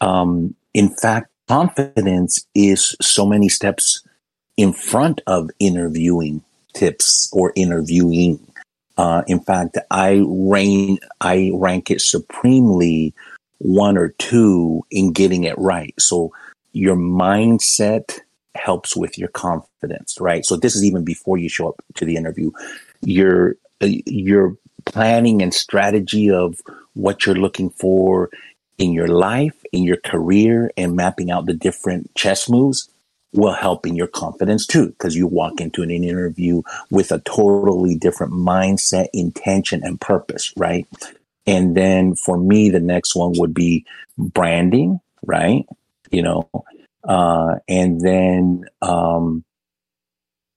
Um, 0.00 0.56
in 0.74 0.88
fact, 0.96 1.30
confidence 1.46 2.44
is 2.56 2.96
so 3.00 3.24
many 3.24 3.48
steps 3.48 4.02
in 4.56 4.72
front 4.72 5.20
of 5.28 5.50
interviewing 5.60 6.42
tips 6.74 7.30
or 7.32 7.52
interviewing. 7.54 8.40
Uh, 8.96 9.22
in 9.28 9.38
fact, 9.38 9.78
I 9.90 10.22
rank 10.26 11.00
I 11.20 11.50
rank 11.54 11.90
it 11.90 12.00
supremely 12.00 13.14
one 13.62 13.96
or 13.96 14.08
two 14.18 14.84
in 14.90 15.12
getting 15.12 15.44
it 15.44 15.56
right. 15.56 15.94
So 15.98 16.32
your 16.72 16.96
mindset 16.96 18.18
helps 18.54 18.96
with 18.96 19.16
your 19.16 19.28
confidence, 19.28 20.18
right? 20.20 20.44
So 20.44 20.56
this 20.56 20.74
is 20.74 20.84
even 20.84 21.04
before 21.04 21.38
you 21.38 21.48
show 21.48 21.68
up 21.68 21.84
to 21.94 22.04
the 22.04 22.16
interview. 22.16 22.50
Your 23.02 23.56
uh, 23.80 23.88
your 24.06 24.56
planning 24.84 25.42
and 25.42 25.54
strategy 25.54 26.30
of 26.30 26.60
what 26.94 27.24
you're 27.24 27.36
looking 27.36 27.70
for 27.70 28.30
in 28.78 28.92
your 28.92 29.08
life, 29.08 29.54
in 29.72 29.84
your 29.84 29.98
career, 29.98 30.70
and 30.76 30.96
mapping 30.96 31.30
out 31.30 31.46
the 31.46 31.54
different 31.54 32.12
chess 32.14 32.48
moves 32.48 32.88
will 33.32 33.54
help 33.54 33.86
in 33.86 33.94
your 33.96 34.08
confidence 34.08 34.66
too, 34.66 34.88
because 34.88 35.16
you 35.16 35.26
walk 35.26 35.60
into 35.60 35.82
an 35.82 35.90
interview 35.90 36.62
with 36.90 37.12
a 37.12 37.20
totally 37.20 37.94
different 37.94 38.32
mindset, 38.32 39.06
intention, 39.12 39.82
and 39.84 40.00
purpose, 40.00 40.52
right? 40.56 40.86
And 41.46 41.76
then 41.76 42.14
for 42.14 42.38
me, 42.38 42.70
the 42.70 42.80
next 42.80 43.16
one 43.16 43.32
would 43.36 43.54
be 43.54 43.84
branding, 44.16 45.00
right? 45.24 45.66
You 46.10 46.22
know, 46.22 46.50
uh, 47.04 47.56
and 47.68 48.00
then, 48.00 48.64
um, 48.80 49.44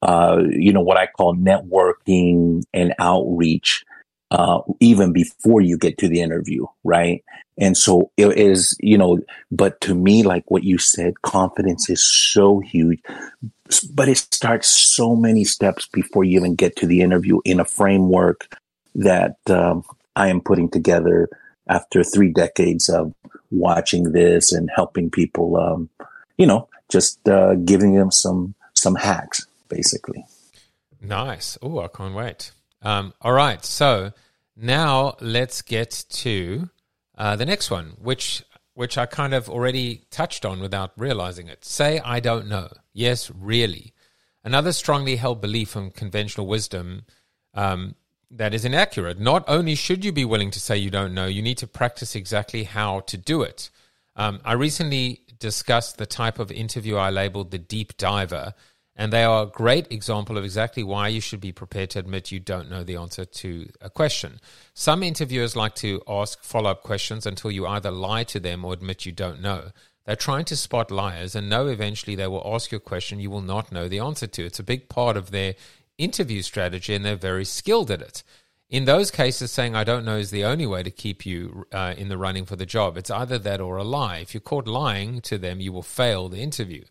uh, 0.01 0.43
you 0.49 0.71
know, 0.71 0.81
what 0.81 0.97
I 0.97 1.07
call 1.07 1.35
networking 1.35 2.63
and 2.73 2.93
outreach, 2.99 3.83
uh, 4.29 4.59
even 4.79 5.13
before 5.13 5.61
you 5.61 5.77
get 5.77 5.97
to 5.99 6.07
the 6.07 6.21
interview, 6.21 6.65
right? 6.83 7.23
And 7.57 7.77
so 7.77 8.11
it 8.17 8.37
is, 8.37 8.75
you 8.79 8.97
know, 8.97 9.19
but 9.51 9.79
to 9.81 9.95
me, 9.95 10.23
like 10.23 10.51
what 10.51 10.63
you 10.63 10.77
said, 10.77 11.21
confidence 11.21 11.89
is 11.89 12.03
so 12.03 12.59
huge, 12.59 12.99
but 13.93 14.09
it 14.09 14.17
starts 14.17 14.67
so 14.67 15.15
many 15.15 15.45
steps 15.45 15.87
before 15.87 16.23
you 16.23 16.37
even 16.37 16.55
get 16.55 16.75
to 16.77 16.85
the 16.85 17.01
interview 17.01 17.39
in 17.45 17.59
a 17.59 17.65
framework 17.65 18.55
that 18.95 19.37
um, 19.49 19.83
I 20.15 20.29
am 20.29 20.41
putting 20.41 20.69
together 20.69 21.29
after 21.67 22.03
three 22.03 22.31
decades 22.31 22.89
of 22.89 23.13
watching 23.51 24.11
this 24.11 24.51
and 24.51 24.69
helping 24.75 25.09
people, 25.09 25.57
um, 25.57 25.89
you 26.37 26.45
know, 26.45 26.67
just 26.89 27.27
uh, 27.27 27.55
giving 27.55 27.95
them 27.95 28.11
some 28.11 28.55
some 28.73 28.95
hacks. 28.95 29.47
basically. 29.69 30.25
Nice. 31.01 31.57
Oh, 31.61 31.79
I 31.79 31.87
can't 31.87 32.15
wait. 32.15 32.51
Um, 32.81 33.13
all 33.21 33.33
right. 33.33 33.63
So 33.63 34.11
now 34.55 35.15
let's 35.19 35.61
get 35.61 36.05
to 36.09 36.69
uh, 37.17 37.35
the 37.35 37.45
next 37.45 37.71
one, 37.71 37.93
which 38.01 38.43
which 38.73 38.97
I 38.97 39.05
kind 39.05 39.33
of 39.33 39.49
already 39.49 40.05
touched 40.11 40.45
on 40.45 40.59
without 40.59 40.91
realizing 40.97 41.47
it. 41.47 41.63
Say 41.63 41.99
I 41.99 42.19
don't 42.19 42.47
know. 42.47 42.69
Yes, 42.93 43.31
really. 43.31 43.93
Another 44.43 44.73
strongly 44.73 45.15
held 45.15 45.41
belief 45.41 45.69
from 45.69 45.89
conventional 45.89 46.45
wisdom 46.45 47.05
um, 47.55 47.95
that 48.31 48.53
is 48.53 48.65
inaccurate. 48.65 49.19
Not 49.19 49.43
only 49.47 49.75
should 49.75 50.03
you 50.03 50.11
be 50.11 50.25
willing 50.25 50.51
to 50.51 50.59
say 50.59 50.77
you 50.77 50.89
don't 50.89 51.13
know, 51.13 51.25
you 51.25 51.41
need 51.41 51.57
to 51.59 51.67
practice 51.67 52.15
exactly 52.15 52.63
how 52.63 53.01
to 53.01 53.17
do 53.17 53.41
it. 53.41 53.69
Um, 54.15 54.39
I 54.45 54.53
recently 54.53 55.21
discussed 55.39 55.97
the 55.97 56.05
type 56.05 56.39
of 56.39 56.51
interview 56.51 56.95
I 56.95 57.09
labeled 57.09 57.51
the 57.51 57.57
deep 57.57 57.97
diver, 57.97 58.53
and 58.95 59.11
they 59.11 59.23
are 59.23 59.43
a 59.43 59.47
great 59.47 59.91
example 59.91 60.37
of 60.37 60.45
exactly 60.45 60.83
why 60.83 61.09
you 61.09 61.19
should 61.19 61.41
be 61.41 61.51
prepared 61.51 61.89
to 61.91 61.99
admit 61.99 62.31
you 62.31 62.39
don't 62.39 62.69
know 62.69 62.83
the 62.83 62.95
answer 62.95 63.25
to 63.25 63.69
a 63.81 63.89
question. 63.89 64.39
Some 64.73 65.03
interviewers 65.03 65.55
like 65.55 65.75
to 65.75 66.01
ask 66.07 66.43
follow 66.43 66.71
up 66.71 66.83
questions 66.83 67.25
until 67.25 67.51
you 67.51 67.67
either 67.67 67.91
lie 67.91 68.23
to 68.25 68.39
them 68.39 68.63
or 68.63 68.73
admit 68.73 69.05
you 69.05 69.11
don't 69.11 69.41
know. 69.41 69.71
They're 70.05 70.15
trying 70.15 70.45
to 70.45 70.55
spot 70.55 70.91
liars 70.91 71.35
and 71.35 71.49
know 71.49 71.67
eventually 71.67 72.15
they 72.15 72.27
will 72.27 72.43
ask 72.45 72.71
you 72.71 72.77
a 72.77 72.81
question 72.81 73.19
you 73.19 73.31
will 73.31 73.41
not 73.41 73.71
know 73.71 73.89
the 73.89 73.99
answer 73.99 74.27
to. 74.27 74.45
It's 74.45 74.59
a 74.59 74.63
big 74.63 74.87
part 74.87 75.17
of 75.17 75.31
their 75.31 75.55
interview 75.97 76.41
strategy 76.41 76.93
and 76.93 77.05
they're 77.05 77.15
very 77.15 77.45
skilled 77.45 77.91
at 77.91 78.01
it. 78.01 78.23
In 78.69 78.85
those 78.85 79.11
cases, 79.11 79.51
saying 79.51 79.75
I 79.75 79.83
don't 79.83 80.05
know 80.05 80.17
is 80.17 80.31
the 80.31 80.43
only 80.43 80.65
way 80.65 80.81
to 80.81 80.89
keep 80.89 81.25
you 81.25 81.67
uh, 81.71 81.93
in 81.97 82.09
the 82.09 82.17
running 82.17 82.45
for 82.45 82.55
the 82.55 82.65
job. 82.65 82.97
It's 82.97 83.11
either 83.11 83.37
that 83.39 83.61
or 83.61 83.77
a 83.77 83.83
lie. 83.83 84.17
If 84.17 84.33
you're 84.33 84.41
caught 84.41 84.67
lying 84.67 85.21
to 85.21 85.37
them, 85.37 85.59
you 85.59 85.71
will 85.71 85.83
fail 85.83 86.29
the 86.29 86.41
interview. 86.41 86.83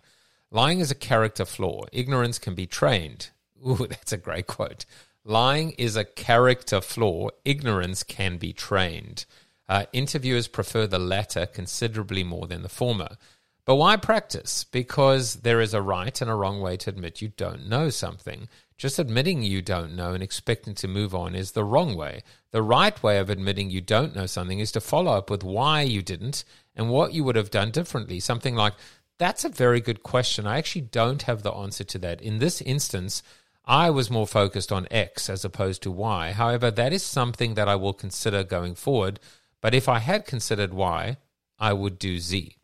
Lying 0.51 0.79
is 0.79 0.93
a 0.93 0.95
character 0.95 1.45
flaw. 1.45 1.83
Ignorance 1.93 2.39
can 2.39 2.55
be 2.55 2.67
trained. 2.67 3.31
Ooh, 3.67 3.87
that's 3.89 4.13
a 4.13 4.17
great 4.17 4.47
quote. 4.47 4.85
Lying 5.25 5.73
is 5.73 5.97
a 5.97 6.05
character 6.05 6.81
flaw. 6.81 7.31
Ignorance 7.45 8.03
can 8.03 8.37
be 8.37 8.53
trained. 8.53 9.25
Uh, 9.69 9.87
interviewers 9.93 10.47
prefer 10.47 10.87
the 10.87 10.99
latter 10.99 11.47
considerably 11.47 12.23
more 12.23 12.47
than 12.47 12.63
the 12.63 12.69
former. 12.69 13.17
But 13.65 13.77
why 13.77 13.97
practice? 13.97 14.65
Because 14.65 15.37
there 15.37 15.61
is 15.61 15.73
a 15.73 15.81
right 15.81 16.21
and 16.21 16.31
a 16.31 16.35
wrong 16.35 16.61
way 16.61 16.77
to 16.79 16.91
admit 16.91 17.23
you 17.23 17.29
don't 17.29 17.67
know 17.67 17.89
something. 17.89 18.49
Just 18.77 18.99
admitting 18.99 19.43
you 19.43 19.63
don't 19.63 19.95
know 19.95 20.13
and 20.13 20.23
expecting 20.23 20.75
to 20.75 20.89
move 20.89 21.15
on 21.15 21.35
is 21.35 21.53
the 21.53 21.65
wrong 21.65 21.97
way. 21.97 22.23
The 22.51 22.63
right 22.63 23.01
way 23.03 23.19
of 23.19 23.31
admitting 23.31 23.71
you 23.71 23.81
don't 23.81 24.15
know 24.15 24.27
something 24.27 24.59
is 24.59 24.73
to 24.73 24.81
follow 24.81 25.13
up 25.13 25.31
with 25.31 25.43
why 25.43 25.83
you 25.83 26.03
didn't 26.03 26.45
and 26.77 26.91
what 26.91 27.15
you 27.15 27.25
would 27.25 27.37
have 27.37 27.51
done 27.51 27.71
differently. 27.71 28.21
Something 28.21 28.55
like, 28.55 28.75
that's 29.17 29.45
a 29.45 29.49
very 29.49 29.81
good 29.81 30.03
question. 30.03 30.47
I 30.47 30.59
actually 30.59 30.83
don't 30.83 31.23
have 31.23 31.43
the 31.43 31.53
answer 31.53 31.85
to 31.85 31.99
that. 32.01 32.21
In 32.21 32.41
this 32.41 32.61
instance, 32.61 33.23
I 33.65 33.89
was 33.89 34.11
more 34.11 34.27
focused 34.27 34.73
on 34.73 34.89
X 34.91 35.31
as 35.31 35.45
opposed 35.45 35.83
to 35.85 35.91
Y. 35.91 36.33
However, 36.33 36.71
that 36.71 36.93
is 36.93 37.03
something 37.03 37.55
that 37.55 37.69
I 37.69 37.77
will 37.77 37.95
consider 37.95 38.45
going 38.45 38.75
forward. 38.75 39.21
But 39.63 39.73
if 39.73 39.89
I 39.89 40.01
had 40.01 40.27
considered 40.27 40.75
Y, 40.75 41.17
I 41.59 41.73
would 41.73 41.99
do 41.99 42.19
Z. 42.19 42.57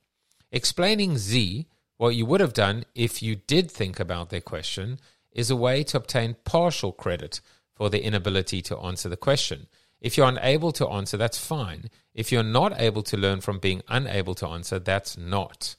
Explaining 0.52 1.16
Z, 1.16 1.66
what 1.96 2.16
you 2.16 2.26
would 2.26 2.40
have 2.40 2.52
done 2.52 2.84
if 2.94 3.22
you 3.22 3.36
did 3.36 3.70
think 3.70 4.00
about 4.00 4.30
their 4.30 4.40
question, 4.40 4.98
is 5.32 5.50
a 5.50 5.56
way 5.56 5.84
to 5.84 5.96
obtain 5.96 6.36
partial 6.44 6.92
credit 6.92 7.40
for 7.74 7.88
the 7.88 8.02
inability 8.02 8.60
to 8.62 8.78
answer 8.78 9.08
the 9.08 9.16
question. 9.16 9.66
If 10.00 10.16
you're 10.16 10.28
unable 10.28 10.72
to 10.72 10.88
answer, 10.88 11.16
that's 11.16 11.38
fine. 11.38 11.90
If 12.14 12.32
you're 12.32 12.42
not 12.42 12.80
able 12.80 13.02
to 13.04 13.16
learn 13.16 13.40
from 13.40 13.58
being 13.58 13.82
unable 13.88 14.34
to 14.36 14.48
answer, 14.48 14.78
that's 14.78 15.16
not. 15.16 15.76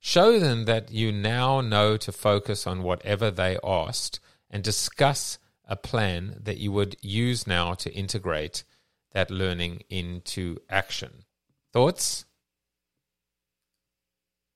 Show 0.00 0.38
them 0.38 0.64
that 0.64 0.90
you 0.90 1.12
now 1.12 1.60
know 1.60 1.96
to 1.98 2.12
focus 2.12 2.66
on 2.66 2.82
whatever 2.82 3.30
they 3.30 3.58
asked 3.62 4.18
and 4.50 4.62
discuss 4.62 5.38
a 5.66 5.76
plan 5.76 6.36
that 6.42 6.58
you 6.58 6.72
would 6.72 6.96
use 7.00 7.46
now 7.46 7.74
to 7.74 7.92
integrate 7.92 8.64
that 9.12 9.30
learning 9.30 9.82
into 9.88 10.56
action. 10.68 11.24
Thoughts? 11.72 12.24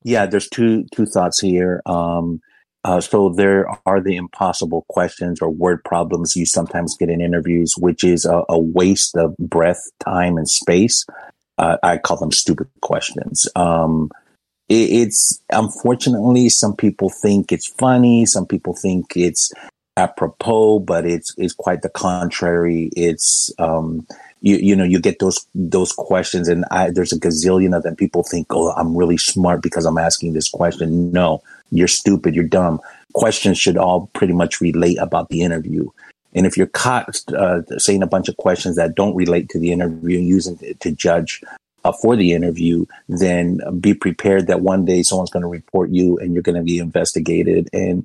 Yeah, 0.05 0.27
there's 0.27 0.49
two 0.49 0.85
two 0.93 1.07
thoughts 1.07 1.41
here. 1.41 1.83
Um, 1.87 2.41
uh, 2.85 3.01
so 3.01 3.31
there 3.31 3.67
are 3.87 4.01
the 4.01 4.17
impossible 4.17 4.85
questions 4.89 5.41
or 5.41 5.49
word 5.49 5.83
problems 5.85 6.37
you 6.37 6.45
sometimes 6.45 6.97
get 6.97 7.09
in 7.09 7.23
interviews, 7.23 7.75
which 7.79 8.05
is 8.05 8.27
a, 8.27 8.45
a 8.51 8.59
waste 8.59 9.17
of 9.17 9.35
breath, 9.39 9.91
time, 10.05 10.37
and 10.37 10.49
space. 10.49 11.07
Uh, 11.57 11.79
I 11.83 11.97
call 11.97 12.19
them 12.19 12.33
stupid 12.33 12.69
questions. 12.83 13.49
Um, 13.57 14.11
it, 14.69 14.75
it's 14.91 15.43
unfortunately 15.51 16.51
some 16.51 16.77
people 16.77 17.09
think 17.09 17.53
it's 17.53 17.67
funny, 17.67 18.27
some 18.27 18.47
people 18.47 18.75
think 18.75 19.17
it's 19.17 19.51
apropos, 19.97 20.81
but 20.81 21.07
it's 21.07 21.35
it's 21.39 21.55
quite 21.55 21.81
the 21.81 21.89
contrary. 21.89 22.91
It's 22.95 23.51
um, 23.59 24.07
you 24.45 24.57
you 24.57 24.77
know 24.77 24.85
you 24.85 25.01
get 25.01 25.19
those 25.21 25.47
those 25.55 25.91
questions, 25.91 26.49
and 26.49 26.67
I, 26.71 26.91
there's 26.91 27.13
a 27.13 27.19
gazillion 27.19 27.75
of 27.75 27.83
them. 27.83 27.97
People 27.97 28.23
think, 28.23 28.49
oh, 28.51 28.73
I'm 28.73 28.95
really 28.95 29.17
smart 29.17 29.63
because 29.63 29.87
I'm 29.87 29.97
asking 29.97 30.35
this 30.35 30.51
question. 30.51 31.11
No, 31.11 31.43
you're 31.73 31.89
stupid. 31.89 32.35
You're 32.35 32.45
dumb. 32.45 32.79
Questions 33.15 33.59
should 33.59 33.79
all 33.79 34.11
pretty 34.13 34.35
much 34.35 34.61
relate 34.61 34.99
about 35.01 35.31
the 35.31 35.41
interview. 35.41 35.89
And 36.35 36.47
if 36.47 36.59
you're 36.59 36.67
caught 36.67 37.23
uh, 37.33 37.63
saying 37.79 38.03
a 38.03 38.07
bunch 38.07 38.29
of 38.29 38.37
questions 38.37 38.77
that 38.77 38.95
don't 38.95 39.15
relate 39.15 39.49
to 39.51 39.59
the 39.59 39.73
interview 39.73 40.19
and 40.19 40.29
using 40.29 40.59
it 40.61 40.79
to 40.81 40.91
judge 40.91 41.41
uh, 41.85 41.93
for 42.03 42.15
the 42.15 42.33
interview, 42.33 42.85
then 43.09 43.61
be 43.81 43.95
prepared 43.95 44.49
that 44.49 44.61
one 44.61 44.85
day 44.85 45.03
someone's 45.03 45.31
going 45.31 45.45
to 45.45 45.49
report 45.49 45.91
you 45.91 46.19
and 46.19 46.35
you're 46.35 46.43
going 46.43 46.57
to 46.57 46.63
be 46.63 46.79
investigated 46.79 47.71
and 47.73 48.05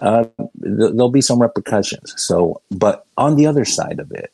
uh, 0.00 0.24
th- 0.62 0.92
there'll 0.92 1.10
be 1.10 1.20
some 1.20 1.40
repercussions. 1.40 2.14
So, 2.16 2.60
but 2.70 3.06
on 3.16 3.36
the 3.36 3.46
other 3.46 3.64
side 3.64 4.00
of 4.00 4.10
it, 4.12 4.32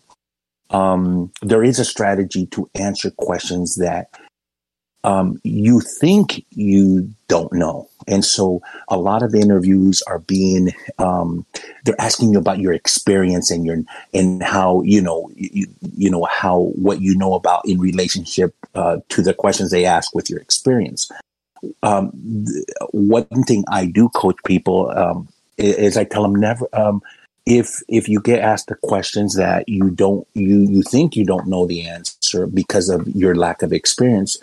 um, 0.74 1.30
there 1.40 1.62
is 1.62 1.78
a 1.78 1.84
strategy 1.84 2.46
to 2.46 2.68
answer 2.74 3.12
questions 3.12 3.76
that 3.76 4.10
um, 5.04 5.38
you 5.44 5.80
think 5.80 6.44
you 6.50 7.14
don't 7.28 7.52
know. 7.52 7.88
And 8.08 8.24
so 8.24 8.60
a 8.88 8.96
lot 8.96 9.22
of 9.22 9.34
interviews 9.34 10.02
are 10.08 10.18
being, 10.18 10.72
um, 10.98 11.46
they're 11.84 12.00
asking 12.00 12.32
you 12.32 12.38
about 12.38 12.58
your 12.58 12.72
experience 12.72 13.52
and 13.52 13.64
your, 13.64 13.78
and 14.12 14.42
how, 14.42 14.82
you 14.82 15.00
know, 15.00 15.30
you, 15.36 15.66
you 15.94 16.10
know, 16.10 16.24
how, 16.24 16.72
what 16.74 17.00
you 17.00 17.16
know 17.16 17.34
about 17.34 17.62
in 17.68 17.78
relationship, 17.78 18.52
uh, 18.74 18.96
to 19.10 19.22
the 19.22 19.32
questions 19.32 19.70
they 19.70 19.84
ask 19.84 20.12
with 20.12 20.28
your 20.28 20.40
experience. 20.40 21.08
Um, 21.84 22.10
th- 22.46 22.66
one 22.90 23.44
thing 23.46 23.64
I 23.70 23.86
do 23.86 24.08
coach 24.08 24.38
people, 24.44 24.90
um, 24.90 25.28
is 25.56 25.96
I 25.96 26.04
tell 26.04 26.22
them 26.22 26.34
never, 26.34 26.66
um, 26.72 27.00
if 27.46 27.82
if 27.88 28.08
you 28.08 28.20
get 28.20 28.40
asked 28.40 28.68
the 28.68 28.74
questions 28.76 29.34
that 29.34 29.68
you 29.68 29.90
don't 29.90 30.26
you 30.34 30.60
you 30.60 30.82
think 30.82 31.14
you 31.14 31.24
don't 31.24 31.46
know 31.46 31.66
the 31.66 31.86
answer 31.86 32.46
because 32.46 32.88
of 32.88 33.06
your 33.08 33.34
lack 33.34 33.62
of 33.62 33.72
experience 33.72 34.38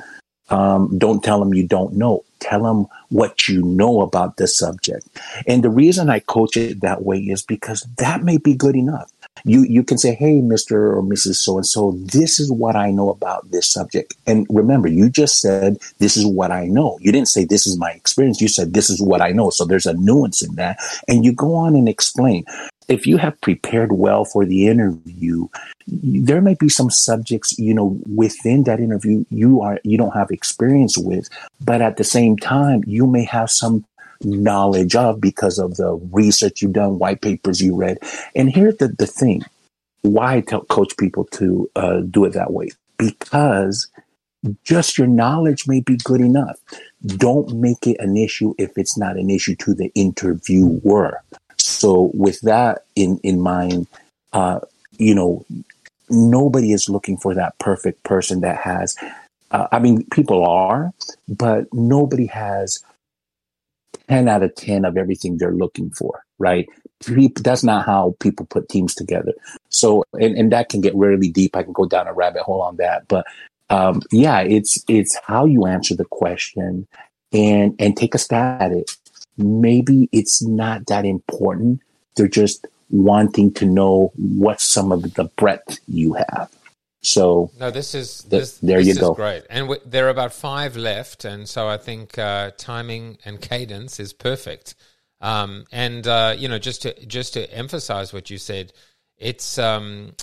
um, 0.51 0.97
don't 0.97 1.23
tell 1.23 1.39
them 1.39 1.53
you 1.53 1.65
don't 1.65 1.93
know. 1.93 2.23
Tell 2.39 2.63
them 2.63 2.87
what 3.09 3.47
you 3.47 3.63
know 3.63 4.01
about 4.01 4.37
the 4.37 4.47
subject. 4.47 5.07
And 5.47 5.63
the 5.63 5.69
reason 5.69 6.09
I 6.09 6.19
coach 6.19 6.57
it 6.57 6.81
that 6.81 7.03
way 7.03 7.19
is 7.19 7.41
because 7.41 7.87
that 7.97 8.23
may 8.23 8.37
be 8.37 8.53
good 8.53 8.75
enough. 8.75 9.11
You 9.43 9.63
you 9.63 9.83
can 9.83 9.97
say, 9.97 10.13
"Hey, 10.13 10.41
Mister 10.41 10.95
or 10.95 11.01
Mrs. 11.01 11.35
So 11.35 11.57
and 11.57 11.65
So, 11.65 11.97
this 11.97 12.39
is 12.39 12.51
what 12.51 12.75
I 12.75 12.91
know 12.91 13.09
about 13.09 13.49
this 13.51 13.67
subject." 13.71 14.15
And 14.27 14.45
remember, 14.49 14.87
you 14.87 15.09
just 15.09 15.41
said, 15.41 15.77
"This 15.99 16.15
is 16.15 16.25
what 16.25 16.51
I 16.51 16.67
know." 16.67 16.97
You 17.01 17.11
didn't 17.11 17.29
say, 17.29 17.45
"This 17.45 17.65
is 17.65 17.77
my 17.77 17.91
experience." 17.91 18.41
You 18.41 18.47
said, 18.47 18.73
"This 18.73 18.89
is 18.89 19.01
what 19.01 19.21
I 19.21 19.31
know." 19.31 19.49
So 19.49 19.65
there's 19.65 19.85
a 19.87 19.93
nuance 19.93 20.41
in 20.41 20.55
that, 20.55 20.79
and 21.07 21.25
you 21.25 21.33
go 21.33 21.55
on 21.55 21.75
and 21.75 21.89
explain 21.89 22.45
if 22.91 23.07
you 23.07 23.17
have 23.17 23.39
prepared 23.41 23.93
well 23.93 24.25
for 24.25 24.45
the 24.45 24.67
interview, 24.67 25.47
there 25.87 26.41
may 26.41 26.55
be 26.55 26.67
some 26.67 26.89
subjects, 26.89 27.57
you 27.57 27.73
know, 27.73 27.97
within 28.13 28.63
that 28.63 28.79
interview 28.79 29.23
you 29.29 29.61
are 29.61 29.79
you 29.83 29.97
don't 29.97 30.13
have 30.13 30.29
experience 30.29 30.97
with, 30.97 31.29
but 31.63 31.81
at 31.81 31.97
the 31.97 32.03
same 32.03 32.37
time, 32.37 32.83
you 32.85 33.07
may 33.07 33.23
have 33.23 33.49
some 33.49 33.85
knowledge 34.23 34.95
of 34.95 35.21
because 35.21 35.59
of 35.59 35.75
the 35.77 35.93
research 36.11 36.61
you've 36.61 36.73
done, 36.73 36.99
white 36.99 37.21
papers 37.21 37.61
you 37.61 37.75
read. 37.75 37.97
And 38.35 38.51
here's 38.51 38.77
the, 38.77 38.89
the 38.89 39.07
thing 39.07 39.43
why 40.01 40.35
I 40.35 40.41
tell 40.41 40.63
coach 40.63 40.97
people 40.97 41.25
to 41.33 41.69
uh, 41.75 41.99
do 42.01 42.25
it 42.25 42.33
that 42.33 42.51
way 42.51 42.69
because 42.97 43.87
just 44.63 44.97
your 44.97 45.07
knowledge 45.07 45.67
may 45.67 45.81
be 45.81 45.97
good 45.97 46.21
enough. 46.21 46.59
Don't 47.05 47.53
make 47.53 47.85
it 47.85 47.97
an 47.99 48.17
issue 48.17 48.53
if 48.57 48.77
it's 48.77 48.97
not 48.97 49.17
an 49.17 49.29
issue 49.29 49.55
to 49.57 49.73
the 49.73 49.91
interviewer. 49.95 51.21
So 51.57 52.11
with 52.13 52.41
that 52.41 52.85
in, 52.95 53.19
in 53.23 53.39
mind, 53.41 53.87
uh, 54.33 54.61
you 54.97 55.13
know, 55.13 55.45
nobody 56.09 56.71
is 56.71 56.89
looking 56.89 57.17
for 57.17 57.33
that 57.35 57.57
perfect 57.59 58.03
person 58.03 58.41
that 58.41 58.57
has, 58.57 58.97
uh, 59.51 59.67
I 59.71 59.79
mean, 59.79 60.05
people 60.09 60.45
are, 60.45 60.91
but 61.27 61.71
nobody 61.73 62.25
has 62.27 62.83
10 64.07 64.27
out 64.27 64.43
of 64.43 64.55
10 64.55 64.85
of 64.85 64.97
everything 64.97 65.37
they're 65.37 65.53
looking 65.53 65.89
for, 65.91 66.23
right? 66.39 66.67
That's 67.41 67.63
not 67.63 67.85
how 67.85 68.15
people 68.19 68.45
put 68.45 68.69
teams 68.69 68.93
together. 68.93 69.33
So, 69.69 70.03
and, 70.13 70.37
and 70.37 70.51
that 70.51 70.69
can 70.69 70.81
get 70.81 70.95
really 70.95 71.29
deep. 71.29 71.55
I 71.55 71.63
can 71.63 71.73
go 71.73 71.85
down 71.85 72.07
a 72.07 72.13
rabbit 72.13 72.43
hole 72.43 72.61
on 72.61 72.77
that, 72.77 73.07
but 73.07 73.25
um, 73.69 74.01
yeah, 74.11 74.41
it's 74.41 74.83
it's 74.89 75.17
how 75.23 75.45
you 75.45 75.65
answer 75.65 75.95
the 75.95 76.05
question 76.05 76.87
and 77.31 77.73
and 77.79 77.95
take 77.95 78.13
a 78.13 78.17
stab 78.17 78.61
at 78.61 78.71
it 78.73 78.97
maybe 79.37 80.09
it's 80.11 80.41
not 80.41 80.85
that 80.87 81.05
important. 81.05 81.81
They're 82.15 82.27
just 82.27 82.67
wanting 82.89 83.53
to 83.53 83.65
know 83.65 84.11
what 84.15 84.61
some 84.61 84.91
of 84.91 85.13
the 85.13 85.25
breadth 85.35 85.79
you 85.87 86.13
have. 86.13 86.49
So 87.01 87.51
no, 87.59 87.71
this 87.71 87.95
is 87.95 88.21
this, 88.23 88.59
there. 88.59 88.77
This 88.77 88.87
you 88.87 88.91
is 88.91 88.99
go. 88.99 89.13
Great, 89.13 89.43
and 89.49 89.67
w- 89.67 89.81
there 89.85 90.05
are 90.05 90.09
about 90.09 90.33
five 90.33 90.77
left, 90.77 91.25
and 91.25 91.49
so 91.49 91.67
I 91.67 91.77
think 91.77 92.17
uh, 92.17 92.51
timing 92.57 93.17
and 93.25 93.41
cadence 93.41 93.99
is 93.99 94.13
perfect. 94.13 94.75
Um, 95.19 95.65
and 95.71 96.05
uh, 96.05 96.35
you 96.37 96.47
know, 96.47 96.59
just 96.59 96.83
to 96.83 97.05
just 97.07 97.33
to 97.33 97.51
emphasize 97.51 98.13
what 98.13 98.29
you 98.29 98.37
said, 98.37 98.71
it's 99.17 99.57
um, 99.57 100.13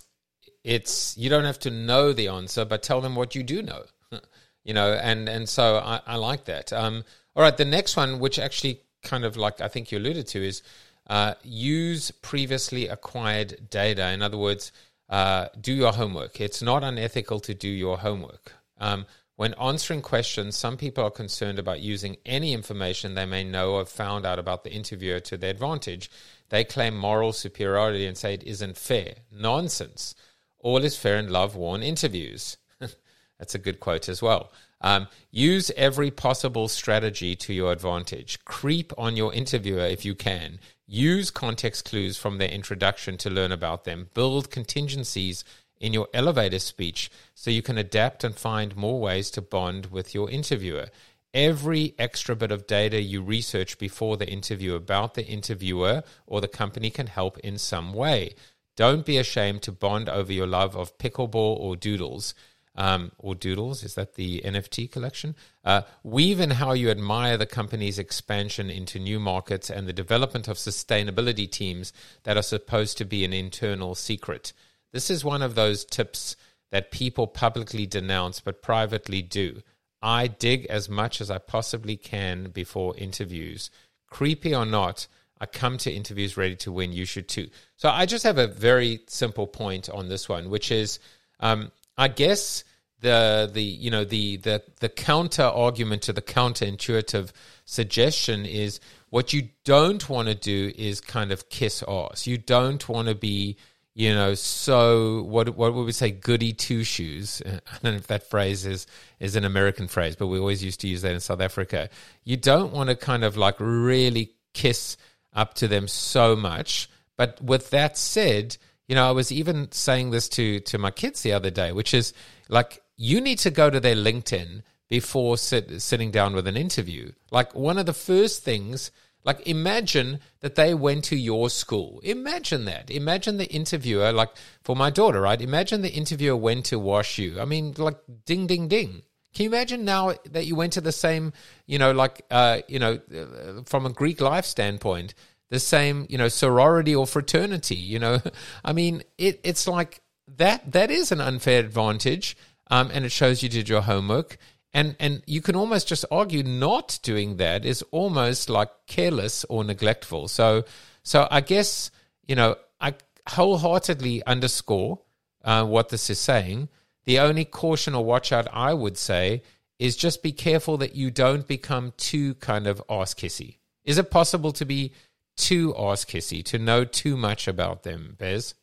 it's 0.63 1.19
you 1.19 1.29
don't 1.29 1.45
have 1.45 1.59
to 1.61 1.71
know 1.71 2.13
the 2.13 2.29
answer, 2.29 2.65
but 2.65 2.85
tell 2.85 3.01
them 3.01 3.17
what 3.17 3.35
you 3.35 3.43
do 3.43 3.61
know. 3.61 3.83
you 4.65 4.73
know, 4.73 4.93
and 4.93 5.29
and 5.29 5.49
so 5.49 5.79
I, 5.79 6.01
I 6.07 6.15
like 6.15 6.45
that. 6.45 6.73
Um, 6.73 7.03
all 7.35 7.43
right, 7.43 7.57
the 7.57 7.65
next 7.65 7.97
one, 7.97 8.21
which 8.21 8.39
actually 8.39 8.83
kind 9.03 9.25
of 9.25 9.37
like 9.37 9.61
I 9.61 9.67
think 9.67 9.91
you 9.91 9.99
alluded 9.99 10.29
to, 10.29 10.47
is 10.47 10.63
uh, 11.09 11.35
use 11.43 12.13
previously 12.13 12.87
acquired 12.87 13.69
data. 13.69 14.11
In 14.11 14.23
other 14.23 14.39
words 14.39 14.71
uh, 15.09 15.49
do 15.61 15.73
your 15.73 15.93
homework. 15.93 16.41
It's 16.41 16.63
not 16.63 16.85
unethical 16.85 17.41
to 17.41 17.55
do 17.55 17.69
your 17.69 17.99
homework. 17.99 18.53
Um, 18.79 19.07
when 19.37 19.55
answering 19.55 20.03
questions, 20.03 20.57
some 20.57 20.77
people 20.77 21.05
are 21.05 21.13
concerned 21.13 21.61
about 21.61 21.81
using 21.81 22.17
any 22.27 22.53
information 22.53 23.15
they 23.15 23.25
may 23.25 23.45
know 23.45 23.75
or 23.75 23.85
found 23.85 24.27
out 24.27 24.39
about 24.39 24.65
the 24.65 24.73
interviewer 24.73 25.21
to 25.21 25.37
their 25.37 25.51
advantage. 25.51 26.11
They 26.49 26.65
claim 26.65 26.97
moral 26.97 27.33
superiority 27.33 28.05
and 28.07 28.19
say 28.19 28.35
it 28.35 28.43
isn't 28.43 28.77
fair. 28.77 29.15
Nonsense. 29.31 30.17
All 30.59 30.85
is 30.85 30.97
fair 30.97 31.19
in 31.19 31.29
love 31.31 31.55
worn 31.55 31.85
interviews. 31.85 32.57
That's 33.39 33.55
a 33.55 33.61
good 33.61 33.79
quote 33.79 34.09
as 34.09 34.21
well. 34.21 34.51
Um, 34.81 35.07
use 35.31 35.71
every 35.77 36.11
possible 36.11 36.67
strategy 36.67 37.37
to 37.37 37.55
your 37.55 37.71
advantage. 37.71 38.45
Creep 38.45 38.93
on 38.99 39.17
your 39.17 39.33
interviewer 39.33 39.87
if 39.87 40.05
you 40.05 40.17
can. 40.17 40.59
Use 40.91 41.31
context 41.31 41.85
clues 41.85 42.17
from 42.17 42.39
their 42.39 42.49
introduction 42.49 43.19
to 43.19 43.29
learn 43.29 43.53
about 43.53 43.85
them. 43.85 44.09
Build 44.15 44.51
contingencies 44.51 45.45
in 45.79 45.93
your 45.93 46.09
elevator 46.15 46.59
speech 46.59 47.11
so 47.35 47.51
you 47.51 47.61
can 47.61 47.77
adapt 47.77 48.25
and 48.25 48.35
find 48.35 48.75
more 48.75 48.99
ways 48.99 49.31
to 49.33 49.43
bond 49.43 49.87
with 49.87 50.15
your 50.15 50.31
interviewer. 50.31 50.87
Every 51.35 51.95
extra 51.99 52.35
bit 52.35 52.51
of 52.51 52.67
data 52.67 53.03
you 53.03 53.21
research 53.21 53.79
before 53.79 54.17
the 54.17 54.27
interview 54.27 54.75
about 54.75 55.13
the 55.13 55.27
interviewer 55.27 56.05
or 56.27 56.41
the 56.41 56.49
company 56.49 56.89
can 56.89 57.09
help 57.09 57.37
in 57.41 57.59
some 57.59 57.93
way. 57.93 58.35
Don't 58.75 59.05
be 59.05 59.19
ashamed 59.19 59.61
to 59.63 59.73
bond 59.73 60.09
over 60.09 60.33
your 60.33 60.47
love 60.47 60.75
of 60.75 60.97
pickleball 60.97 61.35
or 61.61 61.77
doodles 61.77 62.33
um, 62.79 63.11
or 63.19 63.35
Doodles. 63.35 63.83
Is 63.83 63.97
that 63.97 64.15
the 64.15 64.41
NFT 64.45 64.91
collection? 64.91 65.35
Uh, 65.65 65.83
weave 66.05 66.41
in 66.41 66.51
how 66.51 66.73
you 66.73 66.91
admire 66.91 67.37
the 67.37 67.45
company's 67.45 67.99
expansion 67.99 68.71
into 68.71 69.01
new 69.01 69.19
markets 69.19 69.69
and 69.69 69.87
the 69.87 69.93
development 69.93 70.47
of 70.49 70.57
sustainability 70.57 71.51
teams 71.51 71.93
that 72.23 72.37
are 72.37 72.43
supposed 72.43 72.97
to 72.97 73.05
be 73.05 73.25
an 73.25 73.33
internal 73.33 73.97
secret. 73.97 74.53
This 74.93 75.11
is 75.11 75.25
one 75.25 75.43
of 75.43 75.57
those 75.57 75.85
tips 75.85 76.37
that 76.71 76.93
people 76.93 77.27
publicly 77.27 77.85
denounce 77.85 78.41
but 78.41 78.63
privately 78.63 79.23
do. 79.23 79.63
I 80.01 80.29
dig 80.29 80.65
as 80.67 80.89
much 80.89 81.21
as 81.21 81.33
I 81.33 81.39
possibly 81.39 81.97
can 81.97 82.51
before 82.51 82.97
interviews. 82.97 83.71
Creepy 84.09 84.55
or 84.55 84.65
not, 84.65 85.09
I 85.41 85.47
come 85.47 85.79
to 85.79 85.91
interviews 85.91 86.37
ready 86.37 86.55
to 86.57 86.71
win. 86.71 86.93
You 86.93 87.05
should 87.05 87.29
too. 87.29 87.49
So 87.77 87.89
I 87.89 88.07
just 88.07 88.23
have 88.23 88.39
a 88.39 88.47
very 88.47 89.01
simple 89.09 89.49
point 89.49 89.91
on 89.91 90.09
this 90.09 90.29
one, 90.29 90.49
which 90.49 90.71
is 90.71 91.01
um, 91.41 91.73
I 91.97 92.07
guess 92.07 92.63
the 93.01 93.49
the 93.53 93.63
you 93.63 93.91
know 93.91 94.05
the 94.05 94.37
the 94.39 94.63
the 94.81 94.89
counter 94.89 95.43
argument 95.43 96.03
to 96.03 96.13
the 96.13 96.23
counterintuitive 96.23 97.31
suggestion 97.65 98.45
is 98.45 98.81
what 99.11 99.33
you 99.33 99.49
don't 99.65 100.09
want 100.09 100.29
to 100.29 100.35
do 100.35 100.73
is 100.77 101.01
kind 101.01 101.33
of 101.33 101.49
kiss 101.49 101.83
ass. 101.87 102.27
You 102.27 102.39
don't 102.39 102.87
want 102.89 103.09
to 103.09 103.15
be 103.15 103.57
you 103.95 104.15
know 104.15 104.35
so 104.35 105.23
what 105.23 105.51
what 105.57 105.75
would 105.75 105.85
we 105.85 105.93
say 105.93 106.11
goody 106.11 106.53
two 106.53 106.83
shoes. 106.85 107.41
I 107.47 107.51
don't 107.83 107.93
know 107.93 107.99
if 107.99 108.09
that 108.09 108.29
phrase 108.29 108.67
is 108.67 108.87
is 109.21 109.37
an 109.37 109.45
American 109.45 109.87
phrase, 109.89 110.17
but 110.17 110.27
we 110.27 110.39
always 110.39 110.65
used 110.65 110.81
to 110.81 110.89
use 110.89 111.03
that 111.03 111.13
in 111.13 111.21
South 111.21 111.41
Africa. 111.41 111.89
You 112.25 112.37
don't 112.37 112.73
want 112.73 112.91
to 112.91 112.97
kind 112.97 113.23
of 113.23 113.37
like 113.37 113.57
really 113.59 114.33
kiss 114.55 114.97
up 115.33 115.55
to 115.55 115.69
them 115.69 115.87
so 115.87 116.35
much. 116.35 116.91
But 117.17 117.41
with 117.41 117.71
that 117.71 117.97
said, 117.97 118.57
you 118.89 118.95
know, 118.95 119.07
I 119.07 119.13
was 119.13 119.31
even 119.31 119.71
saying 119.71 120.11
this 120.11 120.29
to 120.31 120.61
to 120.61 120.79
my 120.79 120.91
kids 120.91 121.23
the 121.23 121.33
other 121.33 121.51
day, 121.51 121.73
which 121.73 121.95
is 121.95 122.13
like 122.49 122.83
you 122.99 123.21
need 123.23 123.39
to 123.39 123.51
go 123.51 123.71
to 123.71 123.81
their 123.81 123.97
LinkedIn 123.97 124.63
before 124.89 125.39
sit, 125.39 125.81
sitting 125.81 126.11
down 126.11 126.35
with 126.35 126.47
an 126.47 126.57
interview. 126.57 127.13
Like 127.31 127.55
one 127.55 127.79
of 127.79 127.87
the 127.87 127.95
first 127.95 128.43
things, 128.43 128.91
like 129.25 129.47
imagine 129.47 130.21
that 130.41 130.57
they 130.57 130.75
went 130.75 131.05
to 131.05 131.17
your 131.17 131.49
school. 131.49 132.01
Imagine 132.03 132.65
that. 132.65 132.91
Imagine 132.91 133.37
the 133.37 133.47
interviewer, 133.47 134.13
like 134.13 134.31
for 134.63 134.75
my 134.75 134.91
daughter, 134.91 135.21
right? 135.21 135.41
Imagine 135.41 135.83
the 135.83 135.93
interviewer 135.93 136.37
went 136.37 136.67
to 136.67 136.81
WashU. 136.81 137.39
I 137.39 137.45
mean, 137.45 137.75
like 137.79 137.99
ding, 138.27 138.47
ding, 138.47 138.69
ding. 138.69 139.03
Can 139.35 139.45
you 139.45 139.51
imagine 139.51 139.85
now 139.85 140.15
that 140.31 140.47
you 140.47 140.57
went 140.57 140.73
to 140.73 140.81
the 140.81 140.93
same, 140.93 141.33
you 141.67 141.79
know, 141.79 141.93
like, 141.93 142.25
uh, 142.31 142.61
you 142.67 142.79
know, 142.79 142.99
uh, 143.15 143.63
from 143.67 143.87
a 143.87 143.91
Greek 143.93 144.21
life 144.21 144.47
standpoint, 144.47 145.15
the 145.51 145.61
same, 145.61 146.07
you 146.09 146.19
know, 146.19 146.29
sorority 146.29 146.95
or 146.95 147.07
fraternity, 147.07 147.77
you 147.77 147.99
know. 147.99 148.21
I 148.65 148.73
mean, 148.73 149.03
it, 149.19 149.41
it's 149.45 149.69
like 149.69 150.01
that, 150.37 150.73
that 150.73 150.91
is 150.91 151.13
an 151.13 151.21
unfair 151.21 151.61
advantage. 151.61 152.37
Um, 152.71 152.91
and 152.93 153.05
it 153.05 153.13
shows 153.13 153.43
you 153.43 153.49
did 153.49 153.69
your 153.69 153.83
homework. 153.83 154.39
And, 154.75 154.97
and 155.01 155.23
you 155.27 155.41
can 155.41 155.57
almost 155.57 155.89
just 155.89 156.05
argue 156.11 156.43
not 156.43 156.99
doing 157.03 157.39
that 157.39 157.65
is 157.65 157.83
almost 157.91 158.51
like 158.51 158.71
careless 158.87 159.45
or 159.45 159.65
neglectful. 159.65 160.29
So, 160.29 160.65
so 161.03 161.27
I 161.31 161.41
guess, 161.41 161.91
you 162.27 162.37
know, 162.37 162.57
I 162.81 162.95
wholeheartedly 163.29 164.25
underscore 164.27 165.01
uh, 165.45 165.65
what 165.65 165.89
this 165.89 166.11
is 166.11 166.19
saying. 166.19 166.69
The 167.05 167.19
only 167.21 167.45
caution 167.45 167.95
or 167.95 168.05
watch 168.05 168.33
out 168.33 168.47
I 168.53 168.75
would 168.75 168.99
say 168.99 169.43
is 169.79 169.97
just 169.97 170.23
be 170.23 170.33
careful 170.33 170.77
that 170.79 170.95
you 170.95 171.11
don't 171.11 171.47
become 171.47 171.93
too 171.97 172.35
kind 172.35 172.67
of 172.67 172.83
ass 172.91 173.15
kissy. 173.15 173.57
Is 173.85 173.97
it 173.97 174.11
possible 174.11 174.53
to 174.53 174.67
be 174.67 174.93
too 175.37 175.75
ass 175.79 176.05
kissy, 176.05 176.45
to 176.47 176.59
know 176.59 176.85
too 176.85 177.17
much 177.17 177.49
about 177.49 177.85
them, 177.85 178.17
Bez? 178.19 178.55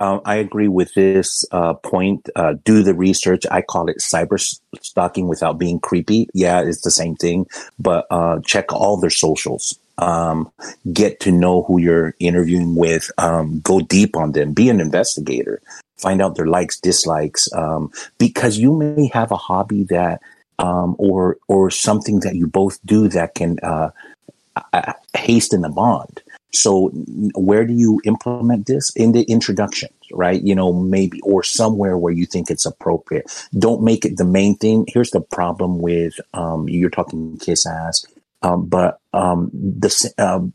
Um, 0.00 0.22
I 0.24 0.36
agree 0.36 0.68
with 0.68 0.94
this 0.94 1.44
uh, 1.52 1.74
point. 1.74 2.28
Uh, 2.34 2.54
do 2.64 2.82
the 2.82 2.94
research. 2.94 3.44
I 3.50 3.60
call 3.60 3.88
it 3.88 3.98
cyber 3.98 4.40
stalking 4.80 5.28
without 5.28 5.58
being 5.58 5.78
creepy. 5.78 6.26
Yeah, 6.32 6.62
it's 6.62 6.80
the 6.80 6.90
same 6.90 7.16
thing, 7.16 7.46
but 7.78 8.06
uh, 8.10 8.40
check 8.44 8.72
all 8.72 8.96
their 8.96 9.10
socials. 9.10 9.78
Um, 9.98 10.50
get 10.94 11.20
to 11.20 11.30
know 11.30 11.64
who 11.64 11.78
you're 11.78 12.14
interviewing 12.18 12.74
with. 12.74 13.10
Um, 13.18 13.60
go 13.60 13.80
deep 13.80 14.16
on 14.16 14.32
them. 14.32 14.54
Be 14.54 14.70
an 14.70 14.80
investigator. 14.80 15.60
Find 15.98 16.22
out 16.22 16.36
their 16.36 16.46
likes, 16.46 16.80
dislikes, 16.80 17.52
um, 17.52 17.92
because 18.16 18.56
you 18.56 18.74
may 18.74 19.10
have 19.12 19.30
a 19.30 19.36
hobby 19.36 19.84
that, 19.84 20.22
um, 20.58 20.96
or 20.98 21.36
or 21.48 21.70
something 21.70 22.20
that 22.20 22.36
you 22.36 22.46
both 22.46 22.78
do 22.86 23.08
that 23.08 23.34
can 23.34 23.58
uh, 23.62 23.90
hasten 25.14 25.60
the 25.60 25.68
bond. 25.68 26.22
So 26.52 26.88
where 27.34 27.64
do 27.64 27.72
you 27.72 28.00
implement 28.04 28.66
this 28.66 28.90
in 28.96 29.12
the 29.12 29.22
introduction, 29.22 29.88
right? 30.12 30.42
You 30.42 30.54
know, 30.54 30.72
maybe 30.72 31.20
or 31.22 31.42
somewhere 31.42 31.96
where 31.96 32.12
you 32.12 32.26
think 32.26 32.50
it's 32.50 32.66
appropriate. 32.66 33.30
Don't 33.58 33.82
make 33.82 34.04
it 34.04 34.16
the 34.16 34.24
main 34.24 34.56
thing. 34.56 34.84
Here's 34.88 35.10
the 35.10 35.20
problem 35.20 35.78
with 35.78 36.14
um, 36.34 36.68
you're 36.68 36.90
talking 36.90 37.38
kiss 37.38 37.66
ass, 37.66 38.04
um, 38.42 38.66
but 38.66 39.00
um, 39.12 39.50
the 39.52 40.12
um, 40.18 40.52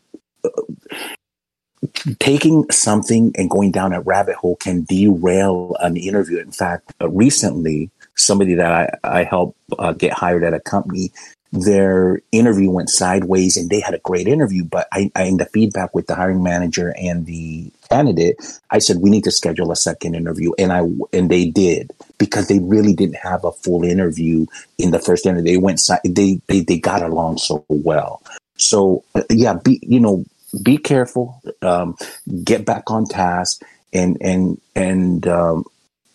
taking 2.19 2.69
something 2.71 3.31
and 3.35 3.49
going 3.49 3.71
down 3.71 3.93
a 3.93 4.01
rabbit 4.01 4.35
hole 4.35 4.55
can 4.57 4.83
derail 4.83 5.75
an 5.79 5.97
interview. 5.97 6.39
In 6.39 6.51
fact, 6.51 6.93
uh, 7.01 7.09
recently 7.09 7.89
somebody 8.15 8.55
that 8.55 8.71
I, 8.71 9.19
I 9.19 9.23
helped 9.23 9.57
uh, 9.77 9.93
get 9.93 10.13
hired 10.13 10.43
at 10.43 10.53
a 10.53 10.59
company 10.59 11.11
their 11.55 12.21
interview 12.31 12.69
went 12.69 12.89
sideways 12.89 13.57
and 13.57 13.69
they 13.69 13.79
had 13.79 13.93
a 13.93 13.99
great 13.99 14.27
interview. 14.27 14.63
But 14.63 14.87
I, 14.91 15.11
I, 15.15 15.23
in 15.23 15.37
the 15.37 15.45
feedback 15.45 15.95
with 15.95 16.07
the 16.07 16.15
hiring 16.15 16.43
manager 16.43 16.93
and 16.97 17.25
the 17.25 17.71
candidate, 17.89 18.37
I 18.69 18.79
said, 18.79 18.97
we 18.97 19.09
need 19.09 19.23
to 19.23 19.31
schedule 19.31 19.71
a 19.71 19.75
second 19.75 20.15
interview. 20.15 20.51
And 20.59 20.71
I, 20.71 20.81
and 21.13 21.29
they 21.29 21.45
did 21.45 21.91
because 22.17 22.47
they 22.47 22.59
really 22.59 22.93
didn't 22.93 23.17
have 23.17 23.45
a 23.45 23.51
full 23.51 23.83
interview 23.83 24.45
in 24.77 24.91
the 24.91 24.99
first 24.99 25.25
interview. 25.25 25.53
They 25.53 25.57
went, 25.57 25.81
they, 26.03 26.41
they, 26.47 26.59
they 26.59 26.77
got 26.77 27.01
along 27.01 27.37
so 27.37 27.63
well. 27.69 28.21
So 28.57 29.03
uh, 29.15 29.23
yeah, 29.29 29.53
be, 29.53 29.79
you 29.81 29.99
know, 29.99 30.25
be 30.61 30.77
careful, 30.77 31.41
um, 31.61 31.95
get 32.43 32.65
back 32.65 32.91
on 32.91 33.05
task 33.05 33.61
and, 33.93 34.17
and, 34.21 34.61
and, 34.75 35.27
um, 35.27 35.65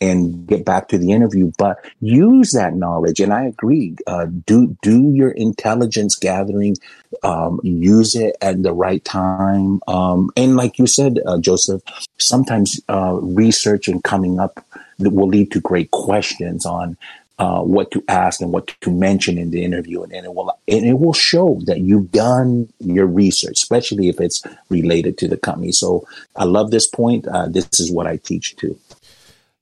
and 0.01 0.47
get 0.47 0.65
back 0.65 0.89
to 0.89 0.99
the 0.99 1.13
interview, 1.13 1.53
but 1.59 1.85
use 2.01 2.53
that 2.53 2.75
knowledge. 2.75 3.21
And 3.21 3.33
I 3.33 3.45
agree. 3.45 3.97
Uh, 4.07 4.27
do 4.47 4.77
do 4.83 5.13
your 5.13 5.31
intelligence 5.31 6.17
gathering. 6.17 6.77
Um, 7.23 7.61
use 7.63 8.15
it 8.15 8.37
at 8.41 8.63
the 8.63 8.73
right 8.73 9.05
time. 9.05 9.81
Um, 9.89 10.31
and 10.37 10.57
like 10.57 10.79
you 10.79 10.87
said, 10.87 11.19
uh, 11.27 11.39
Joseph, 11.39 11.83
sometimes 12.19 12.81
uh, 12.89 13.19
research 13.21 13.89
and 13.89 14.03
coming 14.03 14.39
up 14.39 14.65
will 14.99 15.29
lead 15.29 15.51
to 15.53 15.61
great 15.61 15.91
questions 15.91 16.65
on 16.65 16.97
uh, 17.41 17.63
what 17.63 17.91
to 17.91 18.05
ask 18.07 18.43
and 18.43 18.53
what 18.53 18.69
to 18.83 18.91
mention 18.91 19.39
in 19.39 19.51
the 19.51 19.65
interview, 19.65 20.03
and, 20.03 20.13
and, 20.13 20.27
it 20.27 20.35
will 20.35 20.53
and 20.69 20.85
it 20.85 20.99
will 20.99 21.15
show 21.15 21.59
that 21.65 21.81
you've 21.81 22.13
done 22.13 22.71
your 22.81 23.07
research, 23.07 23.55
especially 23.57 24.09
if 24.09 24.21
it's 24.21 24.43
related 24.69 25.17
to 25.17 25.27
the 25.27 25.39
company. 25.39 25.73
So 25.73 26.07
I 26.37 26.45
love 26.45 26.71
this 26.71 26.87
point. 26.87 27.27
Uh, 27.27 27.49
this 27.49 27.81
is 27.81 27.91
what 27.91 28.07
I 28.07 28.19
teach 28.19 28.57
too. 28.57 28.79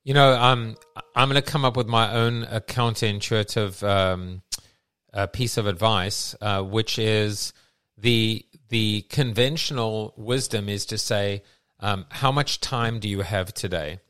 You 0.08 0.14
know, 0.14 0.32
um, 0.32 0.74
I'm 1.14 1.28
going 1.28 1.34
to 1.34 1.42
come 1.42 1.66
up 1.66 1.76
with 1.76 1.86
my 1.86 2.10
own 2.14 2.44
counterintuitive 2.44 3.86
um, 3.86 4.40
uh, 5.12 5.26
piece 5.26 5.58
of 5.58 5.66
advice, 5.66 6.34
uh, 6.40 6.62
which 6.62 6.98
is 6.98 7.52
the 7.98 8.46
the 8.70 9.02
conventional 9.10 10.14
wisdom 10.16 10.70
is 10.70 10.86
to 10.86 10.96
say, 10.96 11.42
um, 11.80 12.06
"How 12.08 12.32
much 12.32 12.60
time 12.60 13.00
do 13.00 13.06
you 13.06 13.20
have 13.20 13.52
today?" 13.52 14.00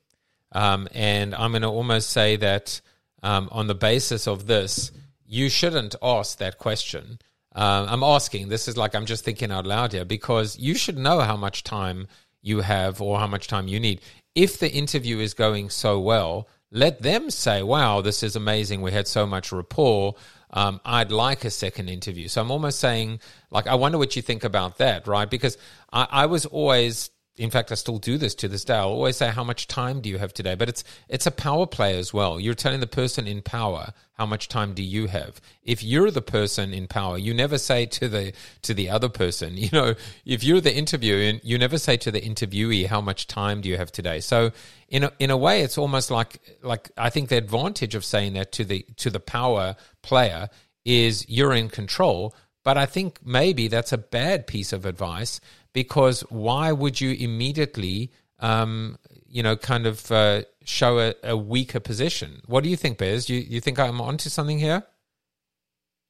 Um, 0.52 0.86
and 0.92 1.34
I'm 1.34 1.50
going 1.50 1.62
to 1.62 1.68
almost 1.68 2.10
say 2.10 2.36
that 2.36 2.80
um, 3.24 3.48
on 3.50 3.66
the 3.66 3.74
basis 3.74 4.28
of 4.28 4.46
this, 4.46 4.92
you 5.26 5.48
shouldn't 5.48 5.96
ask 6.00 6.38
that 6.38 6.58
question. 6.58 7.18
Uh, 7.52 7.86
I'm 7.88 8.04
asking, 8.04 8.50
this 8.50 8.68
is 8.68 8.76
like 8.76 8.94
I'm 8.94 9.06
just 9.06 9.24
thinking 9.24 9.50
out 9.50 9.66
loud 9.66 9.92
here, 9.94 10.04
because 10.04 10.56
you 10.60 10.76
should 10.76 10.96
know 10.96 11.18
how 11.22 11.36
much 11.36 11.64
time 11.64 12.06
you 12.40 12.60
have 12.60 13.00
or 13.00 13.18
how 13.18 13.26
much 13.26 13.48
time 13.48 13.66
you 13.66 13.80
need. 13.80 14.00
If 14.34 14.58
the 14.58 14.70
interview 14.70 15.18
is 15.18 15.34
going 15.34 15.70
so 15.70 15.98
well, 15.98 16.48
let 16.70 17.02
them 17.02 17.30
say, 17.30 17.62
wow, 17.62 18.00
this 18.00 18.22
is 18.22 18.36
amazing. 18.36 18.82
We 18.82 18.92
had 18.92 19.08
so 19.08 19.26
much 19.26 19.52
rapport. 19.52 20.14
Um, 20.50 20.80
I'd 20.84 21.10
like 21.10 21.44
a 21.44 21.50
second 21.50 21.88
interview. 21.88 22.28
So 22.28 22.40
I'm 22.40 22.50
almost 22.50 22.78
saying, 22.78 23.20
like, 23.50 23.66
I 23.66 23.74
wonder 23.74 23.98
what 23.98 24.16
you 24.16 24.22
think 24.22 24.44
about 24.44 24.78
that, 24.78 25.06
right? 25.06 25.28
Because 25.28 25.56
I, 25.92 26.06
I 26.10 26.26
was 26.26 26.46
always 26.46 27.10
in 27.38 27.50
fact, 27.50 27.70
I 27.70 27.76
still 27.76 27.98
do 27.98 28.18
this 28.18 28.34
to 28.36 28.48
this 28.48 28.64
day. 28.64 28.74
I'll 28.74 28.88
always 28.88 29.16
say, 29.16 29.28
"How 29.28 29.44
much 29.44 29.68
time 29.68 30.00
do 30.00 30.08
you 30.08 30.18
have 30.18 30.34
today?" 30.34 30.54
But 30.54 30.68
it's 30.68 30.84
it's 31.08 31.26
a 31.26 31.30
power 31.30 31.66
play 31.66 31.96
as 31.98 32.12
well. 32.12 32.40
You're 32.40 32.54
telling 32.54 32.80
the 32.80 32.86
person 32.86 33.26
in 33.26 33.42
power, 33.42 33.92
"How 34.14 34.26
much 34.26 34.48
time 34.48 34.74
do 34.74 34.82
you 34.82 35.06
have?" 35.06 35.40
If 35.62 35.82
you're 35.82 36.10
the 36.10 36.22
person 36.22 36.74
in 36.74 36.88
power, 36.88 37.16
you 37.16 37.32
never 37.32 37.56
say 37.56 37.86
to 37.86 38.08
the 38.08 38.32
to 38.62 38.74
the 38.74 38.90
other 38.90 39.08
person. 39.08 39.56
You 39.68 39.70
know, 39.72 39.94
if 40.24 40.42
you're 40.42 40.60
the 40.62 40.74
interviewer, 40.74 41.38
you 41.42 41.58
never 41.58 41.78
say 41.78 41.96
to 41.98 42.10
the 42.10 42.20
interviewee, 42.20 42.86
"How 42.86 43.00
much 43.00 43.26
time 43.26 43.60
do 43.60 43.68
you 43.68 43.76
have 43.76 43.92
today?" 43.92 44.20
So, 44.20 44.50
in 44.88 45.04
a, 45.04 45.12
in 45.18 45.30
a 45.30 45.36
way, 45.36 45.62
it's 45.62 45.78
almost 45.78 46.10
like 46.10 46.40
like 46.62 46.90
I 46.96 47.10
think 47.10 47.28
the 47.28 47.36
advantage 47.36 47.94
of 47.94 48.04
saying 48.04 48.32
that 48.32 48.52
to 48.52 48.64
the 48.64 48.84
to 48.96 49.10
the 49.10 49.20
power 49.20 49.76
player 50.02 50.48
is 50.84 51.28
you're 51.28 51.52
in 51.54 51.68
control. 51.68 52.34
But 52.64 52.76
I 52.76 52.86
think 52.86 53.20
maybe 53.24 53.68
that's 53.68 53.92
a 53.92 53.98
bad 53.98 54.46
piece 54.46 54.72
of 54.72 54.84
advice 54.84 55.40
because 55.82 56.22
why 56.28 56.72
would 56.72 57.00
you 57.00 57.12
immediately, 57.12 58.10
um, 58.40 58.98
you 59.28 59.44
know, 59.44 59.54
kind 59.54 59.86
of 59.86 60.10
uh, 60.10 60.42
show 60.64 60.98
a, 60.98 61.14
a, 61.22 61.36
weaker 61.36 61.78
position? 61.78 62.42
What 62.46 62.64
do 62.64 62.70
you 62.70 62.74
think, 62.74 62.98
Bez? 62.98 63.30
You 63.30 63.38
you 63.38 63.60
think 63.60 63.78
I'm 63.78 64.00
onto 64.00 64.28
something 64.28 64.58
here? 64.58 64.82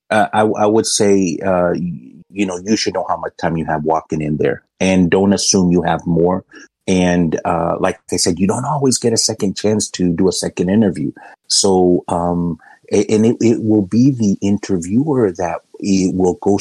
Uh, 0.09 0.29
I, 0.33 0.41
I 0.65 0.67
would 0.75 0.87
say, 0.87 1.37
uh, 1.45 1.73
you 2.39 2.47
know, 2.47 2.59
you 2.65 2.77
should 2.79 2.95
know 2.95 3.05
how 3.11 3.19
much 3.19 3.35
time 3.37 3.59
you 3.59 3.67
have 3.67 3.85
walking 3.85 4.23
in 4.23 4.39
there, 4.39 4.63
and 4.81 5.11
don't 5.11 5.35
assume 5.35 5.71
you 5.71 5.83
have 5.83 6.07
more. 6.07 6.47
And 6.87 7.39
uh, 7.45 7.77
like 7.79 7.99
I 8.11 8.17
said, 8.17 8.39
you 8.39 8.47
don't 8.47 8.65
always 8.65 8.97
get 8.97 9.13
a 9.13 9.19
second 9.19 9.55
chance 9.55 9.91
to 9.91 10.11
do 10.15 10.29
a 10.29 10.33
second 10.33 10.71
interview. 10.71 11.13
So, 11.49 12.05
um, 12.09 12.59
and 12.91 13.27
it, 13.27 13.37
it 13.41 13.63
will 13.63 13.87
be 13.87 14.11
the 14.11 14.37
interviewer 14.41 15.31
that 15.33 15.61
it 15.81 16.15
will 16.15 16.35
go 16.35 16.59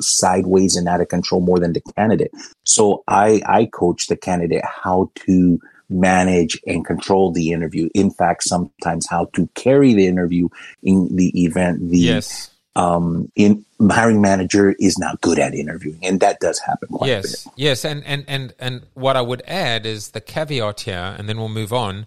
sideways 0.00 0.76
and 0.76 0.88
out 0.88 1.00
of 1.00 1.08
control 1.08 1.40
more 1.40 1.58
than 1.58 1.72
the 1.72 1.82
candidate. 1.96 2.32
So 2.64 3.02
I, 3.08 3.42
I 3.46 3.66
coach 3.66 4.06
the 4.06 4.16
candidate 4.16 4.64
how 4.64 5.10
to 5.26 5.60
manage 5.90 6.60
and 6.66 6.84
control 6.84 7.32
the 7.32 7.52
interview. 7.52 7.88
In 7.94 8.10
fact, 8.10 8.44
sometimes 8.44 9.06
how 9.08 9.26
to 9.34 9.48
carry 9.54 9.94
the 9.94 10.06
interview 10.06 10.48
in 10.82 11.14
the 11.14 11.44
event 11.44 11.90
the 11.90 11.98
yes. 11.98 12.50
um, 12.76 13.30
in 13.36 13.64
hiring 13.90 14.20
manager 14.20 14.74
is 14.78 14.98
not 14.98 15.20
good 15.20 15.38
at 15.38 15.54
interviewing, 15.54 15.98
and 16.02 16.20
that 16.20 16.40
does 16.40 16.58
happen. 16.58 16.88
yes, 17.02 17.46
yes, 17.56 17.84
and 17.84 18.02
and 18.04 18.24
and 18.28 18.54
and 18.58 18.86
what 18.94 19.16
I 19.16 19.20
would 19.20 19.42
add 19.46 19.84
is 19.86 20.10
the 20.10 20.20
caveat 20.20 20.80
here, 20.80 21.14
and 21.18 21.28
then 21.28 21.38
we'll 21.38 21.48
move 21.48 21.72
on. 21.72 22.06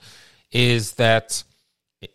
Is 0.51 0.93
that 0.93 1.43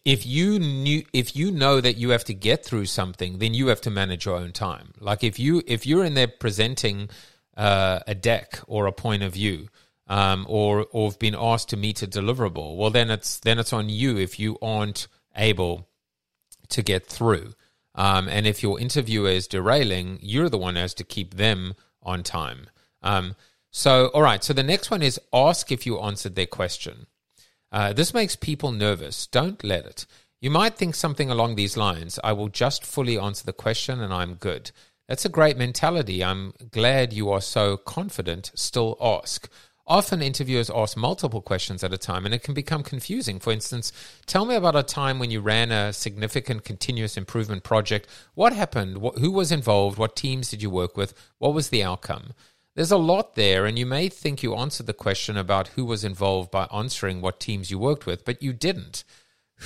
if 0.05 0.25
you 0.25 0.59
knew 0.59 1.03
if 1.13 1.35
you 1.35 1.51
know 1.51 1.81
that 1.81 1.97
you 1.97 2.11
have 2.11 2.25
to 2.25 2.35
get 2.35 2.65
through 2.65 2.87
something 2.87 3.39
then 3.39 3.53
you 3.55 3.67
have 3.69 3.81
to 3.81 3.91
manage 3.91 4.27
your 4.27 4.37
own 4.37 4.53
time. 4.53 4.93
Like 5.01 5.25
if 5.25 5.39
you 5.39 5.63
if 5.67 5.87
you're 5.87 6.05
in 6.05 6.15
there 6.15 6.29
presenting 6.29 7.09
uh, 7.57 8.01
a 8.07 8.15
deck 8.15 8.61
or 8.67 8.87
a 8.87 8.93
point 8.93 9.23
of 9.23 9.35
view 9.35 9.69
um, 10.07 10.47
or 10.49 10.87
or 10.93 11.11
have 11.11 11.19
been 11.19 11.35
asked 11.37 11.69
to 11.71 11.77
meet 11.77 12.03
a 12.03 12.07
deliverable 12.07 12.77
well 12.77 12.91
then 12.91 13.11
it's 13.11 13.39
then 13.41 13.59
it's 13.59 13.73
on 13.73 13.89
you 13.89 14.19
if 14.19 14.39
you 14.39 14.57
aren't 14.63 15.09
able 15.37 15.89
to 16.69 16.83
get 16.83 17.07
through. 17.07 17.53
Um, 17.95 18.27
and 18.29 18.47
if 18.47 18.63
your 18.63 18.81
interviewer 18.81 19.31
is 19.31 19.49
derailing 19.49 20.19
you're 20.23 20.49
the 20.49 20.59
one 20.59 20.77
who 20.77 20.83
has 20.83 20.95
to 20.95 21.05
keep 21.05 21.35
them 21.35 21.75
on 22.03 22.23
time. 22.23 22.69
Um, 23.03 23.35
so 23.73 24.07
all 24.15 24.23
right 24.23 24.45
so 24.45 24.53
the 24.53 24.63
next 24.63 24.93
one 24.93 25.03
is 25.03 25.19
ask 25.33 25.73
if 25.73 25.87
you 25.87 25.99
answered 25.99 26.37
their 26.37 26.47
question 26.47 27.07
uh, 27.73 27.93
this 27.93 28.15
makes 28.15 28.37
people 28.37 28.71
nervous. 28.71 29.27
Don't 29.27 29.65
let 29.65 29.87
it. 29.87 30.07
You 30.41 30.51
might 30.51 30.77
think 30.77 30.95
something 30.95 31.31
along 31.31 31.55
these 31.55 31.77
lines 31.77 32.19
I 32.23 32.33
will 32.33 32.49
just 32.49 32.85
fully 32.85 33.19
answer 33.19 33.45
the 33.45 33.53
question 33.53 34.01
and 34.01 34.13
I'm 34.13 34.35
good. 34.35 34.71
That's 35.09 35.25
a 35.25 35.29
great 35.29 35.57
mentality. 35.57 36.23
I'm 36.23 36.53
glad 36.71 37.13
you 37.13 37.31
are 37.31 37.41
so 37.41 37.77
confident. 37.77 38.51
Still 38.55 38.97
ask. 39.01 39.49
Often 39.87 40.23
interviewers 40.23 40.71
ask 40.71 40.97
multiple 40.97 41.43
questions 41.43 41.83
at 41.83 41.93
a 41.93 41.99
time 41.99 42.25
and 42.25 42.35
it 42.35 42.43
can 42.43 42.55
become 42.55 42.83
confusing. 42.83 43.41
For 43.41 43.53
instance, 43.53 43.93
tell 44.27 44.45
me 44.45 44.55
about 44.55 44.77
a 44.77 44.83
time 44.83 45.19
when 45.19 45.31
you 45.31 45.41
ran 45.41 45.73
a 45.73 45.93
significant 45.93 46.65
continuous 46.65 47.17
improvement 47.17 47.65
project. 47.65 48.09
What 48.35 48.53
happened? 48.53 48.99
who 49.19 49.31
was 49.33 49.51
involved? 49.51 49.99
What 49.99 50.17
teams 50.17 50.51
did 50.51 50.63
you 50.63 50.71
work 50.71 50.97
with? 50.97 51.15
What 51.39 51.55
was 51.55 51.69
the 51.71 51.83
outcome? 51.83 52.33
There's 52.75 52.91
a 52.91 52.97
lot 52.97 53.35
there, 53.35 53.67
and 53.67 53.79
you 53.79 53.85
may 53.85 54.09
think 54.09 54.43
you 54.43 54.55
answered 54.55 54.87
the 54.87 54.95
question 54.95 55.37
about 55.37 55.69
who 55.69 55.85
was 55.85 56.05
involved 56.05 56.51
by 56.51 56.67
answering 56.73 57.21
what 57.21 57.39
teams 57.39 57.71
you 57.71 57.79
worked 57.79 58.07
with, 58.07 58.25
but 58.25 58.43
you 58.43 58.55
didn't. 58.55 59.05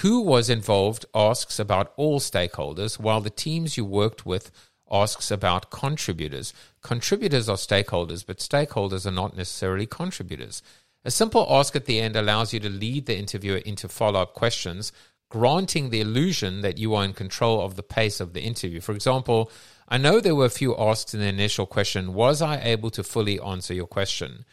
Who 0.00 0.20
was 0.20 0.50
involved 0.50 1.06
asks 1.14 1.60
about 1.60 1.92
all 1.96 2.18
stakeholders, 2.18 2.98
while 2.98 3.20
the 3.20 3.30
teams 3.30 3.76
you 3.76 3.84
worked 3.84 4.26
with 4.26 4.50
asks 4.90 5.30
about 5.30 5.70
contributors. 5.70 6.52
Contributors 6.82 7.48
are 7.48 7.56
stakeholders, 7.56 8.24
but 8.26 8.38
stakeholders 8.38 9.06
are 9.06 9.12
not 9.12 9.36
necessarily 9.36 9.86
contributors. 9.86 10.62
A 11.04 11.10
simple 11.10 11.46
ask 11.48 11.76
at 11.76 11.86
the 11.86 12.00
end 12.00 12.16
allows 12.16 12.52
you 12.52 12.60
to 12.60 12.68
lead 12.68 13.06
the 13.06 13.16
interviewer 13.16 13.58
into 13.58 13.88
follow 13.88 14.22
up 14.22 14.34
questions, 14.34 14.92
granting 15.28 15.90
the 15.90 16.00
illusion 16.00 16.60
that 16.62 16.78
you 16.78 16.94
are 16.94 17.04
in 17.04 17.12
control 17.12 17.60
of 17.60 17.76
the 17.76 17.82
pace 17.82 18.20
of 18.20 18.32
the 18.32 18.42
interview. 18.42 18.80
For 18.80 18.92
example, 18.92 19.50
I 19.88 19.98
know 19.98 20.20
there 20.20 20.34
were 20.34 20.46
a 20.46 20.50
few 20.50 20.76
asked 20.76 21.14
in 21.14 21.20
the 21.20 21.26
initial 21.26 21.66
question 21.66 22.14
Was 22.14 22.42
I 22.42 22.60
able 22.60 22.90
to 22.90 23.04
fully 23.04 23.40
answer 23.40 23.72
your 23.72 23.86
question? 23.86 24.44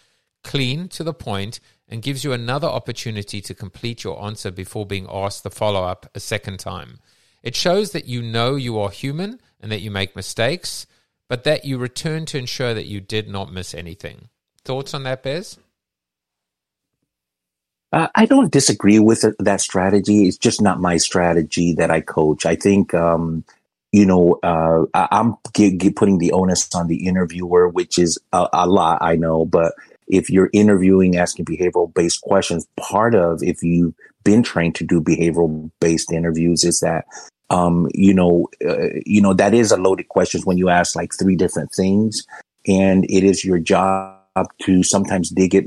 Clean 0.43 0.87
to 0.89 1.03
the 1.03 1.13
point 1.13 1.59
and 1.87 2.01
gives 2.01 2.23
you 2.23 2.33
another 2.33 2.67
opportunity 2.67 3.41
to 3.41 3.53
complete 3.53 4.03
your 4.03 4.23
answer 4.23 4.51
before 4.51 4.85
being 4.85 5.07
asked 5.09 5.43
the 5.43 5.49
follow 5.49 5.83
up 5.83 6.09
a 6.13 6.19
second 6.19 6.59
time. 6.59 6.99
It 7.41 7.55
shows 7.55 7.91
that 7.91 8.05
you 8.05 8.21
know 8.21 8.55
you 8.55 8.79
are 8.79 8.89
human 8.89 9.39
and 9.59 9.71
that 9.71 9.81
you 9.81 9.91
make 9.91 10.15
mistakes, 10.15 10.85
but 11.27 11.43
that 11.43 11.65
you 11.65 11.77
return 11.77 12.25
to 12.27 12.37
ensure 12.37 12.73
that 12.73 12.85
you 12.85 13.01
did 13.01 13.27
not 13.27 13.51
miss 13.51 13.73
anything. 13.73 14.29
Thoughts 14.63 14.93
on 14.93 15.03
that, 15.03 15.23
Bez? 15.23 15.57
Uh, 17.91 18.07
I 18.15 18.25
don't 18.25 18.51
disagree 18.51 18.99
with 18.99 19.23
that 19.39 19.61
strategy. 19.61 20.27
It's 20.27 20.37
just 20.37 20.61
not 20.61 20.79
my 20.79 20.97
strategy 20.97 21.73
that 21.73 21.91
I 21.91 22.01
coach. 22.01 22.45
I 22.45 22.55
think 22.55 22.93
um, 22.93 23.43
you 23.93 24.07
know, 24.07 24.39
uh, 24.41 24.85
I, 24.95 25.07
am 25.11 25.37
putting 25.95 26.17
the 26.17 26.31
onus 26.33 26.73
on 26.73 26.87
the 26.87 27.05
interviewer, 27.07 27.69
which 27.69 27.99
is 27.99 28.17
a, 28.33 28.49
a, 28.51 28.67
lot, 28.67 28.97
I 29.01 29.15
know. 29.15 29.45
But 29.45 29.73
if 30.07 30.31
you're 30.31 30.49
interviewing, 30.51 31.15
asking 31.15 31.45
behavioral 31.45 31.93
based 31.93 32.21
questions, 32.21 32.67
part 32.75 33.13
of 33.13 33.43
if 33.43 33.61
you've 33.61 33.93
been 34.23 34.41
trained 34.41 34.73
to 34.75 34.83
do 34.83 34.99
behavioral 34.99 35.69
based 35.79 36.11
interviews 36.11 36.63
is 36.63 36.79
that, 36.79 37.05
um, 37.51 37.87
you 37.93 38.15
know, 38.15 38.47
uh, 38.67 38.87
you 39.05 39.21
know 39.21 39.33
that 39.35 39.53
is 39.53 39.71
a 39.71 39.77
loaded 39.77 40.09
question 40.09 40.41
when 40.41 40.57
you 40.57 40.69
ask 40.69 40.95
like 40.95 41.13
three 41.13 41.35
different 41.35 41.71
things, 41.71 42.25
and 42.67 43.05
it 43.05 43.23
is 43.23 43.45
your 43.45 43.59
job 43.59 44.17
to 44.63 44.81
sometimes 44.81 45.29
dig 45.29 45.53
it 45.53 45.65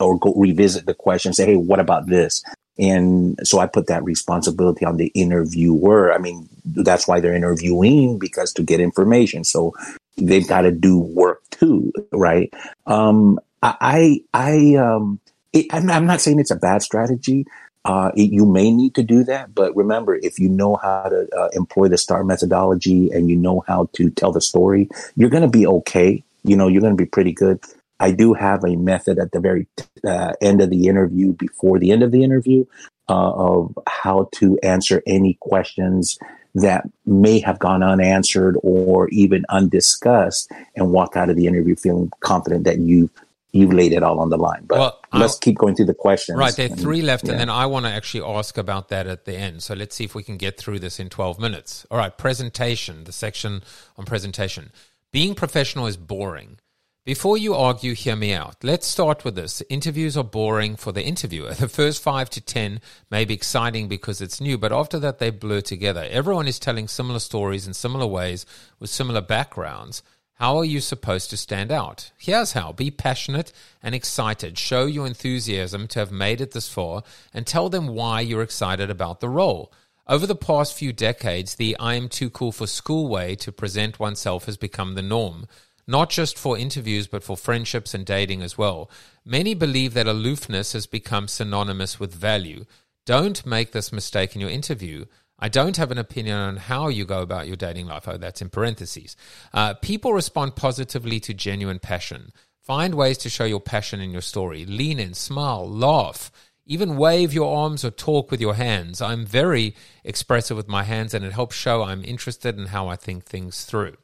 or 0.00 0.18
go 0.18 0.32
revisit 0.34 0.86
the 0.86 0.94
question, 0.94 1.34
say, 1.34 1.44
hey, 1.44 1.56
what 1.56 1.80
about 1.80 2.06
this? 2.06 2.42
And 2.78 3.38
so 3.46 3.58
I 3.58 3.66
put 3.66 3.86
that 3.86 4.04
responsibility 4.04 4.84
on 4.84 4.96
the 4.96 5.06
interviewer. 5.14 6.12
I 6.12 6.18
mean, 6.18 6.48
that's 6.64 7.08
why 7.08 7.20
they're 7.20 7.34
interviewing 7.34 8.18
because 8.18 8.52
to 8.54 8.62
get 8.62 8.80
information. 8.80 9.44
So 9.44 9.74
they've 10.16 10.46
got 10.46 10.62
to 10.62 10.72
do 10.72 10.98
work 10.98 11.42
too, 11.50 11.92
right? 12.12 12.52
Um, 12.86 13.40
I, 13.62 14.20
I, 14.32 14.74
um, 14.76 15.20
it, 15.52 15.66
I'm, 15.70 15.90
I'm, 15.90 16.06
not 16.06 16.20
saying 16.20 16.38
it's 16.38 16.50
a 16.50 16.56
bad 16.56 16.82
strategy. 16.82 17.46
Uh, 17.84 18.10
it, 18.14 18.32
you 18.32 18.44
may 18.44 18.70
need 18.70 18.94
to 18.96 19.02
do 19.02 19.24
that, 19.24 19.54
but 19.54 19.74
remember, 19.76 20.16
if 20.16 20.38
you 20.38 20.48
know 20.48 20.76
how 20.76 21.04
to 21.04 21.28
uh, 21.36 21.48
employ 21.52 21.88
the 21.88 21.96
STAR 21.96 22.24
methodology 22.24 23.10
and 23.10 23.30
you 23.30 23.36
know 23.36 23.62
how 23.66 23.88
to 23.94 24.10
tell 24.10 24.32
the 24.32 24.40
story, 24.40 24.88
you're 25.14 25.30
going 25.30 25.42
to 25.42 25.48
be 25.48 25.66
okay. 25.66 26.22
You 26.42 26.56
know, 26.56 26.68
you're 26.68 26.80
going 26.80 26.96
to 26.96 27.02
be 27.02 27.08
pretty 27.08 27.32
good. 27.32 27.60
I 27.98 28.12
do 28.12 28.34
have 28.34 28.64
a 28.64 28.76
method 28.76 29.18
at 29.18 29.32
the 29.32 29.40
very 29.40 29.66
uh, 30.06 30.32
end 30.40 30.60
of 30.60 30.70
the 30.70 30.86
interview, 30.86 31.32
before 31.32 31.78
the 31.78 31.92
end 31.92 32.02
of 32.02 32.12
the 32.12 32.22
interview, 32.22 32.64
uh, 33.08 33.32
of 33.32 33.78
how 33.88 34.28
to 34.34 34.58
answer 34.62 35.02
any 35.06 35.38
questions 35.40 36.18
that 36.54 36.88
may 37.04 37.38
have 37.38 37.58
gone 37.58 37.82
unanswered 37.82 38.56
or 38.62 39.08
even 39.10 39.44
undiscussed 39.50 40.50
and 40.74 40.90
walk 40.90 41.16
out 41.16 41.28
of 41.28 41.36
the 41.36 41.46
interview 41.46 41.76
feeling 41.76 42.10
confident 42.20 42.64
that 42.64 42.78
you 42.78 43.10
you've 43.52 43.72
laid 43.72 43.92
it 43.92 44.02
all 44.02 44.20
on 44.20 44.28
the 44.28 44.36
line. 44.36 44.64
But 44.66 44.78
well, 44.78 45.00
let's 45.12 45.34
I'll, 45.34 45.38
keep 45.40 45.56
going 45.56 45.74
through 45.74 45.86
the 45.86 45.94
questions. 45.94 46.38
Right, 46.38 46.54
there 46.54 46.70
are 46.70 46.76
three 46.76 47.02
left, 47.02 47.24
yeah. 47.24 47.32
and 47.32 47.40
then 47.40 47.50
I 47.50 47.66
want 47.66 47.86
to 47.86 47.92
actually 47.92 48.24
ask 48.24 48.58
about 48.58 48.88
that 48.88 49.06
at 49.06 49.24
the 49.24 49.34
end. 49.34 49.62
So 49.62 49.74
let's 49.74 49.94
see 49.94 50.04
if 50.04 50.14
we 50.14 50.22
can 50.22 50.36
get 50.36 50.58
through 50.58 50.78
this 50.80 51.00
in 51.00 51.08
12 51.08 51.38
minutes. 51.38 51.86
All 51.90 51.98
right, 51.98 52.16
presentation, 52.16 53.04
the 53.04 53.12
section 53.12 53.62
on 53.96 54.04
presentation. 54.04 54.72
Being 55.12 55.34
professional 55.34 55.86
is 55.86 55.96
boring. 55.96 56.58
Before 57.06 57.38
you 57.38 57.54
argue, 57.54 57.94
hear 57.94 58.16
me 58.16 58.34
out. 58.34 58.56
Let's 58.64 58.84
start 58.84 59.24
with 59.24 59.36
this. 59.36 59.62
Interviews 59.70 60.16
are 60.16 60.24
boring 60.24 60.74
for 60.74 60.90
the 60.90 61.04
interviewer. 61.04 61.54
The 61.54 61.68
first 61.68 62.02
five 62.02 62.28
to 62.30 62.40
10 62.40 62.80
may 63.12 63.24
be 63.24 63.32
exciting 63.32 63.86
because 63.86 64.20
it's 64.20 64.40
new, 64.40 64.58
but 64.58 64.72
after 64.72 64.98
that, 64.98 65.20
they 65.20 65.30
blur 65.30 65.60
together. 65.60 66.04
Everyone 66.10 66.48
is 66.48 66.58
telling 66.58 66.88
similar 66.88 67.20
stories 67.20 67.64
in 67.64 67.74
similar 67.74 68.08
ways 68.08 68.44
with 68.80 68.90
similar 68.90 69.20
backgrounds. 69.20 70.02
How 70.32 70.56
are 70.56 70.64
you 70.64 70.80
supposed 70.80 71.30
to 71.30 71.36
stand 71.36 71.70
out? 71.70 72.10
Here's 72.18 72.54
how 72.54 72.72
be 72.72 72.90
passionate 72.90 73.52
and 73.84 73.94
excited. 73.94 74.58
Show 74.58 74.86
your 74.86 75.06
enthusiasm 75.06 75.86
to 75.86 76.00
have 76.00 76.10
made 76.10 76.40
it 76.40 76.50
this 76.50 76.68
far 76.68 77.04
and 77.32 77.46
tell 77.46 77.68
them 77.68 77.86
why 77.86 78.20
you're 78.20 78.42
excited 78.42 78.90
about 78.90 79.20
the 79.20 79.28
role. 79.28 79.72
Over 80.08 80.26
the 80.26 80.34
past 80.34 80.76
few 80.76 80.92
decades, 80.92 81.54
the 81.54 81.76
I 81.78 81.94
am 81.94 82.08
too 82.08 82.30
cool 82.30 82.50
for 82.50 82.66
school 82.66 83.06
way 83.06 83.36
to 83.36 83.52
present 83.52 84.00
oneself 84.00 84.46
has 84.46 84.56
become 84.56 84.96
the 84.96 85.02
norm 85.02 85.46
not 85.86 86.10
just 86.10 86.38
for 86.38 86.58
interviews, 86.58 87.06
but 87.06 87.22
for 87.22 87.36
friendships 87.36 87.94
and 87.94 88.04
dating 88.04 88.42
as 88.42 88.58
well. 88.58 88.90
Many 89.24 89.54
believe 89.54 89.94
that 89.94 90.06
aloofness 90.06 90.72
has 90.72 90.86
become 90.86 91.28
synonymous 91.28 92.00
with 92.00 92.14
value. 92.14 92.64
Don't 93.04 93.46
make 93.46 93.72
this 93.72 93.92
mistake 93.92 94.34
in 94.34 94.40
your 94.40 94.50
interview. 94.50 95.06
I 95.38 95.48
don't 95.48 95.76
have 95.76 95.90
an 95.90 95.98
opinion 95.98 96.36
on 96.38 96.56
how 96.56 96.88
you 96.88 97.04
go 97.04 97.20
about 97.20 97.46
your 97.46 97.56
dating 97.56 97.86
life. 97.86 98.08
Oh, 98.08 98.16
that's 98.16 98.42
in 98.42 98.48
parentheses. 98.48 99.16
Uh, 99.52 99.74
people 99.74 100.12
respond 100.12 100.56
positively 100.56 101.20
to 101.20 101.34
genuine 101.34 101.78
passion. 101.78 102.32
Find 102.62 102.94
ways 102.94 103.18
to 103.18 103.28
show 103.28 103.44
your 103.44 103.60
passion 103.60 104.00
in 104.00 104.10
your 104.10 104.22
story. 104.22 104.64
Lean 104.64 104.98
in, 104.98 105.14
smile, 105.14 105.68
laugh, 105.68 106.32
even 106.64 106.96
wave 106.96 107.32
your 107.32 107.56
arms 107.56 107.84
or 107.84 107.90
talk 107.90 108.30
with 108.30 108.40
your 108.40 108.54
hands. 108.54 109.00
I'm 109.00 109.24
very 109.24 109.76
expressive 110.02 110.56
with 110.56 110.66
my 110.66 110.82
hands 110.82 111.14
and 111.14 111.24
it 111.24 111.32
helps 111.32 111.54
show 111.54 111.84
I'm 111.84 112.04
interested 112.04 112.58
in 112.58 112.66
how 112.66 112.88
I 112.88 112.96
think 112.96 113.24
things 113.24 113.64
through. 113.64 113.96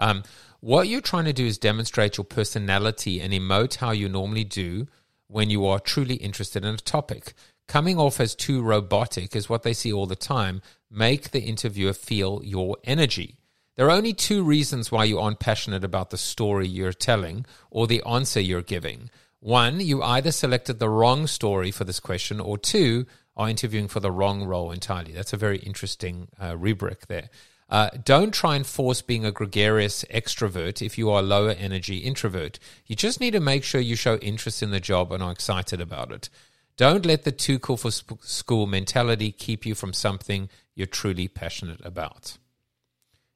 Um, 0.00 0.24
what 0.60 0.88
you're 0.88 1.00
trying 1.00 1.24
to 1.26 1.32
do 1.32 1.46
is 1.46 1.58
demonstrate 1.58 2.16
your 2.16 2.24
personality 2.24 3.20
and 3.20 3.32
emote 3.32 3.76
how 3.76 3.90
you 3.90 4.08
normally 4.08 4.44
do 4.44 4.86
when 5.28 5.50
you 5.50 5.66
are 5.66 5.78
truly 5.78 6.16
interested 6.16 6.64
in 6.64 6.74
a 6.74 6.78
topic. 6.78 7.34
Coming 7.68 7.98
off 7.98 8.18
as 8.18 8.34
too 8.34 8.62
robotic 8.62 9.36
is 9.36 9.48
what 9.48 9.62
they 9.62 9.74
see 9.74 9.92
all 9.92 10.06
the 10.06 10.16
time. 10.16 10.62
Make 10.90 11.30
the 11.30 11.42
interviewer 11.42 11.92
feel 11.92 12.40
your 12.42 12.78
energy. 12.84 13.36
There 13.76 13.86
are 13.86 13.96
only 13.96 14.14
two 14.14 14.42
reasons 14.42 14.90
why 14.90 15.04
you 15.04 15.20
aren't 15.20 15.38
passionate 15.38 15.84
about 15.84 16.10
the 16.10 16.18
story 16.18 16.66
you're 16.66 16.92
telling 16.92 17.46
or 17.70 17.86
the 17.86 18.02
answer 18.04 18.40
you're 18.40 18.62
giving. 18.62 19.10
One, 19.40 19.78
you 19.78 20.02
either 20.02 20.32
selected 20.32 20.80
the 20.80 20.88
wrong 20.88 21.28
story 21.28 21.70
for 21.70 21.84
this 21.84 22.00
question, 22.00 22.40
or 22.40 22.58
two, 22.58 23.06
are 23.36 23.48
interviewing 23.48 23.86
for 23.86 24.00
the 24.00 24.10
wrong 24.10 24.44
role 24.44 24.72
entirely. 24.72 25.12
That's 25.12 25.32
a 25.32 25.36
very 25.36 25.58
interesting 25.58 26.26
uh, 26.42 26.56
rubric 26.56 27.06
there. 27.06 27.28
Uh, 27.68 27.90
don't 28.02 28.32
try 28.32 28.56
and 28.56 28.66
force 28.66 29.02
being 29.02 29.26
a 29.26 29.32
gregarious 29.32 30.04
extrovert 30.04 30.80
if 30.80 30.96
you 30.96 31.10
are 31.10 31.20
a 31.20 31.22
lower 31.22 31.50
energy 31.50 31.98
introvert. 31.98 32.58
You 32.86 32.96
just 32.96 33.20
need 33.20 33.32
to 33.32 33.40
make 33.40 33.62
sure 33.62 33.80
you 33.80 33.94
show 33.94 34.16
interest 34.16 34.62
in 34.62 34.70
the 34.70 34.80
job 34.80 35.12
and 35.12 35.22
are 35.22 35.32
excited 35.32 35.80
about 35.80 36.10
it. 36.10 36.30
Don't 36.78 37.04
let 37.04 37.24
the 37.24 37.32
too 37.32 37.58
cool 37.58 37.76
for 37.76 37.90
sp- 37.92 38.22
school 38.22 38.66
mentality 38.66 39.32
keep 39.32 39.66
you 39.66 39.74
from 39.74 39.92
something 39.92 40.48
you're 40.74 40.86
truly 40.86 41.28
passionate 41.28 41.84
about. 41.84 42.38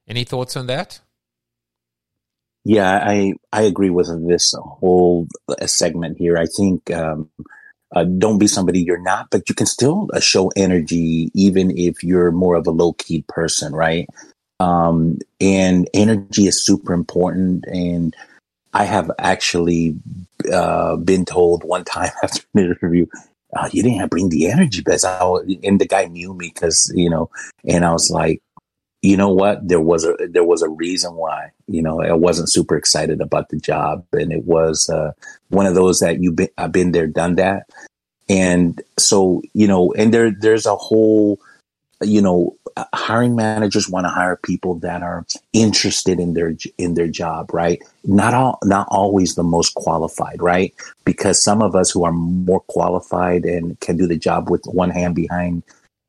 Any 0.08 0.24
thoughts 0.24 0.56
on 0.56 0.66
that? 0.68 1.00
Yeah, 2.64 3.04
I 3.04 3.34
I 3.52 3.62
agree 3.62 3.90
with 3.90 4.08
this 4.26 4.54
whole 4.56 5.26
segment 5.66 6.18
here. 6.18 6.38
I 6.38 6.46
think 6.46 6.90
um, 6.92 7.28
uh, 7.94 8.04
don't 8.04 8.38
be 8.38 8.46
somebody 8.46 8.80
you're 8.80 9.02
not, 9.02 9.28
but 9.30 9.48
you 9.48 9.54
can 9.54 9.66
still 9.66 10.08
uh, 10.12 10.20
show 10.20 10.50
energy 10.56 11.30
even 11.34 11.76
if 11.76 12.02
you're 12.02 12.32
more 12.32 12.54
of 12.54 12.66
a 12.66 12.70
low 12.70 12.94
key 12.94 13.24
person, 13.28 13.74
right? 13.74 14.08
Um, 14.60 15.18
and 15.40 15.88
energy 15.92 16.46
is 16.46 16.64
super 16.64 16.92
important. 16.92 17.64
And 17.66 18.16
I 18.72 18.84
have 18.84 19.10
actually 19.18 19.96
uh, 20.52 20.96
been 20.96 21.24
told 21.24 21.64
one 21.64 21.84
time 21.84 22.10
after 22.22 22.42
an 22.54 22.64
interview, 22.64 23.06
uh, 23.54 23.68
you 23.70 23.82
didn't 23.82 24.08
bring 24.08 24.30
the 24.30 24.50
energy, 24.50 24.82
but 24.84 25.04
I, 25.04 25.20
and 25.62 25.80
the 25.80 25.86
guy 25.86 26.06
knew 26.06 26.32
me 26.32 26.50
because 26.54 26.90
you 26.94 27.10
know, 27.10 27.28
and 27.66 27.84
I 27.84 27.92
was 27.92 28.10
like, 28.10 28.40
you 29.02 29.16
know 29.16 29.30
what? 29.30 29.66
There 29.66 29.80
was 29.80 30.04
a 30.04 30.16
there 30.28 30.44
was 30.44 30.62
a 30.62 30.68
reason 30.68 31.14
why. 31.14 31.50
You 31.66 31.82
know, 31.82 32.00
I 32.00 32.12
wasn't 32.12 32.50
super 32.50 32.76
excited 32.76 33.20
about 33.20 33.48
the 33.48 33.58
job, 33.58 34.06
and 34.12 34.32
it 34.32 34.44
was 34.44 34.88
uh, 34.88 35.12
one 35.48 35.66
of 35.66 35.74
those 35.74 35.98
that 35.98 36.22
you've 36.22 36.36
been 36.36 36.48
I've 36.56 36.72
been 36.72 36.92
there, 36.92 37.08
done 37.08 37.34
that, 37.34 37.68
and 38.28 38.80
so 38.98 39.42
you 39.54 39.66
know, 39.66 39.92
and 39.94 40.14
there 40.14 40.30
there's 40.30 40.66
a 40.66 40.76
whole, 40.76 41.40
you 42.00 42.22
know, 42.22 42.56
hiring 42.94 43.34
managers 43.34 43.88
want 43.88 44.04
to 44.04 44.10
hire 44.10 44.36
people 44.36 44.76
that 44.76 45.02
are 45.02 45.26
interested 45.52 46.20
in 46.20 46.34
their 46.34 46.54
in 46.78 46.94
their 46.94 47.08
job, 47.08 47.52
right? 47.52 47.82
Not 48.04 48.34
all, 48.34 48.60
not 48.62 48.86
always 48.88 49.34
the 49.34 49.42
most 49.42 49.74
qualified, 49.74 50.40
right? 50.40 50.72
Because 51.04 51.42
some 51.42 51.60
of 51.60 51.74
us 51.74 51.90
who 51.90 52.04
are 52.04 52.12
more 52.12 52.60
qualified 52.60 53.44
and 53.44 53.78
can 53.80 53.96
do 53.96 54.06
the 54.06 54.16
job 54.16 54.48
with 54.48 54.64
one 54.66 54.90
hand 54.90 55.16
behind 55.16 55.64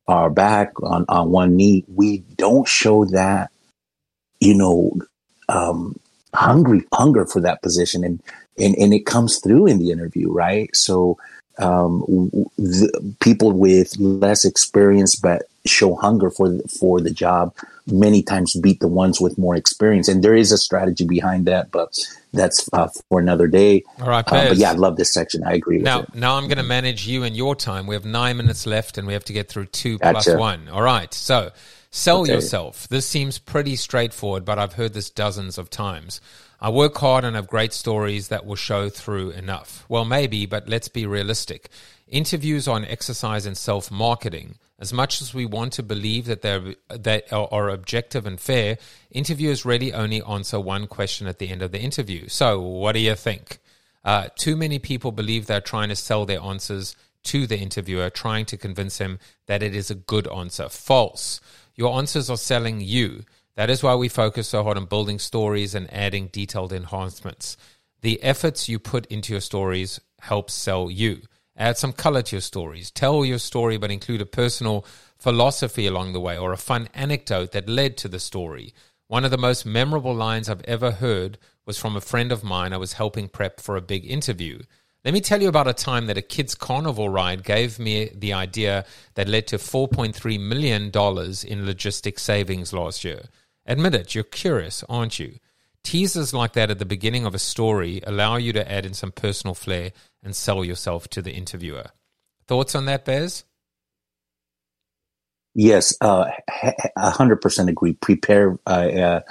our 0.07 0.29
back 0.29 0.71
on, 0.81 1.05
on 1.07 1.31
one 1.31 1.55
knee, 1.55 1.85
we 1.87 2.19
don't 2.37 2.67
show 2.67 3.05
that, 3.05 3.51
you 4.39 4.53
know, 4.53 4.91
um, 5.49 5.99
hungry 6.33 6.85
hunger 6.93 7.25
for 7.25 7.39
that 7.41 7.61
position, 7.61 8.03
and 8.03 8.21
and 8.57 8.75
and 8.75 8.93
it 8.93 9.05
comes 9.05 9.39
through 9.39 9.67
in 9.67 9.79
the 9.79 9.91
interview, 9.91 10.31
right? 10.31 10.73
So 10.75 11.17
um, 11.57 11.99
the, 12.57 13.15
people 13.19 13.51
with 13.51 13.97
less 13.99 14.43
experience 14.43 15.15
but 15.15 15.43
show 15.65 15.95
hunger 15.95 16.29
for 16.29 16.59
for 16.79 16.99
the 16.99 17.09
job 17.09 17.55
many 17.87 18.21
times 18.21 18.55
beat 18.55 18.79
the 18.79 18.87
ones 18.87 19.19
with 19.21 19.37
more 19.37 19.55
experience 19.55 20.07
and 20.07 20.23
there 20.23 20.35
is 20.35 20.51
a 20.51 20.57
strategy 20.57 21.05
behind 21.05 21.45
that 21.45 21.71
but 21.71 21.97
that's 22.33 22.69
uh, 22.73 22.87
for 23.09 23.19
another 23.19 23.47
day 23.47 23.83
all 24.01 24.07
right 24.09 24.25
uh, 24.27 24.49
but 24.49 24.57
yeah 24.57 24.71
i 24.71 24.73
love 24.73 24.97
this 24.97 25.13
section 25.13 25.43
i 25.43 25.53
agree 25.53 25.77
now 25.77 26.05
now 26.13 26.35
i'm 26.35 26.45
going 26.45 26.57
to 26.57 26.63
manage 26.63 27.07
you 27.07 27.23
and 27.23 27.35
your 27.35 27.55
time 27.55 27.87
we 27.87 27.95
have 27.95 28.05
nine 28.05 28.37
minutes 28.37 28.65
left 28.65 28.97
and 28.97 29.07
we 29.07 29.13
have 29.13 29.23
to 29.23 29.33
get 29.33 29.47
through 29.47 29.65
two 29.65 29.97
gotcha. 29.99 30.31
plus 30.31 30.37
one 30.37 30.67
all 30.69 30.81
right 30.81 31.13
so 31.13 31.49
sell 31.91 32.21
okay. 32.21 32.33
yourself 32.33 32.87
this 32.89 33.05
seems 33.05 33.37
pretty 33.37 33.75
straightforward 33.75 34.43
but 34.43 34.59
i've 34.59 34.73
heard 34.73 34.93
this 34.93 35.09
dozens 35.09 35.57
of 35.57 35.69
times 35.69 36.19
I 36.63 36.69
work 36.69 36.95
hard 36.95 37.25
and 37.25 37.35
have 37.35 37.47
great 37.47 37.73
stories 37.73 38.29
that 38.29 38.45
will 38.45 38.55
show 38.55 38.87
through 38.87 39.31
enough. 39.31 39.83
Well, 39.89 40.05
maybe, 40.05 40.45
but 40.45 40.69
let's 40.69 40.87
be 40.87 41.05
realistic. 41.05 41.67
Interviews 42.07 42.69
on 42.69 42.85
exercise 42.85 43.45
and 43.45 43.57
self 43.57 43.91
marketing. 43.91 44.55
As 44.79 44.91
much 44.91 45.21
as 45.21 45.33
we 45.33 45.45
want 45.45 45.73
to 45.73 45.83
believe 45.83 46.25
that 46.25 46.41
they 46.41 47.21
are 47.31 47.69
objective 47.69 48.25
and 48.25 48.39
fair, 48.39 48.77
interviewers 49.11 49.65
really 49.65 49.93
only 49.93 50.21
answer 50.23 50.59
one 50.59 50.87
question 50.87 51.27
at 51.27 51.39
the 51.39 51.49
end 51.49 51.61
of 51.61 51.71
the 51.71 51.79
interview. 51.79 52.27
So, 52.27 52.59
what 52.59 52.93
do 52.93 52.99
you 52.99 53.15
think? 53.15 53.59
Uh, 54.03 54.27
too 54.35 54.57
many 54.57 54.79
people 54.79 55.11
believe 55.11 55.45
they're 55.45 55.61
trying 55.61 55.89
to 55.89 55.95
sell 55.95 56.25
their 56.25 56.41
answers 56.41 56.95
to 57.23 57.47
the 57.47 57.57
interviewer, 57.57 58.09
trying 58.09 58.45
to 58.45 58.57
convince 58.57 58.97
him 58.97 59.19
that 59.45 59.63
it 59.63 59.75
is 59.75 59.89
a 59.89 59.95
good 59.95 60.27
answer. 60.27 60.67
False. 60.67 61.39
Your 61.75 61.97
answers 61.97 62.29
are 62.29 62.37
selling 62.37 62.81
you. 62.81 63.23
That 63.55 63.69
is 63.69 63.83
why 63.83 63.95
we 63.95 64.09
focus 64.09 64.49
so 64.49 64.63
hard 64.63 64.77
on 64.77 64.85
building 64.85 65.19
stories 65.19 65.75
and 65.75 65.91
adding 65.93 66.27
detailed 66.27 66.73
enhancements. 66.73 67.55
The 68.01 68.21
efforts 68.21 68.67
you 68.67 68.79
put 68.79 69.05
into 69.05 69.31
your 69.33 69.41
stories 69.41 70.01
help 70.19 70.49
sell 70.49 70.91
you. 70.91 71.21
Add 71.55 71.77
some 71.77 71.93
color 71.93 72.21
to 72.23 72.35
your 72.35 72.41
stories. 72.41 72.89
Tell 72.89 73.23
your 73.23 73.39
story, 73.39 73.77
but 73.77 73.91
include 73.91 74.21
a 74.21 74.25
personal 74.25 74.85
philosophy 75.17 75.85
along 75.85 76.13
the 76.13 76.19
way 76.19 76.37
or 76.37 76.51
a 76.51 76.57
fun 76.57 76.89
anecdote 76.93 77.51
that 77.51 77.69
led 77.69 77.95
to 77.97 78.07
the 78.07 78.19
story. 78.19 78.73
One 79.07 79.23
of 79.23 79.31
the 79.31 79.37
most 79.37 79.65
memorable 79.65 80.15
lines 80.15 80.49
I've 80.49 80.63
ever 80.65 80.91
heard 80.91 81.37
was 81.65 81.77
from 81.77 81.95
a 81.95 82.01
friend 82.01 82.31
of 82.31 82.43
mine 82.43 82.73
I 82.73 82.77
was 82.77 82.93
helping 82.93 83.29
prep 83.29 83.59
for 83.59 83.75
a 83.75 83.81
big 83.81 84.05
interview. 84.05 84.61
Let 85.05 85.13
me 85.13 85.21
tell 85.21 85.41
you 85.41 85.49
about 85.49 85.67
a 85.67 85.73
time 85.73 86.07
that 86.07 86.17
a 86.17 86.21
kids' 86.21 86.55
carnival 86.55 87.09
ride 87.09 87.43
gave 87.43 87.77
me 87.77 88.09
the 88.15 88.33
idea 88.33 88.85
that 89.15 89.27
led 89.27 89.47
to 89.47 89.57
$4.3 89.57 90.39
million 90.39 90.85
in 90.85 90.91
logistic 90.91 92.19
savings 92.19 92.73
last 92.73 93.03
year. 93.03 93.23
Admit 93.65 93.95
it, 93.95 94.15
you're 94.15 94.23
curious, 94.23 94.83
aren't 94.89 95.19
you? 95.19 95.39
Teasers 95.83 96.33
like 96.33 96.53
that 96.53 96.71
at 96.71 96.79
the 96.79 96.85
beginning 96.85 97.25
of 97.25 97.35
a 97.35 97.39
story 97.39 98.01
allow 98.07 98.37
you 98.37 98.53
to 98.53 98.71
add 98.71 98.85
in 98.85 98.93
some 98.93 99.11
personal 99.11 99.53
flair 99.53 99.91
and 100.23 100.35
sell 100.35 100.63
yourself 100.63 101.07
to 101.09 101.21
the 101.21 101.31
interviewer. 101.31 101.87
Thoughts 102.47 102.75
on 102.75 102.85
that, 102.85 103.05
Bez? 103.05 103.43
Yes, 105.55 105.95
uh, 106.01 106.31
a 106.97 107.09
hundred 107.11 107.41
percent 107.41 107.69
agree. 107.69 107.93
Prepare, 107.93 108.57
uh, 108.65 108.69
uh, 108.69 109.21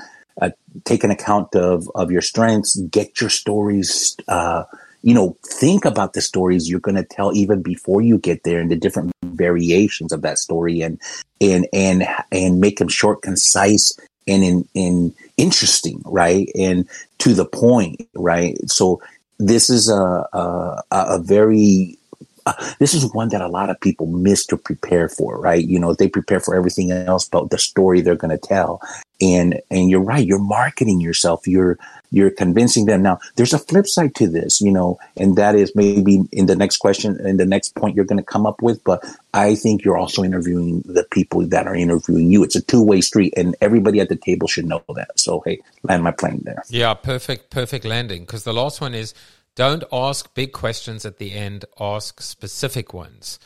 uh, 0.41 0.51
take 0.85 1.03
an 1.03 1.11
account 1.11 1.57
of 1.57 1.91
of 1.95 2.13
your 2.13 2.23
strengths. 2.23 2.77
Get 2.77 3.21
your 3.21 3.31
stories, 3.31 4.17
uh, 4.29 4.65
you 5.03 5.15
know, 5.15 5.37
think 5.45 5.85
about 5.85 6.13
the 6.13 6.21
stories 6.21 6.71
you're 6.71 6.81
going 6.81 6.95
to 6.95 7.05
tell 7.05 7.35
even 7.35 7.61
before 7.61 8.01
you 8.01 8.19
get 8.19 8.45
there 8.45 8.61
and 8.61 8.71
the 8.71 8.77
different 8.77 9.13
variations 9.25 10.13
of 10.13 10.23
that 10.23 10.39
story 10.39 10.81
and, 10.81 11.01
and, 11.41 11.67
and, 11.73 12.07
and 12.31 12.61
make 12.61 12.79
them 12.79 12.89
short, 12.89 13.23
concise 13.23 13.93
and 14.29 14.45
in, 14.45 14.69
in 14.75 15.15
interesting, 15.37 16.01
right? 16.05 16.49
And 16.55 16.89
to 17.19 17.35
the 17.35 17.45
point, 17.45 18.09
right? 18.15 18.57
So 18.71 19.03
this 19.47 19.71
is 19.71 19.89
a, 19.89 20.27
a, 20.33 20.83
a 20.91 21.19
very 21.19 21.99
uh, 22.47 22.75
this 22.79 22.95
is 22.95 23.13
one 23.15 23.29
that 23.29 23.41
a 23.41 23.49
lot 23.49 23.71
of 23.71 23.81
people 23.81 24.07
miss 24.07 24.45
to 24.47 24.57
prepare 24.57 25.09
for, 25.09 25.41
right? 25.41 25.65
You 25.65 25.79
know, 25.79 25.95
they 25.95 26.09
prepare 26.09 26.41
for 26.41 26.57
everything 26.57 26.91
else 26.91 27.29
but 27.29 27.51
the 27.51 27.59
story 27.59 28.01
they're 28.01 28.17
going 28.17 28.37
to 28.37 28.49
tell. 28.49 28.81
And, 29.21 29.61
and 29.71 29.91
you're 29.91 30.01
right. 30.01 30.27
You're 30.27 30.41
marketing 30.41 31.01
yourself. 31.01 31.47
You're, 31.47 31.79
you're 32.13 32.31
convincing 32.31 32.87
them. 32.87 33.03
Now, 33.03 33.19
there's 33.37 33.53
a 33.53 33.59
flip 33.59 33.87
side 33.87 34.15
to 34.17 34.29
this, 34.29 34.61
you 34.61 34.71
know, 34.71 34.99
and 35.17 35.37
that 35.37 35.55
is 35.55 35.73
maybe 35.75 36.21
in 36.31 36.47
the 36.47 36.55
next 36.55 36.77
question, 36.77 37.19
in 37.27 37.39
the 37.39 37.47
next 37.47 37.75
point 37.75 37.97
you're 37.97 38.05
going 38.05 38.19
to 38.19 38.25
come 38.25 38.47
up 38.47 38.63
with. 38.63 38.83
But 38.85 39.05
I 39.35 39.55
think 39.55 39.85
you're 39.85 39.97
also 39.97 40.23
interviewing 40.23 40.83
the 40.85 41.05
people 41.11 41.47
that 41.49 41.67
are 41.67 41.75
interviewing 41.75 42.31
you. 42.31 42.45
It's 42.45 42.57
a 42.57 42.63
two 42.63 42.83
way 42.83 43.01
street, 43.01 43.35
and 43.37 43.57
everybody 43.61 44.01
at 44.01 44.09
the 44.09 44.17
table 44.17 44.47
should 44.47 44.67
know 44.67 44.85
that. 44.95 45.19
So, 45.19 45.43
hey, 45.45 45.61
land 45.83 46.05
my 46.05 46.13
plane 46.13 46.43
there. 46.45 46.63
Yeah, 46.69 46.95
perfect, 46.95 47.51
perfect 47.51 47.85
landing. 47.85 48.23
Because 48.23 48.45
the 48.45 48.53
last 48.53 48.81
one 48.81 48.95
is 48.95 49.15
don't 49.55 49.85
ask 49.93 50.33
big 50.35 50.53
questions 50.53 51.05
at 51.05 51.19
the 51.19 51.33
end, 51.33 51.65
ask 51.79 52.21
specific 52.21 52.95
ones. 52.95 53.39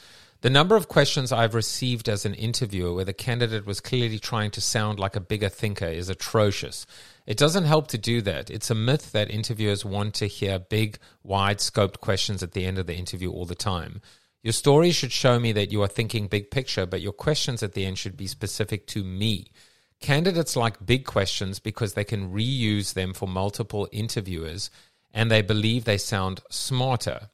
The 0.43 0.51
number 0.51 0.77
of 0.77 0.89
questions 0.89 1.33
I've 1.33 1.55
received 1.55 2.09
as 2.09 2.27
an 2.27 2.35
interviewer 2.35 2.95
where 2.95 3.07
the 3.07 3.15
candidate 3.15 3.65
was 3.65 3.81
clearly 3.81 4.19
trying 4.19 4.51
to 4.53 4.61
sound 4.61 4.99
like 4.99 5.17
a 5.17 5.21
bigger 5.21 5.49
thinker 5.49 5.87
is 5.87 6.11
atrocious. 6.11 6.87
It 7.27 7.39
doesn't 7.39 7.65
help 7.65 7.89
to 7.89 7.99
do 7.99 8.21
that. 8.23 8.51
It's 8.51 8.71
a 8.71 8.75
myth 8.75 9.13
that 9.13 9.31
interviewers 9.31 9.85
want 9.85 10.15
to 10.17 10.27
hear 10.27 10.59
big, 10.59 10.99
wide 11.23 11.59
scoped 11.59 12.01
questions 12.01 12.43
at 12.43 12.53
the 12.53 12.67
end 12.67 12.79
of 12.79 12.87
the 12.87 12.95
interview 12.95 13.31
all 13.31 13.47
the 13.47 13.55
time. 13.55 14.03
Your 14.43 14.53
story 14.53 14.91
should 14.91 15.11
show 15.11 15.41
me 15.41 15.53
that 15.53 15.73
you 15.73 15.83
are 15.83 15.89
thinking 15.89 16.29
big 16.29 16.51
picture, 16.51 16.87
but 16.87 17.01
your 17.01 17.13
questions 17.13 17.63
at 17.63 17.73
the 17.73 17.85
end 17.85 17.99
should 17.99 18.17
be 18.17 18.27
specific 18.27 18.87
to 18.89 19.03
me. 19.03 19.51
Candidates 20.01 20.55
like 20.55 20.85
big 20.85 21.07
questions 21.07 21.59
because 21.59 21.95
they 21.95 22.05
can 22.05 22.31
reuse 22.31 22.93
them 22.93 23.15
for 23.15 23.27
multiple 23.27 23.89
interviewers 23.91 24.71
and 25.13 25.31
they 25.31 25.41
believe 25.41 25.85
they 25.85 25.97
sound 25.97 26.43
smarter. 26.51 27.31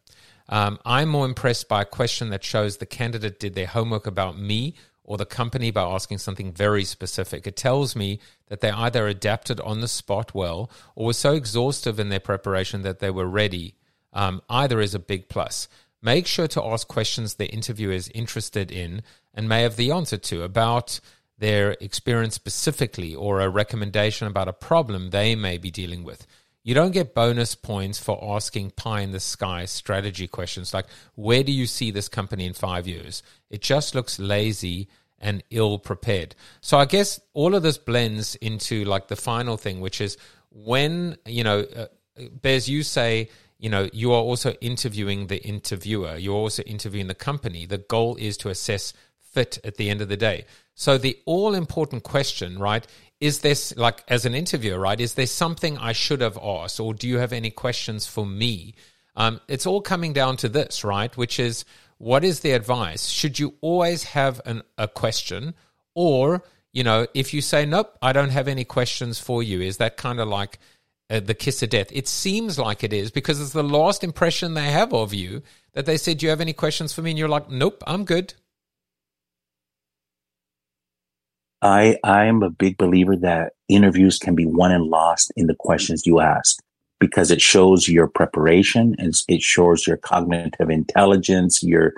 Um, 0.53 0.79
I'm 0.85 1.09
more 1.09 1.25
impressed 1.25 1.67
by 1.67 1.81
a 1.81 1.87
question 1.87 2.29
that 2.29 2.45
shows 2.45 2.77
the 2.77 2.85
candidate 2.85 3.41
did 3.41 3.55
their 3.55 3.67
homework 3.67 4.07
about 4.07 4.39
me 4.39 4.75
or 5.03 5.17
the 5.17 5.25
company 5.25 5.71
by 5.71 5.81
asking 5.81 6.19
something 6.19 6.53
very 6.53 6.85
specific. 6.85 7.47
It 7.47 7.57
tells 7.57 7.97
me 7.97 8.21
that 8.49 8.61
they 8.61 8.71
either 8.71 9.07
adapted 9.07 9.61
on 9.61 9.81
the 9.81 9.89
spot 9.89 10.35
well 10.35 10.71
or 10.95 11.07
were 11.07 11.15
so 11.15 11.33
exhaustive 11.33 11.99
in 11.99 12.11
their 12.11 12.21
preparation 12.21 12.83
that 12.83 12.99
they 12.99 13.11
were 13.11 13.27
ready. 13.27 13.77
Um, 14.13 14.43
either 14.51 14.83
is 14.83 14.95
a 14.95 14.99
big 14.99 15.31
plus. 15.31 15.69
Make 16.03 16.27
sure 16.27 16.49
to 16.49 16.63
ask 16.63 16.87
questions 16.87 17.33
the 17.35 17.49
interviewer 17.49 17.95
is 17.95 18.11
interested 18.15 18.71
in 18.71 19.03
and 19.33 19.49
may 19.49 19.63
have 19.63 19.77
the 19.77 19.91
answer 19.91 20.19
to 20.19 20.43
about 20.43 21.01
their 21.39 21.79
experience 21.81 22.35
specifically 22.35 23.15
or 23.15 23.41
a 23.41 23.49
recommendation 23.49 24.27
about 24.27 24.49
a 24.49 24.53
problem 24.53 25.09
they 25.09 25.35
may 25.35 25.57
be 25.57 25.71
dealing 25.71 26.05
with. 26.05 26.27
You 26.65 26.75
don't 26.75 26.93
get 26.93 27.15
bonus 27.15 27.55
points 27.55 27.99
for 27.99 28.19
asking 28.37 28.73
pie 28.73 29.01
in 29.01 29.11
the 29.11 29.21
sky 29.21 29.65
strategy 29.65 30.29
questions 30.29 30.73
like, 30.73 30.87
where 31.15 31.43
do 31.43 31.51
you 31.51 31.67
see 31.67 31.91
this 31.91 32.09
company 32.09 32.47
in 32.47 32.55
five 32.55 32.87
years? 32.87 33.23
It 33.51 33.63
just 33.63 33.95
looks 33.95 34.19
lazy 34.19 34.89
and 35.19 35.43
ill 35.51 35.79
prepared. 35.79 36.35
So 36.61 36.79
I 36.79 36.85
guess 36.85 37.21
all 37.33 37.55
of 37.55 37.63
this 37.63 37.79
blends 37.79 38.37
into 38.37 38.85
like 38.85 39.09
the 39.09 39.17
final 39.17 39.57
thing, 39.57 39.81
which 39.81 40.01
is 40.01 40.17
when, 40.51 41.17
you 41.27 41.43
know, 41.45 41.61
uh, 41.61 41.87
Bez, 42.41 42.69
you 42.69 42.83
say, 42.83 43.29
you 43.59 43.71
know, 43.71 43.89
you 43.93 44.13
are 44.13 44.21
also 44.21 44.53
interviewing 44.61 45.29
the 45.29 45.43
interviewer, 45.43 46.17
you're 46.17 46.35
also 46.35 46.63
interviewing 46.65 47.07
the 47.07 47.15
company. 47.15 47.65
The 47.65 47.79
goal 47.79 48.17
is 48.17 48.37
to 48.39 48.51
assess 48.51 48.93
fit 49.21 49.59
at 49.65 49.77
the 49.77 49.89
end 49.89 50.01
of 50.01 50.09
the 50.09 50.17
day. 50.17 50.45
So 50.75 50.99
the 50.99 51.19
all 51.25 51.55
important 51.55 52.03
question, 52.03 52.59
right, 52.59 52.87
is 53.23 53.39
this 53.39 53.75
like 53.77 54.03
as 54.09 54.27
an 54.27 54.35
interviewer, 54.35 54.81
right? 54.81 55.01
Is 55.01 55.15
there 55.15 55.29
something 55.29 55.79
I 55.79 55.93
should 55.93 56.21
have 56.21 56.37
asked, 56.43 56.81
or 56.81 56.93
do 56.93 57.07
you 57.07 57.19
have 57.19 57.33
any 57.33 57.51
questions 57.51 58.05
for 58.05 58.27
me? 58.27 58.75
Um, 59.15 59.41
it's 59.47 59.65
all 59.65 59.81
coming 59.81 60.13
down 60.13 60.37
to 60.39 60.49
this, 60.49 60.83
right? 60.83 61.17
Which 61.17 61.39
is 61.39 61.65
what 61.99 62.25
is 62.25 62.41
the 62.41 62.51
advice? 62.51 63.07
Should 63.07 63.39
you 63.39 63.55
always 63.61 64.03
have 64.03 64.41
an, 64.45 64.63
a 64.77 64.89
question, 64.89 65.55
or 65.95 66.43
you 66.73 66.83
know, 66.83 67.07
if 67.15 67.33
you 67.33 67.43
say 67.43 67.65
nope, 67.65 67.97
I 68.03 68.13
don't 68.13 68.31
have 68.31 68.49
any 68.49 68.65
questions 68.65 69.21
for 69.21 69.41
you, 69.41 69.61
is 69.61 69.77
that 69.77 69.97
kind 69.97 70.19
of 70.19 70.27
like 70.27 70.59
uh, 71.09 71.21
the 71.21 71.35
kiss 71.35 71.63
of 71.63 71.71
death? 71.71 71.93
It 71.93 72.09
seems 72.09 72.59
like 72.59 72.83
it 72.83 72.93
is 72.93 73.13
because 73.13 73.41
it's 73.41 73.53
the 73.53 73.63
last 73.63 74.03
impression 74.03 74.55
they 74.55 74.73
have 74.73 74.93
of 74.93 75.15
you 75.15 75.43
that 75.75 75.87
they 75.87 75.97
said, 75.97 76.19
"Do 76.19 76.27
you 76.27 76.31
have 76.31 76.41
any 76.41 76.55
questions 76.55 76.93
for 76.93 77.03
me?" 77.03 77.11
And 77.11 77.19
you're 77.21 77.29
like, 77.29 77.49
"Nope, 77.49 77.85
I'm 77.87 78.05
good." 78.05 78.35
I 81.63 81.97
I'm 82.05 82.43
a 82.43 82.51
big 82.51 82.77
believer 82.77 83.17
that 83.17 83.53
interviews 83.69 84.19
can 84.19 84.35
be 84.35 84.47
won 84.47 84.73
and 84.73 84.85
lost 84.85 85.33
in 85.37 85.47
the 85.47 85.55
questions 85.55 86.07
you 86.07 86.21
ask 86.21 86.59
because 86.99 87.31
it 87.31 87.41
shows 87.41 87.89
your 87.89 88.09
preparation 88.09 88.95
and 88.99 89.15
it 89.29 89.43
shows 89.43 89.87
your 89.87 89.97
cognitive 89.97 90.71
intelligence, 90.71 91.63
your 91.63 91.95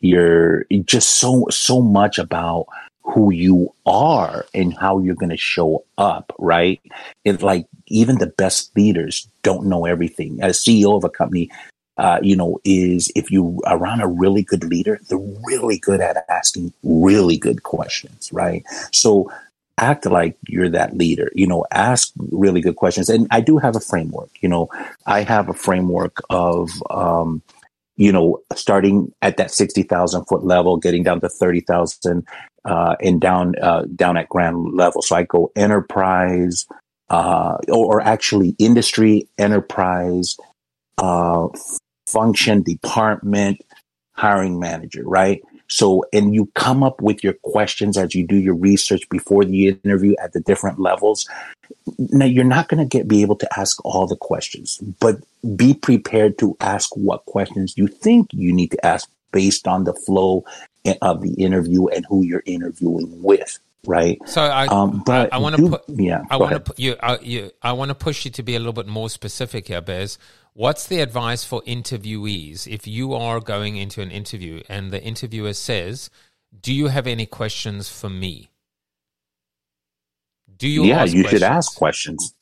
your 0.00 0.64
just 0.84 1.10
so 1.20 1.46
so 1.50 1.80
much 1.80 2.18
about 2.18 2.66
who 3.02 3.32
you 3.32 3.74
are 3.84 4.46
and 4.54 4.76
how 4.78 4.98
you're 4.98 5.14
going 5.14 5.30
to 5.30 5.36
show 5.36 5.84
up, 5.98 6.32
right? 6.38 6.80
It's 7.24 7.42
like 7.42 7.66
even 7.88 8.18
the 8.18 8.28
best 8.28 8.74
leaders 8.76 9.28
don't 9.42 9.66
know 9.66 9.84
everything. 9.84 10.40
As 10.40 10.58
CEO 10.58 10.96
of 10.96 11.04
a 11.04 11.10
company, 11.10 11.50
uh, 11.98 12.18
you 12.22 12.36
know, 12.36 12.58
is 12.64 13.12
if 13.14 13.30
you 13.30 13.60
around 13.66 14.00
a 14.00 14.08
really 14.08 14.42
good 14.42 14.64
leader, 14.64 14.98
they're 15.08 15.18
really 15.46 15.78
good 15.78 16.00
at 16.00 16.24
asking 16.28 16.72
really 16.82 17.36
good 17.36 17.62
questions, 17.62 18.30
right? 18.32 18.64
So 18.92 19.30
act 19.78 20.06
like 20.06 20.36
you're 20.48 20.68
that 20.68 20.96
leader, 20.96 21.30
you 21.34 21.46
know, 21.46 21.66
ask 21.70 22.12
really 22.30 22.60
good 22.60 22.76
questions. 22.76 23.08
And 23.08 23.26
I 23.30 23.40
do 23.40 23.58
have 23.58 23.76
a 23.76 23.80
framework, 23.80 24.30
you 24.40 24.48
know, 24.48 24.68
I 25.06 25.22
have 25.22 25.48
a 25.48 25.54
framework 25.54 26.18
of, 26.30 26.70
um, 26.90 27.42
you 27.96 28.12
know, 28.12 28.40
starting 28.54 29.12
at 29.22 29.36
that 29.36 29.50
60,000 29.50 30.24
foot 30.24 30.44
level, 30.44 30.76
getting 30.76 31.02
down 31.02 31.20
to 31.20 31.28
30,000, 31.28 32.26
uh, 32.64 32.96
and 33.00 33.20
down, 33.20 33.54
uh, 33.60 33.84
down 33.94 34.16
at 34.16 34.28
grand 34.28 34.74
level. 34.74 35.02
So 35.02 35.16
I 35.16 35.24
go 35.24 35.50
enterprise, 35.56 36.66
uh, 37.10 37.58
or, 37.68 37.96
or 37.96 38.00
actually 38.00 38.54
industry, 38.58 39.28
enterprise, 39.36 40.36
uh, 40.98 41.48
function, 42.12 42.62
department, 42.62 43.60
hiring 44.12 44.60
manager, 44.60 45.02
right? 45.04 45.42
So, 45.68 46.04
and 46.12 46.34
you 46.34 46.50
come 46.54 46.82
up 46.82 47.00
with 47.00 47.24
your 47.24 47.32
questions 47.44 47.96
as 47.96 48.14
you 48.14 48.26
do 48.26 48.36
your 48.36 48.54
research 48.54 49.08
before 49.08 49.44
the 49.44 49.68
interview 49.68 50.14
at 50.22 50.34
the 50.34 50.40
different 50.40 50.78
levels. 50.78 51.26
Now, 51.98 52.26
you're 52.26 52.44
not 52.44 52.68
going 52.68 52.86
to 52.86 52.96
get 52.96 53.08
be 53.08 53.22
able 53.22 53.36
to 53.36 53.58
ask 53.58 53.82
all 53.84 54.06
the 54.06 54.16
questions, 54.16 54.78
but 55.00 55.16
be 55.56 55.72
prepared 55.72 56.38
to 56.38 56.56
ask 56.60 56.94
what 56.94 57.24
questions 57.24 57.74
you 57.76 57.86
think 57.86 58.28
you 58.32 58.52
need 58.52 58.72
to 58.72 58.86
ask 58.86 59.08
based 59.32 59.66
on 59.66 59.84
the 59.84 59.94
flow 59.94 60.44
eh, 60.84 60.94
of 61.00 61.22
the 61.22 61.32
interview 61.34 61.86
and 61.86 62.04
who 62.06 62.22
you're 62.22 62.42
interviewing 62.44 63.22
with 63.22 63.58
right? 63.86 64.18
So 64.26 64.42
I, 64.42 64.66
um, 64.66 65.02
but 65.04 65.32
I, 65.32 65.36
I 65.36 65.38
want 65.38 65.56
to 65.56 65.68
put, 65.68 65.82
yeah, 65.88 66.22
I 66.30 66.36
want 66.36 66.52
to 66.52 66.60
put 66.60 66.78
you, 66.78 66.96
I, 67.02 67.18
you, 67.18 67.50
I 67.62 67.72
want 67.72 67.90
to 67.90 67.94
push 67.94 68.24
you 68.24 68.30
to 68.32 68.42
be 68.42 68.54
a 68.54 68.58
little 68.58 68.72
bit 68.72 68.86
more 68.86 69.10
specific 69.10 69.68
here, 69.68 69.80
Bez. 69.80 70.18
What's 70.54 70.86
the 70.86 71.00
advice 71.00 71.44
for 71.44 71.62
interviewees 71.62 72.66
if 72.66 72.86
you 72.86 73.14
are 73.14 73.40
going 73.40 73.76
into 73.76 74.02
an 74.02 74.10
interview 74.10 74.62
and 74.68 74.90
the 74.90 75.02
interviewer 75.02 75.54
says, 75.54 76.10
"Do 76.60 76.72
you 76.74 76.88
have 76.88 77.06
any 77.06 77.26
questions 77.26 77.88
for 77.88 78.10
me?" 78.10 78.50
Do 80.56 80.68
you? 80.68 80.84
Yeah, 80.84 81.04
you 81.04 81.22
questions? 81.22 81.30
should 81.30 81.42
ask 81.42 81.74
questions. 81.74 82.34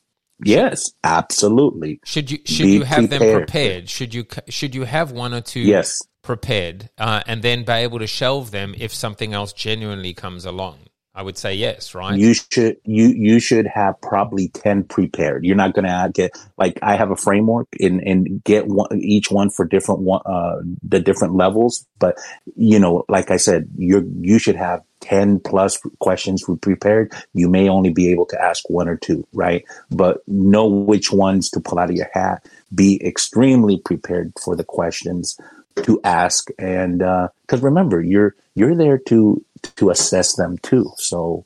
Yes, 0.43 0.91
absolutely. 1.03 1.99
Should 2.03 2.31
you 2.31 2.39
should 2.45 2.65
Be 2.65 2.73
you 2.73 2.83
have 2.83 3.09
prepared. 3.09 3.21
them 3.21 3.37
prepared? 3.37 3.89
Should 3.89 4.13
you 4.13 4.25
should 4.49 4.75
you 4.75 4.83
have 4.83 5.11
one 5.11 5.33
or 5.33 5.41
two 5.41 5.61
yes. 5.61 6.01
prepared, 6.21 6.89
uh, 6.97 7.21
and 7.27 7.41
then 7.41 7.63
be 7.63 7.73
able 7.73 7.99
to 7.99 8.07
shelve 8.07 8.51
them 8.51 8.75
if 8.77 8.93
something 8.93 9.33
else 9.33 9.53
genuinely 9.53 10.13
comes 10.13 10.45
along? 10.45 10.79
I 11.13 11.23
would 11.23 11.37
say 11.37 11.53
yes, 11.55 11.93
right? 11.93 12.17
You 12.17 12.33
should 12.33 12.77
you 12.85 13.07
you 13.07 13.41
should 13.41 13.67
have 13.67 13.99
probably 13.99 14.47
ten 14.47 14.83
prepared. 14.83 15.43
You're 15.43 15.57
not 15.57 15.73
going 15.73 15.85
to 15.85 16.09
get 16.13 16.31
like 16.57 16.79
I 16.81 16.95
have 16.95 17.11
a 17.11 17.17
framework 17.17 17.67
and 17.81 18.01
and 18.01 18.41
get 18.45 18.67
one 18.67 18.87
each 18.97 19.29
one 19.29 19.49
for 19.49 19.65
different 19.65 20.01
one 20.01 20.21
uh 20.25 20.61
the 20.83 21.01
different 21.01 21.35
levels. 21.35 21.85
But 21.99 22.17
you 22.55 22.79
know, 22.79 23.03
like 23.09 23.29
I 23.29 23.37
said, 23.37 23.67
you 23.77 24.09
you 24.21 24.39
should 24.39 24.55
have 24.55 24.83
ten 25.01 25.41
plus 25.41 25.77
questions 25.99 26.45
prepared. 26.61 27.11
You 27.33 27.49
may 27.49 27.67
only 27.67 27.91
be 27.91 28.09
able 28.09 28.25
to 28.27 28.41
ask 28.41 28.69
one 28.69 28.87
or 28.87 28.95
two, 28.95 29.27
right? 29.33 29.65
But 29.89 30.21
know 30.27 30.65
which 30.67 31.11
ones 31.11 31.49
to 31.49 31.59
pull 31.59 31.77
out 31.77 31.89
of 31.89 31.95
your 31.97 32.09
hat. 32.13 32.45
Be 32.73 33.05
extremely 33.05 33.79
prepared 33.79 34.31
for 34.41 34.55
the 34.55 34.63
questions 34.63 35.37
to 35.83 35.99
ask, 36.03 36.49
and 36.57 36.99
because 36.99 37.61
uh, 37.61 37.65
remember, 37.65 38.01
you're 38.01 38.35
you're 38.55 38.75
there 38.75 38.97
to 38.97 39.43
to 39.63 39.89
assess 39.89 40.35
them 40.35 40.57
too. 40.59 40.91
So, 40.97 41.45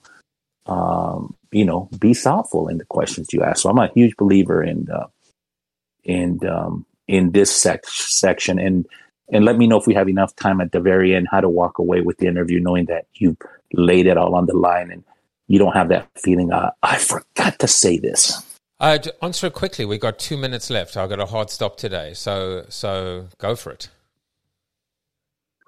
um, 0.66 1.36
you 1.52 1.66
know, 1.66 1.90
be 2.00 2.14
thoughtful 2.14 2.68
in 2.68 2.78
the 2.78 2.86
questions 2.86 3.34
you 3.34 3.44
ask. 3.44 3.62
So 3.62 3.70
I'm 3.70 3.78
a 3.78 3.92
huge 3.94 4.16
believer 4.18 4.64
in, 4.64 4.90
uh, 4.90 5.08
in, 6.04 6.40
um, 6.48 6.86
in 7.08 7.32
this 7.32 7.56
sec- 7.56 7.88
section. 7.88 8.60
And 8.60 8.86
and 9.30 9.44
let 9.44 9.58
me 9.58 9.68
know 9.68 9.80
if 9.80 9.88
we 9.88 9.94
have 9.96 10.08
enough 10.08 10.36
time 10.36 10.62
at 10.62 10.72
the 10.72 10.80
very 10.80 11.16
end 11.16 11.28
how 11.32 11.42
to 11.42 11.50
walk 11.50 11.80
away 11.80 12.02
with 12.02 12.18
the 12.18 12.28
interview 12.28 12.60
knowing 12.60 12.86
that 12.86 13.08
you 13.16 13.36
laid 13.74 14.06
it 14.06 14.18
all 14.18 14.36
on 14.36 14.46
the 14.46 14.56
line 14.56 14.92
and 14.92 15.04
you 15.48 15.58
don't 15.58 15.74
have 15.74 15.90
that 15.90 16.08
feeling 16.16 16.52
uh, 16.52 16.72
i 16.84 16.98
forgot 16.98 17.58
to 17.60 17.68
say 17.68 17.98
this. 17.98 18.42
Uh, 18.80 18.98
answer 19.22 19.48
it 19.48 19.54
quickly. 19.54 19.86
We've 19.86 20.02
got 20.02 20.20
two 20.20 20.36
minutes 20.36 20.70
left. 20.70 20.98
I've 20.98 21.08
got 21.10 21.22
a 21.22 21.26
hard 21.26 21.50
stop 21.50 21.78
today. 21.78 22.14
So 22.14 22.66
so 22.70 23.28
go 23.38 23.56
for 23.56 23.72
it 23.72 23.90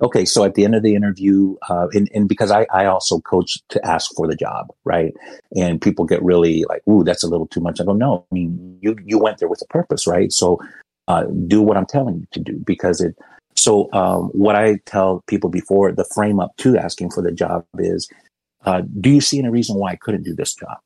okay 0.02 0.26
so 0.26 0.44
at 0.44 0.56
the 0.56 0.64
end 0.66 0.76
of 0.76 0.84
the 0.84 0.96
interview 0.96 1.56
uh, 1.70 1.88
and, 1.94 2.10
and 2.14 2.28
because 2.28 2.52
I, 2.52 2.66
I 2.72 2.86
also 2.86 3.20
coach 3.20 3.60
to 3.70 3.86
ask 3.86 4.12
for 4.16 4.28
the 4.28 4.36
job 4.36 4.68
right? 4.86 5.14
And 5.56 5.82
people 5.82 6.06
get 6.06 6.24
really 6.24 6.66
like 6.70 6.82
ooh 6.88 7.04
that's 7.04 7.24
a 7.24 7.28
little 7.28 7.48
too 7.48 7.62
much. 7.62 7.80
I 7.82 7.84
go 7.84 7.94
no 7.94 8.26
i 8.32 8.34
mean 8.34 8.78
you 8.82 8.96
you 9.06 9.18
went 9.20 9.40
there 9.40 9.50
with 9.50 9.62
a 9.62 9.68
purpose 9.68 10.08
right? 10.08 10.32
So 10.32 10.60
uh, 11.08 11.24
do 11.48 11.62
what 11.62 11.78
i'm 11.78 11.86
telling 11.86 12.16
you 12.20 12.28
to 12.32 12.40
do 12.42 12.60
because 12.66 13.00
it 13.00 13.16
so 13.56 13.90
um, 13.94 14.24
what 14.34 14.58
i 14.58 14.76
tell 14.86 15.24
people 15.28 15.50
before 15.50 15.92
the 15.94 16.04
frame 16.14 16.38
up 16.40 16.52
to 16.58 16.78
asking 16.78 17.10
for 17.10 17.24
the 17.24 17.32
job 17.32 17.66
is 17.78 18.10
uh, 18.66 18.82
do 19.00 19.10
you 19.10 19.22
see 19.22 19.40
any 19.40 19.48
reason 19.48 19.78
why 19.78 19.92
i 19.92 19.96
couldn't 19.96 20.24
do 20.24 20.36
this 20.36 20.54
job? 20.54 20.78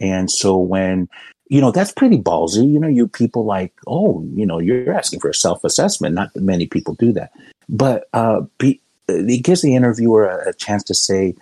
And 0.00 0.30
so 0.30 0.56
when 0.56 1.08
you 1.48 1.60
know 1.60 1.70
that's 1.70 1.92
pretty 1.92 2.18
ballsy 2.18 2.70
you 2.70 2.78
know 2.78 2.88
you 2.88 3.08
people 3.08 3.44
like 3.44 3.72
oh 3.86 4.24
you 4.34 4.44
know 4.44 4.58
you're 4.58 4.92
asking 4.92 5.18
for 5.20 5.30
a 5.30 5.34
self-assessment 5.34 6.14
not 6.14 6.34
many 6.36 6.66
people 6.66 6.94
do 6.94 7.12
that 7.12 7.30
but 7.68 8.08
uh, 8.12 8.42
be, 8.58 8.80
it 9.08 9.44
gives 9.44 9.62
the 9.62 9.74
interviewer 9.74 10.26
a, 10.26 10.50
a, 10.50 10.52
chance 10.54 10.82
to 10.84 10.94
say, 10.94 11.34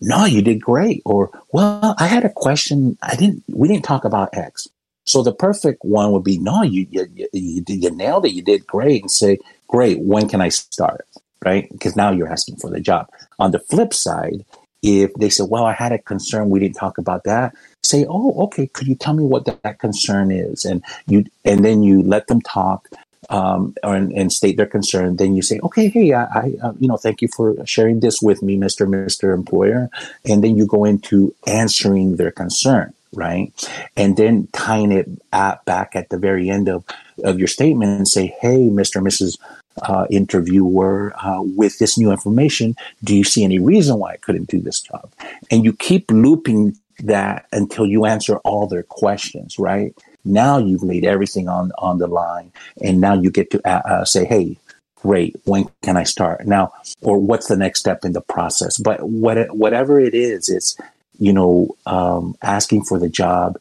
"No, 0.00 0.24
you 0.24 0.42
did 0.42 0.60
great," 0.60 1.02
or 1.04 1.30
"Well, 1.52 1.94
I 1.98 2.06
had 2.06 2.24
a 2.24 2.30
question. 2.30 2.98
I 3.02 3.16
didn't. 3.16 3.42
We 3.48 3.68
didn't 3.68 3.84
talk 3.84 4.04
about 4.04 4.36
X." 4.36 4.68
So 5.06 5.22
the 5.22 5.34
perfect 5.34 5.84
one 5.84 6.12
would 6.12 6.24
be, 6.24 6.38
"No, 6.38 6.62
you 6.62 6.86
you, 6.90 7.06
you, 7.32 7.64
you 7.66 7.90
nailed 7.90 8.26
it. 8.26 8.32
You 8.32 8.42
did 8.42 8.66
great," 8.66 9.02
and 9.02 9.10
say, 9.10 9.38
"Great. 9.68 10.00
When 10.00 10.28
can 10.28 10.40
I 10.40 10.50
start?" 10.50 11.06
Right? 11.44 11.68
Because 11.72 11.96
now 11.96 12.12
you're 12.12 12.30
asking 12.30 12.56
for 12.56 12.70
the 12.70 12.80
job. 12.80 13.08
On 13.38 13.50
the 13.50 13.58
flip 13.58 13.94
side, 13.94 14.44
if 14.82 15.12
they 15.14 15.30
say, 15.30 15.44
"Well, 15.44 15.64
I 15.64 15.72
had 15.72 15.92
a 15.92 15.98
concern. 15.98 16.50
We 16.50 16.60
didn't 16.60 16.76
talk 16.76 16.98
about 16.98 17.24
that," 17.24 17.54
say, 17.82 18.06
"Oh, 18.08 18.44
okay. 18.44 18.66
Could 18.66 18.86
you 18.86 18.94
tell 18.94 19.14
me 19.14 19.24
what 19.24 19.44
that, 19.46 19.62
that 19.62 19.78
concern 19.78 20.30
is?" 20.30 20.64
And 20.64 20.82
you 21.06 21.24
and 21.44 21.64
then 21.64 21.82
you 21.82 22.02
let 22.02 22.26
them 22.28 22.40
talk 22.40 22.88
um, 23.30 23.74
and, 23.82 24.12
and, 24.12 24.32
state 24.32 24.56
their 24.56 24.66
concern, 24.66 25.16
then 25.16 25.34
you 25.34 25.42
say, 25.42 25.58
okay, 25.60 25.88
hey, 25.88 26.12
I, 26.12 26.24
I 26.24 26.52
uh, 26.62 26.72
you 26.78 26.88
know, 26.88 26.96
thank 26.96 27.22
you 27.22 27.28
for 27.28 27.54
sharing 27.64 28.00
this 28.00 28.20
with 28.20 28.42
me, 28.42 28.56
Mr. 28.56 28.86
Mr. 28.86 29.34
Employer. 29.34 29.90
And 30.28 30.42
then 30.42 30.56
you 30.56 30.66
go 30.66 30.84
into 30.84 31.34
answering 31.46 32.16
their 32.16 32.30
concern, 32.30 32.92
right? 33.12 33.52
And 33.96 34.16
then 34.16 34.48
tying 34.52 34.92
it 34.92 35.08
at, 35.32 35.64
back 35.64 35.94
at 35.94 36.10
the 36.10 36.18
very 36.18 36.50
end 36.50 36.68
of, 36.68 36.84
of 37.24 37.38
your 37.38 37.48
statement 37.48 37.96
and 37.96 38.08
say, 38.08 38.36
hey, 38.40 38.68
Mr. 38.68 38.96
and 38.96 39.06
Mrs. 39.06 39.38
Uh, 39.80 40.06
interviewer, 40.10 41.14
uh, 41.24 41.40
with 41.40 41.78
this 41.78 41.96
new 41.96 42.10
information, 42.10 42.74
do 43.02 43.16
you 43.16 43.24
see 43.24 43.42
any 43.42 43.58
reason 43.58 43.98
why 43.98 44.12
I 44.12 44.16
couldn't 44.16 44.50
do 44.50 44.60
this 44.60 44.80
job? 44.80 45.10
And 45.50 45.64
you 45.64 45.72
keep 45.72 46.10
looping 46.10 46.76
that 47.02 47.46
until 47.52 47.86
you 47.86 48.04
answer 48.04 48.36
all 48.38 48.66
their 48.66 48.82
questions, 48.82 49.58
right? 49.58 49.94
Now 50.24 50.58
you've 50.58 50.82
laid 50.82 51.04
everything 51.04 51.48
on 51.48 51.72
on 51.78 51.98
the 51.98 52.06
line, 52.06 52.52
and 52.80 53.00
now 53.00 53.14
you 53.14 53.30
get 53.30 53.50
to 53.50 53.60
uh, 53.68 53.82
uh, 53.84 54.04
say, 54.04 54.24
"Hey, 54.24 54.56
great, 54.96 55.36
when 55.44 55.68
can 55.82 55.96
I 55.96 56.04
start 56.04 56.46
now?" 56.46 56.72
Or 57.00 57.18
what's 57.18 57.48
the 57.48 57.56
next 57.56 57.80
step 57.80 58.04
in 58.04 58.12
the 58.12 58.20
process? 58.20 58.78
But 58.78 59.02
what, 59.02 59.54
whatever 59.56 59.98
it 59.98 60.14
is, 60.14 60.48
it's 60.48 60.76
you 61.18 61.32
know 61.32 61.76
um, 61.86 62.36
asking 62.42 62.84
for 62.84 62.98
the 62.98 63.08
job 63.08 63.58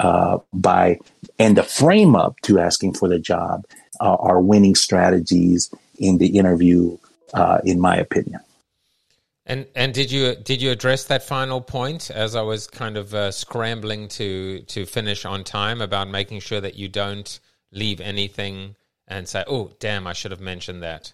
uh, 0.00 0.38
by 0.52 0.98
and 1.38 1.56
the 1.56 1.62
frame 1.62 2.16
up 2.16 2.40
to 2.42 2.58
asking 2.58 2.94
for 2.94 3.08
the 3.08 3.18
job 3.18 3.64
uh, 4.00 4.16
are 4.16 4.40
winning 4.40 4.74
strategies 4.74 5.70
in 5.98 6.18
the 6.18 6.38
interview, 6.38 6.98
uh, 7.34 7.58
in 7.64 7.80
my 7.80 7.96
opinion. 7.96 8.40
And 9.52 9.66
and 9.74 9.92
did 9.92 10.10
you 10.10 10.34
did 10.34 10.62
you 10.62 10.70
address 10.70 11.04
that 11.04 11.22
final 11.22 11.60
point 11.60 12.10
as 12.10 12.34
I 12.34 12.40
was 12.40 12.66
kind 12.66 12.96
of 12.96 13.12
uh, 13.12 13.30
scrambling 13.30 14.08
to 14.08 14.60
to 14.60 14.86
finish 14.86 15.26
on 15.26 15.44
time 15.44 15.82
about 15.82 16.08
making 16.08 16.40
sure 16.40 16.62
that 16.62 16.76
you 16.76 16.88
don't 16.88 17.38
leave 17.70 18.00
anything 18.00 18.76
and 19.06 19.28
say, 19.28 19.44
"Oh, 19.46 19.72
damn, 19.78 20.06
I 20.06 20.14
should 20.14 20.30
have 20.30 20.40
mentioned 20.40 20.82
that." 20.82 21.12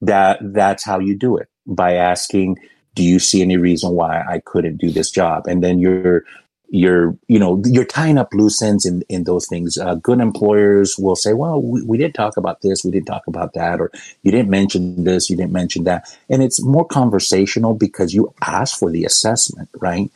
That 0.00 0.40
that's 0.42 0.84
how 0.84 0.98
you 0.98 1.16
do 1.16 1.36
it 1.36 1.48
by 1.68 1.94
asking, 1.94 2.56
"Do 2.96 3.04
you 3.04 3.20
see 3.20 3.42
any 3.42 3.56
reason 3.56 3.92
why 3.92 4.24
I 4.28 4.42
couldn't 4.44 4.78
do 4.78 4.90
this 4.90 5.12
job?" 5.12 5.46
And 5.46 5.62
then 5.62 5.78
you're 5.78 6.24
you're 6.70 7.16
you 7.28 7.38
know 7.38 7.62
you're 7.64 7.84
tying 7.84 8.18
up 8.18 8.32
loose 8.34 8.60
ends 8.60 8.84
in 8.84 9.02
in 9.08 9.24
those 9.24 9.46
things. 9.46 9.78
Uh, 9.78 9.94
good 9.96 10.20
employers 10.20 10.96
will 10.98 11.16
say 11.16 11.32
well 11.32 11.62
we, 11.62 11.82
we 11.82 11.96
did 11.96 12.14
talk 12.14 12.36
about 12.36 12.60
this 12.60 12.84
we 12.84 12.90
didn't 12.90 13.06
talk 13.06 13.26
about 13.26 13.54
that 13.54 13.80
or 13.80 13.90
you 14.22 14.30
didn't 14.30 14.50
mention 14.50 15.04
this 15.04 15.30
you 15.30 15.36
didn't 15.36 15.52
mention 15.52 15.84
that. 15.84 16.14
And 16.28 16.42
it's 16.42 16.62
more 16.62 16.86
conversational 16.86 17.74
because 17.74 18.14
you 18.14 18.32
asked 18.42 18.78
for 18.78 18.90
the 18.90 19.04
assessment 19.04 19.68
right? 19.80 20.10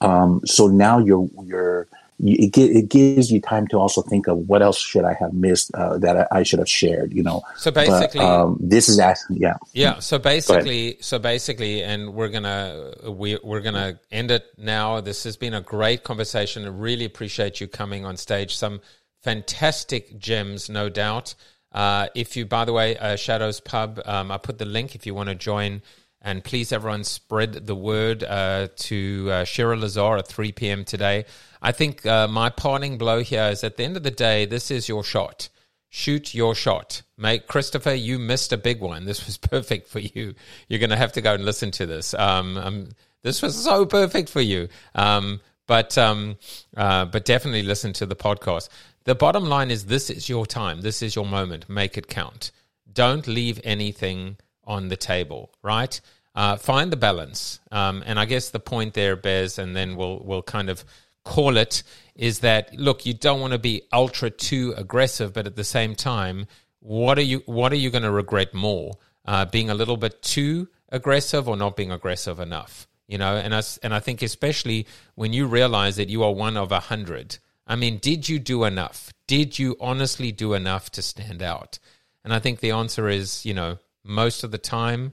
Um, 0.00 0.40
so 0.44 0.68
now 0.68 0.98
you're 0.98 1.28
you're 1.44 1.88
it, 2.20 2.56
it 2.56 2.88
gives 2.88 3.30
you 3.30 3.40
time 3.40 3.66
to 3.68 3.78
also 3.78 4.02
think 4.02 4.26
of 4.26 4.48
what 4.48 4.62
else 4.62 4.78
should 4.78 5.04
I 5.04 5.14
have 5.14 5.32
missed 5.32 5.70
uh, 5.74 5.98
that 5.98 6.16
I, 6.16 6.38
I, 6.38 6.42
should 6.42 6.58
have 6.58 6.68
shared. 6.68 7.12
You 7.12 7.22
know. 7.22 7.42
So 7.56 7.70
basically, 7.70 8.20
but, 8.20 8.42
um, 8.42 8.58
this 8.60 8.88
is 8.88 8.98
asking, 8.98 9.36
yeah, 9.36 9.54
yeah. 9.72 9.98
So 10.00 10.18
basically, 10.18 10.98
so 11.00 11.18
basically, 11.18 11.82
and 11.82 12.14
we're 12.14 12.28
gonna 12.28 12.92
we 13.08 13.38
we're 13.42 13.60
gonna 13.60 14.00
end 14.10 14.30
it 14.30 14.46
now. 14.56 15.00
This 15.00 15.24
has 15.24 15.36
been 15.36 15.54
a 15.54 15.60
great 15.60 16.02
conversation. 16.02 16.64
I 16.64 16.68
really 16.68 17.04
appreciate 17.04 17.60
you 17.60 17.68
coming 17.68 18.04
on 18.04 18.16
stage. 18.16 18.56
Some 18.56 18.80
fantastic 19.22 20.18
gems, 20.18 20.68
no 20.68 20.88
doubt. 20.88 21.34
Uh, 21.70 22.08
if 22.14 22.36
you, 22.36 22.46
by 22.46 22.64
the 22.64 22.72
way, 22.72 22.96
uh, 22.96 23.14
Shadows 23.16 23.60
Pub, 23.60 24.00
um, 24.06 24.30
I 24.30 24.38
put 24.38 24.58
the 24.58 24.64
link 24.64 24.94
if 24.94 25.06
you 25.06 25.14
want 25.14 25.28
to 25.28 25.34
join. 25.34 25.82
And 26.20 26.42
please, 26.42 26.72
everyone, 26.72 27.04
spread 27.04 27.66
the 27.66 27.76
word 27.76 28.24
uh, 28.24 28.68
to 28.74 29.28
uh, 29.30 29.44
Shira 29.44 29.76
Lazar 29.76 30.16
at 30.16 30.26
3 30.26 30.50
p.m. 30.52 30.84
today. 30.84 31.26
I 31.60 31.72
think 31.72 32.06
uh, 32.06 32.28
my 32.28 32.50
parting 32.50 32.98
blow 32.98 33.22
here 33.22 33.44
is 33.44 33.64
at 33.64 33.76
the 33.76 33.84
end 33.84 33.96
of 33.96 34.02
the 34.02 34.10
day, 34.10 34.46
this 34.46 34.70
is 34.70 34.88
your 34.88 35.04
shot. 35.04 35.48
Shoot 35.90 36.34
your 36.34 36.54
shot. 36.54 37.02
Mate, 37.16 37.46
Christopher, 37.46 37.94
you 37.94 38.18
missed 38.18 38.52
a 38.52 38.58
big 38.58 38.80
one. 38.80 39.04
This 39.04 39.26
was 39.26 39.36
perfect 39.54 39.88
for 39.88 40.00
you. 40.00 40.34
You're 40.68 40.80
going 40.80 40.90
to 40.90 40.96
have 40.96 41.12
to 41.12 41.20
go 41.20 41.34
and 41.34 41.44
listen 41.44 41.70
to 41.72 41.86
this. 41.86 42.14
Um, 42.14 42.56
um, 42.58 42.88
this 43.22 43.42
was 43.42 43.56
so 43.62 43.86
perfect 43.86 44.28
for 44.28 44.40
you. 44.40 44.68
Um, 44.94 45.40
but 45.66 45.96
um, 45.98 46.38
uh, 46.76 47.04
but 47.04 47.24
definitely 47.24 47.62
listen 47.62 47.92
to 47.94 48.06
the 48.06 48.16
podcast. 48.16 48.68
The 49.04 49.14
bottom 49.14 49.44
line 49.44 49.70
is 49.70 49.84
this 49.84 50.10
is 50.10 50.28
your 50.28 50.46
time. 50.46 50.80
This 50.80 51.02
is 51.02 51.14
your 51.14 51.26
moment. 51.26 51.68
Make 51.68 51.96
it 51.96 52.08
count. 52.08 52.50
Don't 52.90 53.26
leave 53.26 53.60
anything 53.64 54.38
on 54.64 54.88
the 54.88 54.96
table, 54.96 55.52
right? 55.62 56.00
Uh, 56.34 56.56
find 56.56 56.90
the 56.90 56.96
balance. 56.96 57.60
Um, 57.70 58.02
and 58.06 58.18
I 58.18 58.24
guess 58.24 58.50
the 58.50 58.60
point 58.60 58.94
there, 58.94 59.14
Bez, 59.14 59.58
and 59.58 59.76
then 59.76 59.94
we'll 59.94 60.20
we'll 60.24 60.42
kind 60.42 60.70
of 60.70 60.84
call 61.28 61.58
it 61.58 61.82
is 62.14 62.40
that 62.40 62.74
look, 62.74 63.04
you 63.04 63.12
don't 63.12 63.40
want 63.40 63.52
to 63.52 63.58
be 63.58 63.82
ultra 63.92 64.30
too 64.30 64.74
aggressive, 64.76 65.32
but 65.34 65.46
at 65.46 65.56
the 65.56 65.64
same 65.64 65.94
time, 65.94 66.46
what 66.80 67.18
are 67.18 67.28
you 67.32 67.42
what 67.44 67.70
are 67.72 67.76
you 67.76 67.90
going 67.90 68.02
to 68.02 68.10
regret 68.10 68.54
more? 68.54 68.96
Uh, 69.24 69.44
being 69.44 69.68
a 69.68 69.74
little 69.74 69.98
bit 69.98 70.22
too 70.22 70.68
aggressive 70.88 71.46
or 71.48 71.56
not 71.56 71.76
being 71.76 71.92
aggressive 71.92 72.40
enough? 72.40 72.88
You 73.06 73.18
know, 73.18 73.36
and 73.36 73.54
I 73.54 73.62
and 73.82 73.94
I 73.94 74.00
think 74.00 74.22
especially 74.22 74.86
when 75.14 75.32
you 75.32 75.46
realize 75.46 75.96
that 75.96 76.08
you 76.08 76.24
are 76.24 76.32
one 76.32 76.56
of 76.56 76.72
a 76.72 76.80
hundred. 76.80 77.38
I 77.66 77.76
mean, 77.76 77.98
did 77.98 78.28
you 78.30 78.38
do 78.38 78.64
enough? 78.64 79.12
Did 79.26 79.58
you 79.58 79.76
honestly 79.78 80.32
do 80.32 80.54
enough 80.54 80.90
to 80.92 81.02
stand 81.02 81.42
out? 81.42 81.78
And 82.24 82.32
I 82.32 82.38
think 82.38 82.60
the 82.60 82.70
answer 82.70 83.08
is, 83.08 83.44
you 83.44 83.52
know, 83.52 83.78
most 84.02 84.42
of 84.42 84.50
the 84.50 84.58
time, 84.58 85.12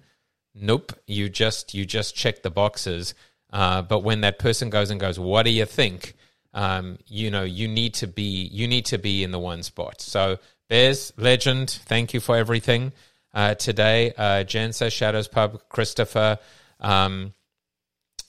nope. 0.53 0.93
You 1.05 1.27
just 1.27 1.73
you 1.73 1.85
just 1.85 2.15
check 2.15 2.41
the 2.41 2.49
boxes. 2.49 3.13
Uh, 3.55 3.81
but 3.81 3.99
when 3.99 4.19
that 4.19 4.37
person 4.37 4.69
goes 4.69 4.91
and 4.91 4.99
goes, 4.99 5.17
what 5.17 5.43
do 5.43 5.49
you 5.49 5.65
think? 5.65 6.15
Um, 6.53 6.97
you 7.07 7.31
know, 7.31 7.43
you 7.43 7.69
need 7.69 7.93
to 7.95 8.07
be 8.07 8.49
you 8.51 8.67
need 8.67 8.85
to 8.87 8.97
be 8.97 9.23
in 9.23 9.31
the 9.31 9.39
one 9.39 9.63
spot. 9.63 10.01
So, 10.01 10.39
Bears 10.67 11.13
legend, 11.15 11.69
thank 11.69 12.13
you 12.13 12.19
for 12.19 12.35
everything 12.35 12.91
uh, 13.33 13.55
today. 13.55 14.11
Uh, 14.17 14.43
Jensa 14.43 14.91
Shadows 14.91 15.29
Pub, 15.29 15.61
Christopher. 15.69 16.37
Um, 16.81 17.33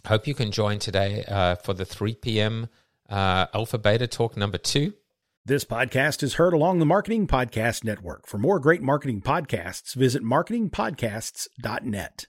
hope 0.07 0.29
you 0.29 0.35
can 0.35 0.53
join 0.53 0.79
today 0.79 1.25
uh, 1.27 1.57
for 1.57 1.75
the 1.75 1.85
3 1.85 2.15
p.m. 2.15 2.69
Uh, 3.11 3.47
Alpha 3.53 3.79
Beta 3.79 4.07
Talk 4.07 4.37
number 4.37 4.59
two. 4.59 4.95
This 5.45 5.65
podcast 5.65 6.23
is 6.23 6.35
heard 6.35 6.55
along 6.55 6.79
the 6.79 6.87
Marketing 6.87 7.27
Podcast 7.27 7.83
Network. 7.83 8.29
For 8.29 8.39
more 8.39 8.61
great 8.61 8.83
marketing 8.83 9.23
podcasts, 9.23 9.95
visit 9.95 10.23
marketingpodcasts.net. 10.23 12.25